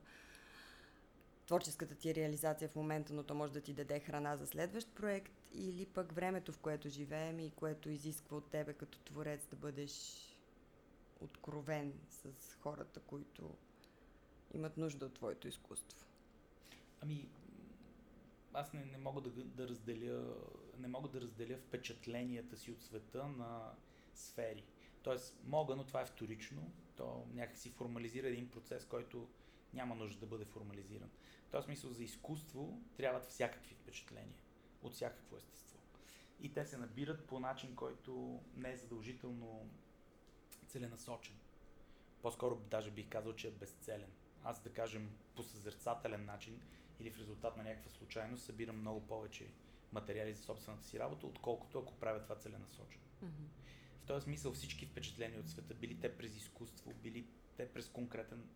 творческата 1.47 1.95
ти 1.95 2.15
реализация 2.15 2.69
в 2.69 2.77
момента, 2.77 3.13
но 3.13 3.23
то 3.23 3.35
може 3.35 3.53
да 3.53 3.61
ти 3.61 3.75
даде 3.75 4.01
храна 4.01 4.37
за 4.37 4.47
следващ 4.47 4.95
проект, 4.95 5.33
или 5.53 5.87
пък 5.87 6.13
времето, 6.13 6.53
в 6.53 6.59
което 6.59 6.89
живеем 6.89 7.41
и 7.41 7.51
което 7.51 7.91
изисква 7.91 8.37
от 8.37 8.51
тебе 8.51 8.73
като 8.73 8.99
творец 8.99 9.47
да 9.47 9.57
бъдеш 9.57 10.27
откровен 11.21 11.93
с 12.11 12.55
хората, 12.55 13.01
които 13.01 13.57
имат 14.55 14.77
нужда 14.77 15.07
от 15.07 15.15
твоето 15.15 15.49
изкуство? 15.49 16.07
Ами, 17.01 17.29
аз 18.53 18.73
не, 18.73 18.85
не 18.85 18.99
мога 18.99 19.21
да, 19.21 19.31
да 19.31 19.69
разделя 19.69 20.35
не 20.79 20.89
мога 20.89 21.09
да 21.09 21.21
разделя 21.21 21.57
впечатленията 21.57 22.57
си 22.57 22.71
от 22.71 22.83
света 22.83 23.27
на 23.27 23.73
сфери. 24.15 24.65
Тоест, 25.03 25.41
мога, 25.45 25.77
но 25.77 25.87
това 25.87 26.01
е 26.01 26.07
вторично. 26.07 26.73
То 26.97 27.27
някакси 27.33 27.71
формализира 27.71 28.29
един 28.29 28.51
процес, 28.51 28.85
който 28.85 29.29
няма 29.75 29.95
нужда 29.95 30.21
да 30.21 30.27
бъде 30.27 30.45
формализиран. 30.45 31.11
В 31.49 31.51
този 31.51 31.65
смисъл 31.65 31.93
за 31.93 32.05
изкуство 32.05 32.83
трябват 32.97 33.27
всякакви 33.27 33.75
впечатления. 33.75 34.39
От 34.83 34.93
всякакво 34.93 35.37
естество. 35.37 35.79
И 36.41 36.53
те 36.53 36.67
се 36.67 36.79
набират 36.79 37.27
по 37.27 37.41
начин, 37.41 37.77
който 37.77 38.41
не 38.57 38.73
е 38.73 38.77
задължително 38.77 39.71
целенасочен. 40.67 41.37
По-скоро 42.23 42.57
даже 42.57 42.91
бих 42.91 43.09
казал, 43.09 43.33
че 43.33 43.49
е 43.49 43.51
безцелен. 43.51 44.13
Аз 44.45 44.63
да 44.63 44.73
кажем 44.73 45.11
по 45.37 45.43
съзерцателен 45.43 46.25
начин 46.25 46.61
или 47.01 47.11
в 47.11 47.19
резултат 47.19 47.57
на 47.57 47.63
някаква 47.63 47.91
случайност 47.91 48.45
събирам 48.45 48.81
много 48.81 49.07
повече 49.07 49.47
материали 49.93 50.35
за 50.35 50.43
собствената 50.43 50.85
си 50.85 50.99
работа, 50.99 51.27
отколкото 51.27 51.79
ако 51.79 51.95
правя 51.95 52.23
това 52.23 52.37
целенасочено. 52.37 53.05
Mm-hmm. 53.25 53.49
В 54.03 54.07
този 54.07 54.25
смисъл 54.25 54.53
всички 54.53 54.87
впечатления 54.87 55.41
от 55.41 55.49
света, 55.49 55.75
били 55.75 56.01
те 56.01 56.17
през 56.17 56.37
изкуство, 56.37 56.95
били 56.95 57.27
те 57.57 57.73
през 57.73 57.89
конкретен 57.89 58.49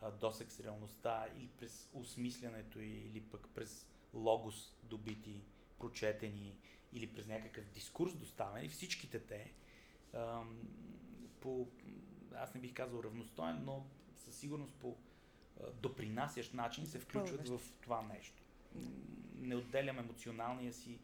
а, 0.00 0.10
досек 0.10 0.52
с 0.52 0.60
реалността, 0.60 1.26
или 1.36 1.48
през 1.48 1.90
осмислянето, 1.92 2.80
или 2.80 3.20
пък 3.20 3.48
през 3.54 3.86
логос 4.14 4.76
добити, 4.82 5.44
прочетени, 5.78 6.58
или 6.92 7.12
през 7.12 7.26
някакъв 7.26 7.64
дискурс 7.64 8.14
доставени, 8.14 8.68
всичките 8.68 9.20
те 9.20 9.52
ам, 10.12 10.68
по, 11.40 11.68
аз 12.34 12.54
не 12.54 12.60
бих 12.60 12.74
казал 12.74 13.02
равностоен, 13.04 13.64
но 13.64 13.86
със 14.16 14.36
сигурност 14.36 14.74
по 14.74 14.96
допринасящ 15.82 16.54
начин 16.54 16.86
се 16.86 16.98
включват 16.98 17.48
в 17.48 17.60
това 17.80 18.02
нещо. 18.02 18.42
Не 19.34 19.56
отделям 19.56 19.98
емоционалния 19.98 20.72
си 20.72 20.98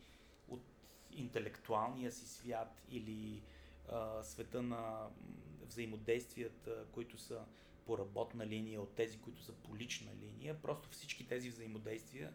от 0.48 0.64
интелектуалния 1.10 2.12
си 2.12 2.28
свят 2.28 2.82
или 2.90 3.42
а, 3.88 4.22
света 4.22 4.62
на 4.62 5.08
взаимодействията, 5.66 6.84
които 6.92 7.18
са 7.18 7.44
по 7.86 7.98
работна 7.98 8.46
линия, 8.46 8.82
от 8.82 8.94
тези, 8.94 9.18
които 9.18 9.42
са 9.42 9.52
по 9.52 9.76
лична 9.76 10.10
линия. 10.20 10.62
Просто 10.62 10.88
всички 10.88 11.28
тези 11.28 11.50
взаимодействия 11.50 12.32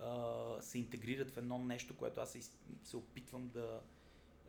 а, 0.00 0.56
се 0.60 0.78
интегрират 0.78 1.30
в 1.30 1.36
едно 1.36 1.58
нещо, 1.58 1.96
което 1.96 2.20
аз 2.20 2.32
се, 2.32 2.42
се 2.84 2.96
опитвам 2.96 3.48
да, 3.48 3.80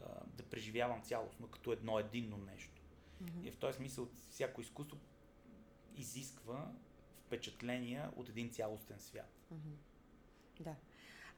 а, 0.01 0.26
да 0.26 0.43
преживявам 0.43 1.01
цялостно, 1.01 1.47
като 1.47 1.72
едно 1.72 1.99
единно 1.99 2.38
нещо. 2.38 2.82
Mm-hmm. 3.24 3.47
И 3.47 3.51
в 3.51 3.58
този 3.58 3.78
смисъл 3.78 4.08
всяко 4.30 4.62
изкуство 4.62 4.97
изисква 5.95 6.72
впечатления 7.28 8.11
от 8.15 8.30
един 8.30 8.49
цялостен 8.49 8.99
свят. 8.99 9.32
Mm-hmm. 9.53 10.63
Да. 10.63 10.75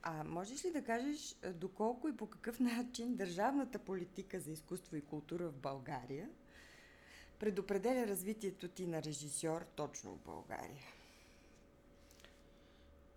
А 0.01 0.23
можеш 0.23 0.65
ли 0.65 0.71
да 0.71 0.83
кажеш 0.83 1.35
доколко 1.53 2.07
и 2.07 2.17
по 2.17 2.29
какъв 2.29 2.59
начин 2.59 3.15
държавната 3.15 3.79
политика 3.79 4.39
за 4.39 4.51
изкуство 4.51 4.95
и 4.95 5.01
култура 5.01 5.49
в 5.49 5.57
България 5.57 6.29
предопределя 7.39 8.07
развитието 8.07 8.67
ти 8.67 8.87
на 8.87 9.03
режисьор 9.03 9.65
точно 9.75 10.15
в 10.15 10.19
България? 10.19 10.85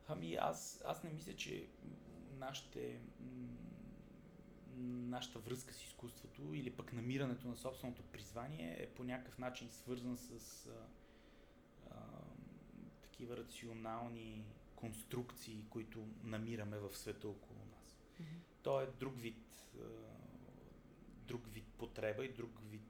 Ами 0.09 0.35
аз, 0.35 0.83
аз 0.87 1.03
не 1.03 1.11
мисля, 1.11 1.37
че 1.37 1.67
нашите, 2.39 3.01
нашата 4.79 5.39
връзка 5.39 5.75
с 5.75 5.85
изкуството 5.85 6.55
или 6.55 6.71
пък 6.71 6.93
намирането 6.93 7.49
на 7.49 7.57
собственото 7.57 8.03
призвание 8.03 8.77
е 8.79 8.87
по 8.87 9.05
някакъв 9.05 9.39
начин 9.39 9.71
свързан 9.71 10.17
с 10.17 10.69
такива 13.23 13.37
рационални 13.37 14.45
конструкции, 14.77 15.65
които 15.71 16.07
намираме 16.25 16.79
в 16.79 16.97
света 16.97 17.29
около 17.29 17.59
нас. 17.59 17.97
Mm-hmm. 18.21 18.63
То 18.63 18.81
е 18.81 18.87
друг 18.87 19.21
вид, 19.21 19.73
друг 21.27 21.47
вид 21.53 21.65
потреба 21.79 22.25
и 22.25 22.33
друг 22.33 22.51
вид 22.71 22.83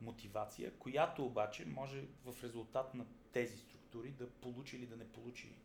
мотивация, 0.00 0.78
която 0.78 1.26
обаче 1.26 1.66
може 1.66 2.06
в 2.24 2.42
резултат 2.42 2.94
на 2.94 3.06
тези 3.32 3.58
структури 3.58 4.10
да 4.10 4.30
получи 4.30 4.76
или 4.76 4.86
да 4.86 4.96
не 4.96 5.08
получи 5.08 5.58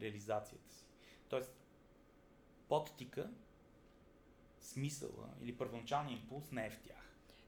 реализацията 0.00 0.72
си. 0.74 0.84
Тоест, 1.28 1.52
подтика, 2.68 3.30
смисъла 4.60 5.34
или 5.40 5.56
първоначалният 5.56 6.20
импулс 6.20 6.50
не 6.50 6.66
е 6.66 6.70
в 6.70 6.80
тях. 6.80 7.03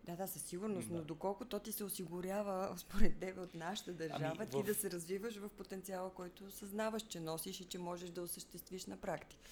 Да, 0.07 0.17
да, 0.17 0.27
със 0.27 0.43
сигурност, 0.43 0.89
да. 0.89 0.95
но 0.95 1.05
доколко 1.05 1.45
то 1.45 1.59
ти 1.59 1.73
се 1.73 1.85
осигурява, 1.85 2.75
според 2.79 3.19
тебе, 3.19 3.41
от 3.41 3.55
нашата 3.55 3.93
държава, 3.93 4.37
ами, 4.39 4.51
ти 4.51 4.57
в... 4.57 4.63
да 4.63 4.75
се 4.75 4.91
развиваш 4.91 5.37
в 5.37 5.49
потенциала, 5.49 6.11
който 6.11 6.51
съзнаваш, 6.51 7.03
че 7.03 7.21
носиш 7.21 7.61
и 7.61 7.65
че 7.65 7.79
можеш 7.79 8.11
да 8.11 8.23
осъществиш 8.23 8.87
на 8.87 8.97
практика. 8.97 9.43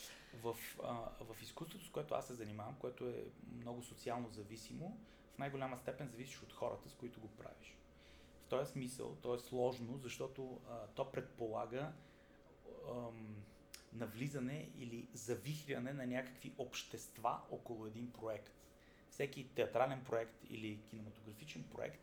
В, 0.43 0.57
а, 0.85 1.25
в 1.25 1.43
изкуството, 1.43 1.85
с 1.85 1.91
което 1.91 2.15
аз 2.15 2.27
се 2.27 2.35
занимавам, 2.35 2.75
което 2.79 3.09
е 3.09 3.25
много 3.57 3.83
социално 3.83 4.31
зависимо, 4.31 4.99
в 5.35 5.39
най-голяма 5.39 5.79
степен 5.79 6.09
зависиш 6.09 6.43
от 6.43 6.53
хората, 6.53 6.89
с 6.89 6.95
които 6.95 7.21
го 7.21 7.29
правиш. 7.29 7.77
В 8.47 8.49
този 8.49 8.73
смисъл, 8.73 9.17
то 9.23 9.35
е 9.35 9.39
сложно, 9.39 9.99
защото 9.99 10.61
а, 10.71 10.87
то 10.87 11.13
предполага 11.13 11.93
ам, 12.91 13.37
навлизане 13.93 14.71
или 14.79 15.09
завихряне 15.15 15.93
на 15.93 16.07
някакви 16.07 16.55
общества 16.59 17.41
около 17.51 17.87
един 17.87 18.13
проект. 18.13 18.64
Всеки 19.15 19.49
театрален 19.55 20.05
проект 20.05 20.45
или 20.51 20.83
кинематографичен 20.91 21.65
проект, 21.73 22.01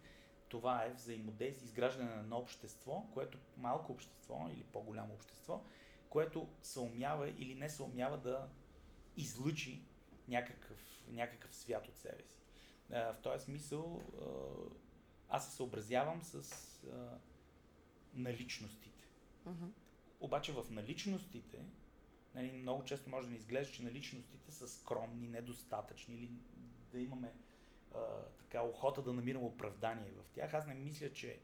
това 0.49 0.85
е 0.85 0.93
взаимодействие, 0.93 1.65
изграждане 1.65 2.15
на 2.15 2.37
общество, 2.37 3.05
което 3.13 3.37
малко 3.57 3.91
общество 3.91 4.49
или 4.53 4.63
по-голямо 4.63 5.13
общество, 5.13 5.63
което 6.09 6.47
се 6.61 6.79
умява 6.79 7.29
или 7.29 7.55
не 7.55 7.69
се 7.69 7.83
умява 7.83 8.17
да 8.17 8.49
излучи 9.17 9.83
някакъв, 10.27 11.03
някакъв 11.07 11.55
свят 11.55 11.87
от 11.87 11.97
себе 11.97 12.23
си. 12.23 12.41
В 12.89 13.17
този 13.23 13.45
смисъл 13.45 14.01
аз 15.29 15.49
се 15.49 15.55
съобразявам 15.55 16.23
с 16.23 16.53
наличностите. 18.13 19.05
Uh-huh. 19.47 19.71
Обаче 20.19 20.53
в 20.53 20.65
наличностите, 20.69 21.65
нали, 22.35 22.51
много 22.51 22.83
често 22.83 23.09
може 23.09 23.27
да 23.27 23.31
ни 23.31 23.37
изглежда, 23.37 23.73
че 23.73 23.83
наличностите 23.83 24.51
са 24.51 24.67
скромни, 24.67 25.27
недостатъчни 25.27 26.15
или 26.15 26.31
да 26.91 26.99
имаме 26.99 27.33
а, 27.95 27.99
така 28.37 28.61
охота 28.61 29.01
да 29.01 29.13
намираме 29.13 29.45
оправдание 29.45 30.11
в 30.11 30.29
тях. 30.29 30.53
Аз 30.53 30.67
не 30.67 30.73
мисля, 30.73 31.13
че 31.13 31.39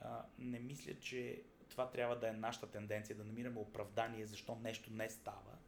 а, 0.00 0.24
не 0.38 0.58
мисля, 0.58 0.94
че 1.00 1.42
това 1.68 1.90
трябва 1.90 2.18
да 2.18 2.28
е 2.28 2.32
нашата 2.32 2.70
тенденция, 2.70 3.16
да 3.16 3.24
намираме 3.24 3.60
оправдание 3.60 4.26
защо 4.26 4.54
нещо 4.54 4.92
не 4.92 5.10
става. 5.10 5.58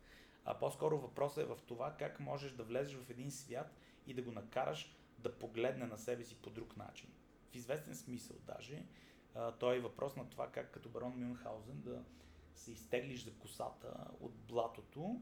А 0.44 0.58
по-скоро 0.58 0.98
въпросът 0.98 1.44
е 1.44 1.54
в 1.54 1.58
това 1.66 1.94
как 1.98 2.20
можеш 2.20 2.52
да 2.52 2.64
влезеш 2.64 2.96
в 2.96 3.10
един 3.10 3.30
свят 3.30 3.74
и 4.06 4.14
да 4.14 4.22
го 4.22 4.32
накараш 4.32 4.96
да 5.18 5.38
погледне 5.38 5.86
на 5.86 5.98
себе 5.98 6.24
си 6.24 6.42
по 6.42 6.50
друг 6.50 6.76
начин. 6.76 7.10
В 7.50 7.54
известен 7.54 7.94
смисъл 7.94 8.36
даже. 8.46 8.84
А, 9.34 9.52
той 9.52 9.76
е 9.76 9.80
въпрос 9.80 10.16
на 10.16 10.30
това 10.30 10.50
как 10.50 10.70
като 10.70 10.88
барон 10.88 11.12
Мюнхаузен 11.16 11.80
да, 11.80 12.04
се 12.54 12.72
изтеглиш 12.72 13.24
за 13.24 13.32
косата 13.32 14.06
от 14.20 14.34
блатото 14.34 15.20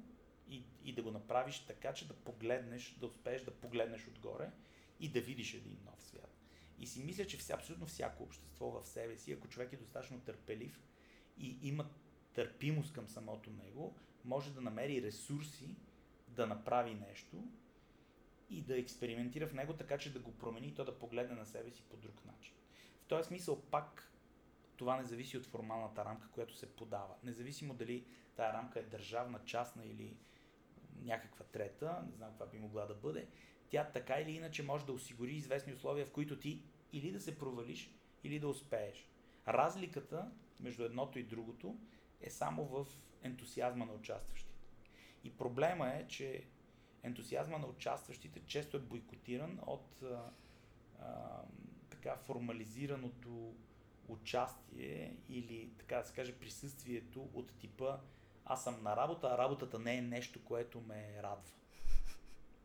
и, 0.50 0.62
и 0.84 0.92
да 0.92 1.02
го 1.02 1.10
направиш 1.10 1.58
така, 1.58 1.94
че 1.94 2.08
да 2.08 2.14
погледнеш, 2.14 2.96
да 3.00 3.06
успееш 3.06 3.42
да 3.42 3.50
погледнеш 3.50 4.08
отгоре 4.08 4.50
и 5.00 5.08
да 5.08 5.20
видиш 5.20 5.54
един 5.54 5.78
нов 5.84 6.02
свят. 6.02 6.38
И 6.78 6.86
си 6.86 7.04
мисля, 7.04 7.26
че 7.26 7.36
вся, 7.36 7.54
абсолютно 7.54 7.86
всяко 7.86 8.22
общество 8.22 8.70
в 8.70 8.86
себе 8.88 9.16
си, 9.16 9.32
ако 9.32 9.48
човек 9.48 9.72
е 9.72 9.76
достатъчно 9.76 10.20
търпелив 10.20 10.82
и 11.38 11.58
има 11.62 11.90
търпимост 12.34 12.92
към 12.92 13.08
самото 13.08 13.50
него, 13.50 13.96
може 14.24 14.54
да 14.54 14.60
намери 14.60 15.02
ресурси 15.02 15.76
да 16.28 16.46
направи 16.46 16.94
нещо 16.94 17.44
и 18.50 18.62
да 18.62 18.78
експериментира 18.78 19.46
в 19.46 19.54
него 19.54 19.72
така, 19.72 19.98
че 19.98 20.12
да 20.12 20.18
го 20.18 20.38
промени 20.38 20.68
и 20.68 20.74
то 20.74 20.84
да 20.84 20.98
погледне 20.98 21.34
на 21.34 21.46
себе 21.46 21.70
си 21.70 21.82
по 21.90 21.96
друг 21.96 22.24
начин. 22.24 22.54
В 23.02 23.06
този 23.06 23.26
смисъл 23.26 23.62
пак 23.62 24.12
това 24.76 24.96
не 24.96 25.04
зависи 25.04 25.38
от 25.38 25.46
формалната 25.46 26.04
рамка, 26.04 26.28
която 26.30 26.56
се 26.56 26.76
подава. 26.76 27.14
Независимо 27.22 27.74
дали 27.74 28.04
тая 28.36 28.52
рамка 28.52 28.80
е 28.80 28.82
държавна, 28.82 29.44
частна 29.44 29.86
или 29.86 30.16
някаква 31.02 31.44
трета, 31.44 32.04
не 32.06 32.16
знам 32.16 32.30
каква 32.30 32.46
би 32.46 32.58
могла 32.58 32.86
да 32.86 32.94
бъде, 32.94 33.26
тя 33.70 33.84
така 33.84 34.20
или 34.20 34.30
иначе 34.30 34.62
може 34.62 34.86
да 34.86 34.92
осигури 34.92 35.32
известни 35.32 35.72
условия, 35.72 36.06
в 36.06 36.12
които 36.12 36.38
ти 36.38 36.62
или 36.92 37.12
да 37.12 37.20
се 37.20 37.38
провалиш, 37.38 37.90
или 38.24 38.38
да 38.40 38.48
успееш. 38.48 39.08
Разликата 39.48 40.30
между 40.60 40.84
едното 40.84 41.18
и 41.18 41.22
другото 41.22 41.76
е 42.20 42.30
само 42.30 42.64
в 42.64 42.86
ентусиазма 43.22 43.86
на 43.86 43.92
участващите. 43.92 44.58
И 45.24 45.36
проблема 45.36 45.88
е, 45.88 46.08
че 46.08 46.44
ентусиазма 47.02 47.58
на 47.58 47.66
участващите 47.66 48.40
често 48.40 48.76
е 48.76 48.80
бойкотиран 48.80 49.60
от 49.66 50.02
а, 50.02 50.30
а, 51.00 51.42
така 51.90 52.16
формализираното 52.16 53.54
участие 54.08 55.16
или 55.28 55.70
така 55.78 55.96
да 55.96 56.04
се 56.04 56.14
каже 56.14 56.38
присъствието 56.38 57.28
от 57.34 57.52
типа 57.52 57.98
аз 58.48 58.64
съм 58.64 58.82
на 58.82 58.96
работа, 58.96 59.26
а 59.26 59.38
работата 59.38 59.78
не 59.78 59.96
е 59.96 60.02
нещо, 60.02 60.44
което 60.44 60.80
ме 60.80 61.22
радва. 61.22 61.52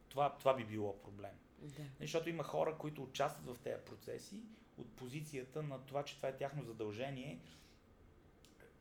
Това, 0.10 0.38
това 0.38 0.56
би 0.56 0.66
било 0.66 1.02
проблем. 1.02 1.40
Да. 1.60 1.84
Защото 2.00 2.30
има 2.30 2.44
хора, 2.44 2.78
които 2.78 3.04
участват 3.04 3.58
в 3.58 3.62
тези 3.64 3.84
процеси 3.86 4.44
от 4.78 4.96
позицията 4.96 5.64
на 5.64 5.86
това, 5.86 6.04
че 6.04 6.18
това 6.18 6.30
е 6.30 6.38
тяхно 6.38 6.64
задължение, 6.64 7.40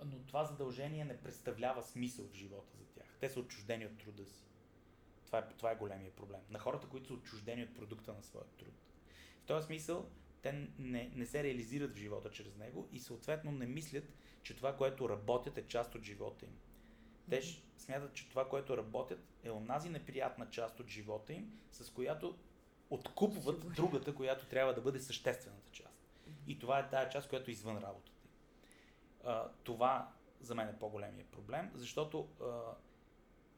но 0.05 0.19
това 0.19 0.45
задължение 0.45 1.05
не 1.05 1.17
представлява 1.17 1.83
смисъл 1.83 2.27
в 2.29 2.35
живота 2.35 2.77
за 2.79 2.87
тях. 2.87 3.07
Те 3.21 3.29
са 3.29 3.41
отчуждени 3.41 3.87
от 3.87 3.99
труда 3.99 4.27
си. 4.27 4.45
Това 5.27 5.39
е, 5.39 5.49
това 5.49 5.71
е 5.71 5.77
големия 5.77 6.11
проблем. 6.11 6.41
На 6.51 6.59
хората, 6.59 6.89
които 6.89 7.07
са 7.07 7.15
отчуждени 7.15 7.63
от 7.63 7.75
продукта 7.75 8.13
на 8.13 8.23
своя 8.23 8.47
труд. 8.47 8.75
В 9.43 9.47
този 9.47 9.67
смисъл, 9.67 10.11
те 10.43 10.69
не, 10.79 11.11
не 11.15 11.27
се 11.27 11.43
реализират 11.43 11.93
в 11.93 11.99
живота 11.99 12.31
чрез 12.31 12.57
него 12.57 12.89
и 12.93 12.99
съответно 12.99 13.53
не 13.53 13.67
мислят, 13.67 14.05
че 14.43 14.57
това, 14.57 14.77
което 14.77 15.09
работят 15.09 15.59
е 15.59 15.69
част 15.69 15.95
от 15.95 16.03
живота 16.03 16.47
им. 16.47 16.59
Те 17.31 17.43
смятат, 17.77 18.15
че 18.15 18.29
това, 18.29 18.49
което 18.49 18.77
работят 18.77 19.21
е 19.43 19.51
онази 19.51 19.89
неприятна 19.89 20.51
част 20.51 20.81
от 20.81 20.89
живота 20.89 21.33
им, 21.33 21.61
с 21.71 21.91
която 21.91 22.39
откупват 22.91 23.57
Сигурно. 23.57 23.75
другата, 23.75 24.15
която 24.15 24.47
трябва 24.47 24.75
да 24.75 24.81
бъде 24.81 25.01
съществената 25.01 25.71
част. 25.73 26.09
И 26.47 26.59
това 26.59 26.79
е 26.79 26.89
тая 26.89 27.09
част, 27.09 27.29
която 27.29 27.51
е 27.51 27.53
извън 27.53 27.79
работата 27.79 28.21
им. 28.25 28.31
А, 29.25 29.49
това 29.65 30.13
за 30.41 30.55
мен 30.55 30.69
е 30.69 30.79
по-големия 30.79 31.27
проблем, 31.27 31.71
защото 31.75 32.29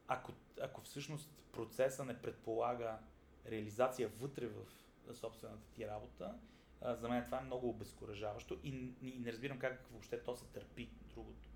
ако, 0.09 0.33
ако 0.61 0.81
всъщност 0.81 1.31
процеса 1.53 2.05
не 2.05 2.23
предполага 2.23 2.99
реализация 3.47 4.09
вътре 4.09 4.47
в 4.47 4.67
собствената 5.15 5.67
ти 5.73 5.87
работа, 5.87 6.39
за 6.83 7.09
мен 7.09 7.25
това 7.25 7.39
е 7.39 7.45
много 7.45 7.69
обезкуражаващо 7.69 8.59
и, 8.63 8.93
и 9.03 9.19
не 9.19 9.33
разбирам 9.33 9.59
как 9.59 9.87
въобще 9.91 10.23
то 10.23 10.37
се 10.37 10.45
търпи 10.45 10.91
другото. 11.03 11.49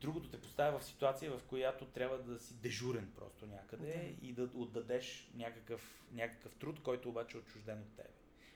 Другото 0.00 0.30
те 0.30 0.40
поставя 0.40 0.78
в 0.78 0.84
ситуация, 0.84 1.38
в 1.38 1.42
която 1.44 1.86
трябва 1.86 2.18
да 2.18 2.38
си 2.38 2.54
дежурен 2.54 3.12
просто 3.16 3.46
някъде 3.46 4.16
да. 4.20 4.26
и 4.26 4.32
да 4.32 4.42
отдадеш 4.42 5.30
някакъв, 5.34 6.04
някакъв 6.12 6.54
труд, 6.54 6.82
който 6.82 7.08
обаче 7.08 7.36
е 7.36 7.40
отчужден 7.40 7.80
от 7.80 7.96
тебе. 7.96 8.08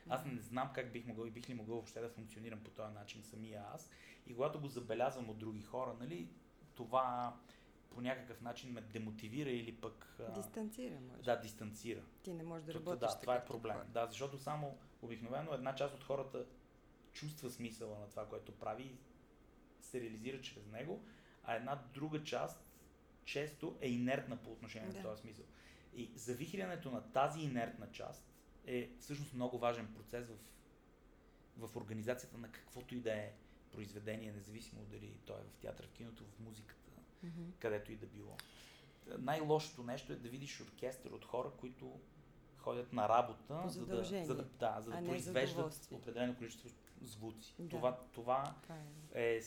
Аз 0.08 0.24
не 0.24 0.40
знам 0.40 0.70
как 0.74 0.92
бих 0.92 1.06
могъл 1.06 1.26
и 1.26 1.30
бих 1.30 1.48
ли 1.48 1.54
могъл 1.54 1.74
въобще 1.74 2.00
да 2.00 2.08
функционирам 2.08 2.60
по 2.64 2.70
този 2.70 2.94
начин 2.94 3.22
самия 3.22 3.64
аз. 3.74 3.90
И 4.26 4.34
когато 4.34 4.60
го 4.60 4.68
забелязвам 4.68 5.30
от 5.30 5.38
други 5.38 5.62
хора, 5.62 5.96
нали, 6.00 6.28
това 6.74 7.36
по 7.90 8.00
някакъв 8.00 8.40
начин 8.40 8.72
ме 8.72 8.80
демотивира 8.80 9.50
или 9.50 9.76
пък... 9.76 10.20
Дистанцира, 10.34 11.00
може. 11.00 11.22
Да, 11.22 11.40
дистанцира. 11.40 12.02
Ти 12.22 12.32
не 12.32 12.42
можеш 12.42 12.66
да 12.66 12.74
работиш 12.74 13.00
Да, 13.00 13.20
това 13.20 13.36
е 13.36 13.44
проблем. 13.44 13.76
Да, 13.88 14.06
защото 14.06 14.38
само 14.38 14.78
обикновено 15.02 15.54
една 15.54 15.74
част 15.74 15.94
от 15.94 16.04
хората 16.04 16.46
чувства 17.12 17.50
смисъла 17.50 17.98
на 17.98 18.08
това, 18.08 18.28
което 18.28 18.52
прави 18.52 18.82
и 18.82 18.98
се 19.80 20.00
реализира 20.00 20.40
чрез 20.40 20.66
него, 20.66 21.04
а 21.44 21.54
една 21.54 21.82
друга 21.94 22.24
част 22.24 22.64
често 23.24 23.76
е 23.80 23.88
инертна 23.88 24.36
по 24.36 24.52
отношение 24.52 24.88
да. 24.88 24.96
на 24.96 25.02
този 25.02 25.20
смисъл. 25.20 25.44
И 25.94 26.10
завихрянето 26.14 26.90
на 26.90 27.12
тази 27.12 27.40
инертна 27.40 27.90
част 27.92 28.24
е 28.66 28.90
всъщност 29.00 29.34
много 29.34 29.58
важен 29.58 29.94
процес 29.94 30.28
в, 30.28 31.66
в 31.66 31.76
организацията 31.76 32.38
на 32.38 32.52
каквото 32.52 32.94
и 32.94 33.00
да 33.00 33.12
е 33.12 33.32
произведение, 33.72 34.32
независимо 34.32 34.82
дали 34.84 35.12
то 35.24 35.32
е 35.32 35.42
в 35.42 35.56
театър, 35.60 35.86
в 35.86 35.92
киното, 35.92 36.24
в 36.24 36.40
музиката, 36.40 36.90
mm-hmm. 37.24 37.50
където 37.58 37.92
и 37.92 37.96
да 37.96 38.06
било. 38.06 38.36
Най-лошото 39.18 39.82
нещо 39.82 40.12
е 40.12 40.16
да 40.16 40.28
видиш 40.28 40.60
оркестър 40.60 41.10
от 41.10 41.24
хора, 41.24 41.50
които 41.60 42.00
ходят 42.56 42.92
на 42.92 43.08
работа, 43.08 43.62
за 43.66 43.86
да, 43.86 44.04
за 44.04 44.34
да, 44.34 44.44
да, 44.44 44.80
за 44.80 44.90
да 44.90 45.04
произвеждат 45.04 45.88
определено 45.92 46.36
количество 46.36 46.68
звуци. 47.02 47.54
Да. 47.58 47.68
Това, 47.68 47.98
това, 48.12 48.54
това, 48.62 48.76
е. 49.14 49.36
е, 49.36 49.40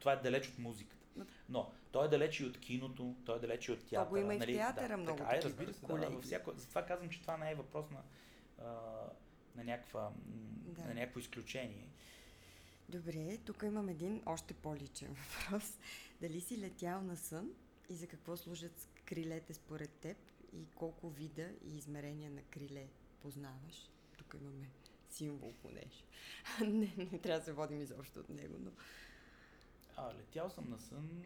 това 0.00 0.12
е 0.12 0.16
далеч 0.16 0.48
от 0.48 0.58
музиката. 0.58 1.01
Но 1.48 1.72
той 1.92 2.06
е 2.06 2.08
далеч 2.08 2.40
и 2.40 2.44
от 2.44 2.60
киното, 2.60 3.16
той 3.24 3.36
е 3.36 3.40
далеч 3.40 3.68
и 3.68 3.72
от 3.72 3.78
театъра. 3.78 4.04
Това 4.04 4.10
го 4.10 4.16
има 4.16 4.34
и 4.34 4.38
нали? 4.38 4.52
в 4.52 4.56
театъра 4.56 4.88
да, 4.88 4.96
много 4.96 5.18
така, 5.18 5.36
е, 5.36 5.42
разбира 5.42 5.74
се, 5.74 5.86
да, 5.86 6.10
във 6.10 6.24
всяко, 6.24 6.52
затова 6.56 6.86
казвам, 6.86 7.10
че 7.10 7.20
това 7.20 7.36
не 7.36 7.50
е 7.50 7.54
въпрос 7.54 7.90
на, 7.90 8.02
а, 8.58 8.64
на, 9.56 9.64
някаква, 9.64 10.10
да. 10.64 10.84
на 10.84 10.94
някакво 10.94 11.20
изключение. 11.20 11.88
Добре, 12.88 13.38
тук 13.44 13.62
имам 13.62 13.88
един 13.88 14.22
още 14.26 14.54
по-личен 14.54 15.16
въпрос. 15.50 15.78
Дали 16.20 16.40
си 16.40 16.60
летял 16.60 17.02
на 17.02 17.16
сън 17.16 17.50
и 17.88 17.94
за 17.94 18.06
какво 18.06 18.36
служат 18.36 18.88
крилете 19.04 19.54
според 19.54 19.90
теб 19.90 20.16
и 20.52 20.66
колко 20.74 21.10
вида 21.10 21.48
и 21.64 21.76
измерения 21.76 22.30
на 22.30 22.42
криле 22.42 22.86
познаваш? 23.20 23.90
Тук 24.18 24.36
имаме 24.40 24.70
символ 25.10 25.52
понеже. 25.62 26.04
не, 26.60 26.94
не 27.12 27.18
трябва 27.18 27.38
да 27.38 27.44
се 27.44 27.52
водим 27.52 27.80
изобщо 27.80 28.20
от 28.20 28.28
него, 28.28 28.56
но... 28.60 28.70
А, 29.96 30.14
летял 30.14 30.50
съм 30.50 30.70
на 30.70 30.78
сън. 30.78 31.24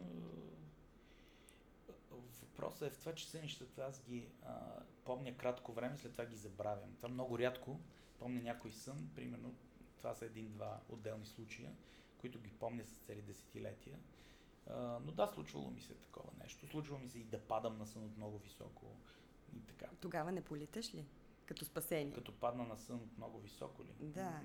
Въпросът 2.41 2.81
е 2.81 2.89
в 2.89 2.99
това, 2.99 3.15
че 3.15 3.29
сънищата 3.29 3.81
аз 3.81 4.03
ги 4.03 4.29
а, 4.45 4.79
помня 5.05 5.37
кратко 5.37 5.73
време, 5.73 5.97
след 5.97 6.11
това 6.11 6.25
ги 6.25 6.35
забравям. 6.35 6.95
Това 6.95 7.09
много 7.09 7.39
рядко 7.39 7.79
помня 8.19 8.41
някой 8.41 8.71
сън, 8.71 9.09
примерно 9.15 9.55
това 9.97 10.13
са 10.13 10.25
един-два 10.25 10.79
отделни 10.89 11.25
случая, 11.25 11.71
които 12.17 12.39
ги 12.39 12.51
помня 12.51 12.85
с 12.85 12.97
цели 12.97 13.21
десетилетия. 13.21 13.99
А, 14.69 14.99
но 15.05 15.11
да, 15.11 15.27
случвало 15.27 15.69
ми 15.69 15.81
се 15.81 15.93
такова 15.93 16.29
нещо. 16.43 16.67
Случвало 16.67 17.01
ми 17.01 17.09
се 17.09 17.19
и 17.19 17.23
да 17.23 17.39
падам 17.39 17.77
на 17.77 17.87
сън 17.87 18.03
от 18.03 18.17
много 18.17 18.37
високо 18.37 18.85
и 19.55 19.61
така. 19.65 19.85
Тогава 20.01 20.31
не 20.31 20.41
политаш 20.41 20.93
ли? 20.93 21.05
Като 21.45 21.65
спасение. 21.65 22.13
Като 22.13 22.39
падна 22.39 22.63
на 22.63 22.77
сън 22.77 22.95
от 22.95 23.17
много 23.17 23.39
високо 23.39 23.83
ли? 23.83 23.93
Да, 23.99 24.41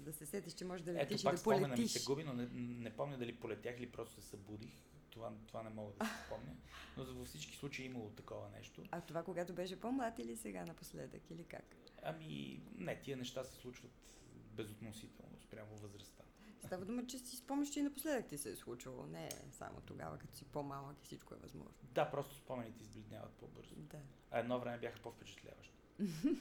да 0.00 0.12
се 0.12 0.26
сетиш, 0.26 0.52
че 0.52 0.64
можеш 0.64 0.84
да 0.84 0.92
летиш 0.92 1.20
Ето, 1.20 1.34
и 1.34 1.36
да 1.36 1.42
полетиш. 1.42 1.72
Ето, 1.72 1.80
ми 1.82 1.88
се 1.88 2.04
губи, 2.04 2.24
но 2.24 2.32
не, 2.32 2.48
не 2.54 2.96
помня 2.96 3.18
дали 3.18 3.36
полетях 3.36 3.76
или 3.78 3.92
просто 3.92 4.20
се 4.20 4.28
събудих. 4.28 4.72
Това, 5.10 5.32
това 5.46 5.62
не 5.62 5.70
мога 5.70 5.92
да 5.92 6.06
се 6.06 6.12
спомня. 6.26 6.56
Но 6.96 7.04
във 7.04 7.28
всички 7.28 7.56
случаи 7.56 7.84
е 7.84 7.86
имало 7.86 8.10
такова 8.10 8.48
нещо. 8.48 8.82
А 8.90 9.00
това 9.00 9.22
когато 9.22 9.52
беше 9.52 9.80
по-млад 9.80 10.18
или 10.18 10.36
сега 10.36 10.64
напоследък, 10.64 11.30
или 11.30 11.44
как? 11.44 11.76
Ами, 12.02 12.60
не, 12.74 13.00
тия 13.00 13.16
неща 13.16 13.44
се 13.44 13.54
случват 13.54 14.14
безотносително 14.56 15.40
спрямо 15.40 15.76
възрастта. 15.76 16.24
Става 16.66 16.84
дума, 16.84 17.06
че 17.06 17.18
си 17.18 17.36
спомняш, 17.36 17.68
че 17.68 17.80
и 17.80 17.82
напоследък 17.82 18.26
ти 18.26 18.38
се 18.38 18.50
е 18.50 18.56
случвало. 18.56 19.06
Не 19.06 19.30
само 19.50 19.80
тогава, 19.80 20.18
като 20.18 20.36
си 20.36 20.44
по-малък 20.44 20.96
и 21.02 21.04
всичко 21.04 21.34
е 21.34 21.38
възможно. 21.38 21.74
Да, 21.82 22.10
просто 22.10 22.34
спомените 22.34 22.82
избледняват 22.82 23.32
по-бързо. 23.32 23.74
Да. 23.76 23.98
А 24.30 24.38
едно 24.38 24.60
време 24.60 24.78
бяха 24.78 24.98
по-впечатляващи. 25.02 25.74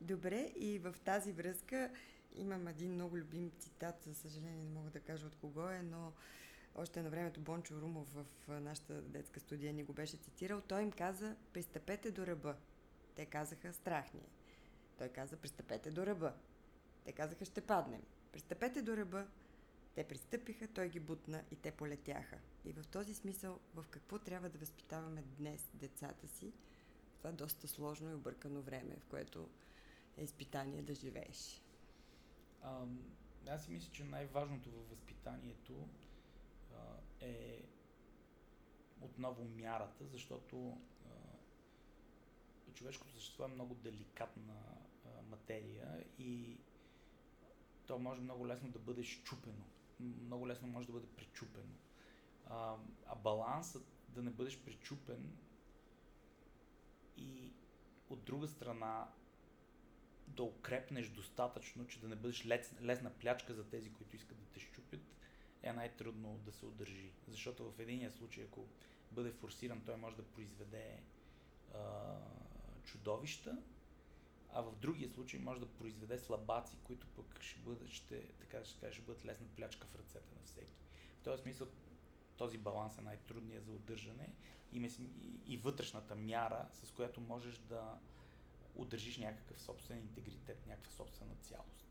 Добре, 0.00 0.52
и 0.56 0.78
в 0.78 0.94
тази 1.04 1.32
връзка 1.32 1.90
имам 2.34 2.68
един 2.68 2.92
много 2.92 3.16
любим 3.16 3.50
цитат, 3.58 4.02
за 4.02 4.14
съжаление 4.14 4.64
не 4.64 4.70
мога 4.70 4.90
да 4.90 5.00
кажа 5.00 5.26
от 5.26 5.36
кого 5.36 5.68
е, 5.68 5.82
но 5.82 6.12
още 6.74 7.02
на 7.02 7.10
времето 7.10 7.40
Бончо 7.40 7.80
Румов 7.80 8.14
в 8.14 8.60
нашата 8.60 9.02
детска 9.02 9.40
студия 9.40 9.72
ни 9.72 9.84
го 9.84 9.92
беше 9.92 10.16
цитирал. 10.16 10.60
Той 10.60 10.82
им 10.82 10.92
каза, 10.92 11.36
пристъпете 11.52 12.10
до 12.10 12.26
ръба. 12.26 12.56
Те 13.14 13.26
казаха, 13.26 13.72
страх 13.72 14.14
ни 14.14 14.20
е. 14.20 14.28
Той 14.98 15.08
каза, 15.08 15.36
пристъпете 15.36 15.90
до 15.90 16.06
ръба. 16.06 16.34
Те 17.04 17.12
казаха, 17.12 17.44
ще 17.44 17.60
паднем. 17.60 18.02
Пристъпете 18.32 18.82
до 18.82 18.96
ръба. 18.96 19.26
Те 19.94 20.04
пристъпиха, 20.04 20.68
той 20.68 20.88
ги 20.88 21.00
бутна 21.00 21.44
и 21.50 21.56
те 21.56 21.70
полетяха. 21.70 22.38
И 22.64 22.72
в 22.72 22.86
този 22.86 23.14
смисъл, 23.14 23.60
в 23.74 23.84
какво 23.90 24.18
трябва 24.18 24.48
да 24.48 24.58
възпитаваме 24.58 25.22
днес 25.38 25.70
децата 25.74 26.28
си, 26.28 26.52
това 27.18 27.30
е 27.30 27.32
доста 27.32 27.68
сложно 27.68 28.10
и 28.10 28.14
объркано 28.14 28.62
време, 28.62 28.96
в 29.00 29.04
което 29.04 29.48
е 30.16 30.24
изпитание 30.24 30.82
да 30.82 30.94
живееш. 30.94 31.62
Аз 33.48 33.64
си 33.64 33.70
мисля, 33.70 33.92
че 33.92 34.04
най-важното 34.04 34.70
във 34.70 34.90
възпитанието 34.90 35.88
а, 36.72 36.76
е 37.20 37.62
отново 39.00 39.44
мярата, 39.44 40.06
защото 40.06 40.78
а, 41.06 41.10
човешкото 42.74 43.12
същество 43.12 43.44
е 43.44 43.48
много 43.48 43.74
деликатна 43.74 44.62
а, 45.06 45.22
материя 45.22 46.04
и 46.18 46.58
то 47.86 47.98
може 47.98 48.20
много 48.20 48.46
лесно 48.46 48.70
да 48.70 48.78
бъде 48.78 49.04
щупено. 49.04 49.64
Много 50.00 50.48
лесно 50.48 50.68
може 50.68 50.86
да 50.86 50.92
бъде 50.92 51.06
пречупено. 51.06 51.74
А, 52.46 52.76
а 53.06 53.14
балансът 53.14 53.86
да 54.08 54.22
не 54.22 54.30
бъдеш 54.30 54.58
пречупен 54.60 55.36
и 57.16 57.52
от 58.10 58.24
друга 58.24 58.48
страна 58.48 59.08
да 60.36 60.42
укрепнеш 60.42 61.08
достатъчно, 61.08 61.86
че 61.86 62.00
да 62.00 62.08
не 62.08 62.16
бъдеш 62.16 62.46
лес, 62.46 62.74
лесна 62.82 63.10
плячка 63.10 63.54
за 63.54 63.68
тези, 63.68 63.92
които 63.92 64.16
искат 64.16 64.38
да 64.38 64.46
те 64.46 64.60
щупят, 64.60 65.00
е 65.62 65.72
най-трудно 65.72 66.38
да 66.44 66.52
се 66.52 66.66
удържи. 66.66 67.12
Защото 67.28 67.72
в 67.72 67.80
единия 67.80 68.10
случай, 68.10 68.44
ако 68.44 68.66
бъде 69.12 69.32
форсиран, 69.32 69.82
той 69.86 69.96
може 69.96 70.16
да 70.16 70.22
произведе 70.22 71.02
а, 71.74 72.16
чудовища, 72.84 73.58
а 74.52 74.62
в 74.62 74.76
другия 74.76 75.08
случай 75.08 75.40
може 75.40 75.60
да 75.60 75.66
произведе 75.66 76.18
слабаци, 76.18 76.76
които 76.84 77.06
пък 77.06 77.42
ще 77.42 77.60
бъдат, 77.60 77.88
ще, 77.88 78.22
така 78.22 78.64
ще, 78.64 78.80
кажа, 78.80 78.92
ще 78.92 79.02
бъдат 79.02 79.24
лесна 79.24 79.46
плячка 79.56 79.86
в 79.86 79.94
ръцете 79.94 80.34
на 80.34 80.46
всеки. 80.46 80.80
В 81.20 81.22
този 81.22 81.42
смисъл 81.42 81.68
този 82.36 82.58
баланс 82.58 82.98
е 82.98 83.02
най-трудният 83.02 83.64
за 83.64 83.72
удържане 83.72 84.32
и, 84.72 84.90
и, 85.46 85.56
вътрешната 85.56 86.16
мяра, 86.16 86.68
с 86.72 86.90
която 86.90 87.20
можеш 87.20 87.58
да 87.58 87.98
удържиш 88.74 89.18
някакъв 89.18 89.62
собствен 89.62 89.98
интегритет, 89.98 90.66
някаква 90.66 90.92
собствена 90.92 91.34
цялост. 91.42 91.86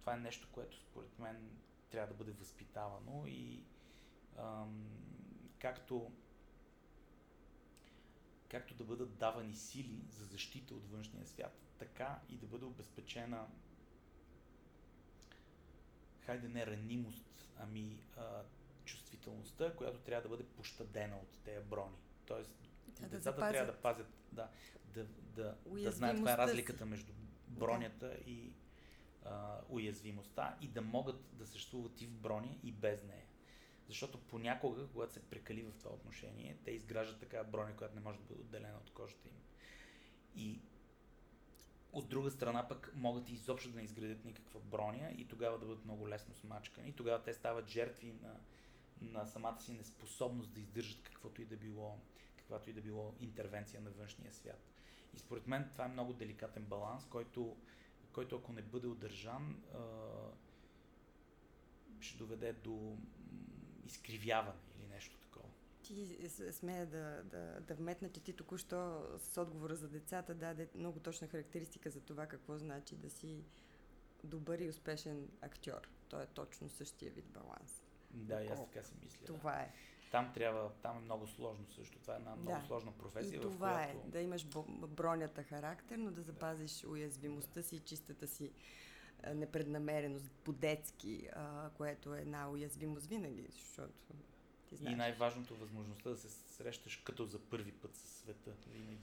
Това 0.00 0.14
е 0.14 0.20
нещо, 0.20 0.48
което 0.52 0.76
според 0.76 1.18
мен 1.18 1.50
трябва 1.90 2.08
да 2.08 2.14
бъде 2.14 2.32
възпитавано 2.32 3.26
и 3.26 3.64
ам, 4.38 4.88
както 5.58 6.12
както 8.48 8.74
да 8.74 8.84
бъдат 8.84 9.16
давани 9.16 9.54
сили 9.54 10.04
за 10.08 10.24
защита 10.24 10.74
от 10.74 10.90
външния 10.90 11.26
свят, 11.26 11.58
така 11.78 12.20
и 12.28 12.36
да 12.36 12.46
бъде 12.46 12.64
обезпечена 12.64 13.46
хайде 16.26 16.48
не 16.48 16.66
ранимост, 16.66 17.48
ами 17.58 17.98
а, 18.16 18.42
чувствителността, 18.84 19.76
която 19.76 19.98
трябва 19.98 20.22
да 20.22 20.28
бъде 20.28 20.44
пощадена 20.44 21.16
от 21.16 21.38
тези 21.44 21.64
брони. 21.64 21.96
Тоест, 22.26 22.50
да, 23.00 23.08
децата 23.08 23.40
да 23.40 23.50
трябва 23.50 23.72
да 23.72 23.80
пазят, 23.80 24.06
да, 24.32 24.48
да, 24.94 25.06
да, 25.34 25.56
да 25.66 25.92
знаят 25.92 26.16
каква 26.16 26.32
е 26.32 26.36
разликата 26.36 26.86
между 26.86 27.12
бронята 27.48 28.08
да. 28.08 28.30
и 28.30 28.52
а, 29.24 29.60
уязвимостта 29.68 30.56
и 30.60 30.68
да 30.68 30.82
могат 30.82 31.24
да 31.32 31.46
съществуват 31.46 32.00
и 32.00 32.06
в 32.06 32.12
броня 32.12 32.56
и 32.62 32.72
без 32.72 33.02
нея. 33.04 33.26
Защото 33.86 34.18
понякога, 34.18 34.86
когато 34.86 35.12
се 35.12 35.22
прекали 35.22 35.62
в 35.62 35.72
това 35.78 35.90
отношение, 35.90 36.56
те 36.64 36.70
изграждат 36.70 37.20
такава 37.20 37.44
броня, 37.44 37.76
която 37.76 37.94
не 37.94 38.00
може 38.00 38.18
да 38.18 38.24
бъде 38.24 38.40
отделена 38.40 38.76
от 38.76 38.90
кожата 38.90 39.28
им. 39.28 39.34
И 40.36 40.60
от 41.92 42.08
друга 42.08 42.30
страна 42.30 42.68
пък 42.68 42.92
могат 42.94 43.30
изобщо 43.30 43.70
да 43.70 43.76
не 43.76 43.84
изградят 43.84 44.24
никаква 44.24 44.60
броня 44.60 45.12
и 45.18 45.28
тогава 45.28 45.58
да 45.58 45.66
бъдат 45.66 45.84
много 45.84 46.08
лесно 46.08 46.34
смачкани. 46.34 46.88
И 46.88 46.92
тогава 46.92 47.22
те 47.22 47.34
стават 47.34 47.68
жертви 47.68 48.12
на, 48.22 48.40
на 49.00 49.26
самата 49.26 49.60
си 49.60 49.72
неспособност 49.72 50.52
да 50.52 50.60
издържат 50.60 51.02
каквото 51.02 51.42
и 51.42 51.44
да 51.44 51.56
било, 51.56 51.98
каквато 52.36 52.70
и 52.70 52.72
да 52.72 52.80
било 52.80 53.14
интервенция 53.20 53.80
на 53.80 53.90
външния 53.90 54.32
свят. 54.32 54.73
Според 55.34 55.46
мен 55.46 55.68
това 55.72 55.84
е 55.84 55.88
много 55.88 56.12
деликатен 56.12 56.64
баланс, 56.64 57.04
който, 57.10 57.56
който 58.12 58.36
ако 58.36 58.52
не 58.52 58.62
бъде 58.62 58.86
удържан, 58.86 59.62
ще 62.00 62.18
доведе 62.18 62.52
до 62.52 62.96
изкривяване 63.86 64.58
или 64.78 64.86
нещо 64.86 65.18
такова. 65.18 65.48
Ти 65.82 66.28
смея 66.52 66.86
да, 66.86 67.22
да, 67.24 67.60
да 67.60 67.74
вметна, 67.74 68.08
че 68.08 68.20
ти 68.20 68.32
току-що 68.32 69.06
с 69.18 69.40
отговора 69.42 69.76
за 69.76 69.88
децата 69.88 70.34
даде 70.34 70.68
много 70.74 71.00
точна 71.00 71.28
характеристика 71.28 71.90
за 71.90 72.00
това 72.00 72.26
какво 72.26 72.58
значи 72.58 72.96
да 72.96 73.10
си 73.10 73.44
добър 74.24 74.58
и 74.58 74.68
успешен 74.68 75.28
актьор. 75.40 75.88
То 76.08 76.20
е 76.20 76.26
точно 76.26 76.68
същия 76.68 77.12
вид 77.12 77.26
баланс. 77.26 77.84
Да, 78.10 78.44
и 78.44 78.46
аз 78.46 78.64
така 78.64 78.82
си 78.82 78.94
мисля. 79.02 79.26
Това 79.26 79.52
да. 79.52 79.62
е. 79.62 79.72
Там 80.10 80.32
трябва, 80.34 80.70
там 80.82 80.96
е 80.98 81.00
много 81.00 81.26
сложно 81.26 81.66
също. 81.68 81.98
Това 81.98 82.14
е 82.14 82.16
една 82.16 82.36
много 82.36 82.60
да. 82.60 82.66
сложна 82.66 82.92
професия. 82.92 83.36
И 83.36 83.40
това 83.40 83.82
е, 83.82 83.92
която... 83.92 84.08
е, 84.08 84.10
да 84.10 84.20
имаш 84.20 84.46
бронята 84.88 85.42
характер, 85.42 85.98
но 85.98 86.10
да 86.10 86.22
запазиш 86.22 86.80
да. 86.80 86.88
уязвимостта 86.88 87.62
си 87.62 87.76
и 87.76 87.80
чистата 87.80 88.26
си 88.26 88.52
непреднамереност 89.34 90.30
по-детски, 90.44 91.28
което 91.76 92.14
е 92.14 92.20
една 92.20 92.50
уязвимост 92.50 93.06
винаги, 93.06 93.46
защото 93.50 94.14
ти 94.68 94.76
знаеш. 94.76 94.94
И 94.94 94.96
най-важното 94.96 95.56
възможността 95.56 96.10
да 96.10 96.16
се 96.16 96.28
срещаш 96.30 96.96
като 96.96 97.26
за 97.26 97.38
първи 97.38 97.72
път 97.72 97.96
със 97.96 98.10
света. 98.10 98.52
Винаги. 98.66 98.98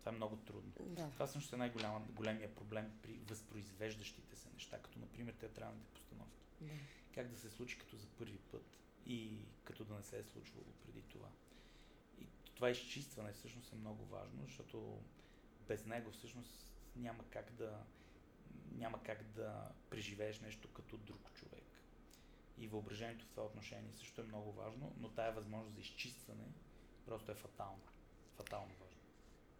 Това 0.00 0.12
е 0.12 0.16
много 0.16 0.36
трудно. 0.36 0.72
Да. 0.80 1.10
Това 1.10 1.26
всъщност 1.26 1.52
е 1.52 1.56
най-големия 1.56 2.54
проблем 2.54 2.92
при 3.02 3.20
възпроизвеждащите 3.28 4.36
се 4.36 4.48
неща, 4.54 4.78
като 4.78 4.98
например 4.98 5.32
театралните 5.32 5.90
постановки. 5.94 6.44
да. 6.60 6.72
Как 7.14 7.28
да 7.28 7.36
се 7.36 7.50
случи 7.50 7.78
като 7.78 7.96
за 7.96 8.06
първи 8.06 8.38
път 8.38 8.83
и 9.06 9.38
като 9.64 9.84
да 9.84 9.94
не 9.94 10.02
се 10.02 10.18
е 10.18 10.24
случвало 10.24 10.66
преди 10.86 11.02
това. 11.02 11.28
И 12.20 12.26
това 12.54 12.70
изчистване 12.70 13.32
всъщност 13.32 13.72
е 13.72 13.76
много 13.76 14.04
важно, 14.06 14.42
защото 14.42 14.98
без 15.68 15.86
него 15.86 16.10
всъщност 16.10 16.72
няма 16.96 17.24
как 17.30 17.52
да 17.52 17.84
няма 18.72 19.02
как 19.02 19.22
да 19.22 19.70
преживееш 19.90 20.40
нещо 20.40 20.72
като 20.72 20.96
друг 20.96 21.32
човек. 21.34 21.64
И 22.58 22.68
въображението 22.68 23.24
в 23.24 23.28
това 23.28 23.44
отношение 23.44 23.92
също 23.92 24.20
е 24.20 24.24
много 24.24 24.52
важно, 24.52 24.94
но 24.98 25.08
тая 25.08 25.32
възможност 25.32 25.74
за 25.74 25.80
изчистване 25.80 26.44
просто 27.06 27.32
е 27.32 27.34
фатална. 27.34 27.82
Фатално 28.36 28.68
важно. 28.68 28.83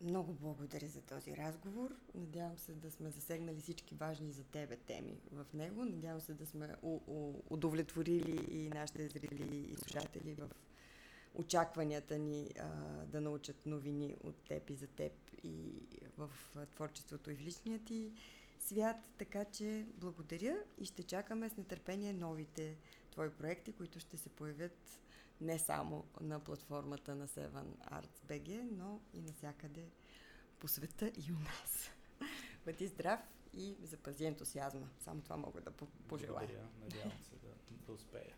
Много 0.01 0.33
благодаря 0.33 0.89
за 0.89 1.01
този 1.01 1.37
разговор. 1.37 1.95
Надявам 2.15 2.59
се 2.59 2.73
да 2.73 2.91
сме 2.91 3.11
засегнали 3.11 3.61
всички 3.61 3.95
важни 3.95 4.33
за 4.33 4.45
тебе 4.45 4.77
теми 4.77 5.21
в 5.33 5.47
него. 5.55 5.85
Надявам 5.85 6.21
се 6.21 6.35
да 6.35 6.47
сме 6.47 6.75
у- 6.83 7.01
у- 7.07 7.43
удовлетворили 7.51 8.47
и 8.51 8.69
нашите 8.69 9.09
зрители 9.09 9.57
и 9.57 9.77
слушатели 9.77 10.35
в 10.35 10.51
очакванията 11.35 12.19
ни 12.19 12.51
а, 12.59 12.67
да 13.07 13.21
научат 13.21 13.67
новини 13.67 14.17
от 14.25 14.37
теб 14.37 14.71
и 14.71 14.75
за 14.75 14.87
теб 14.87 15.13
и 15.43 15.73
в 16.19 16.31
творчеството 16.75 17.31
и 17.31 17.35
в 17.35 17.41
личния 17.41 17.79
ти 17.85 18.13
свят. 18.59 18.97
Така 19.19 19.45
че 19.45 19.87
благодаря 19.97 20.57
и 20.79 20.85
ще 20.85 21.03
чакаме 21.03 21.49
с 21.49 21.57
нетърпение 21.57 22.13
новите 22.13 22.77
твои 23.11 23.31
проекти, 23.31 23.73
които 23.73 24.01
ще 24.01 24.17
се 24.17 24.29
появят 24.29 25.01
не 25.41 25.59
само 25.59 26.05
на 26.21 26.41
платформата 26.41 27.15
на 27.15 27.29
Seven 27.29 27.65
Arts 27.93 28.19
BG, 28.27 28.69
но 28.73 29.01
и 29.13 29.21
навсякъде 29.23 29.89
по 30.59 30.69
света 30.69 31.09
и 31.09 31.33
у 31.33 31.39
нас. 31.39 31.91
Бъди 32.65 32.87
здрав 32.87 33.21
и 33.53 33.77
запази 33.83 34.25
ентусиазма. 34.25 34.89
Само 35.01 35.23
това 35.23 35.37
мога 35.37 35.61
да 35.61 35.71
по- 35.71 35.87
пожелая. 35.87 36.47
Благодаря. 36.47 36.69
Надявам 36.81 37.23
се 37.23 37.37
да, 37.37 37.49
да 37.87 37.93
успея. 37.93 38.35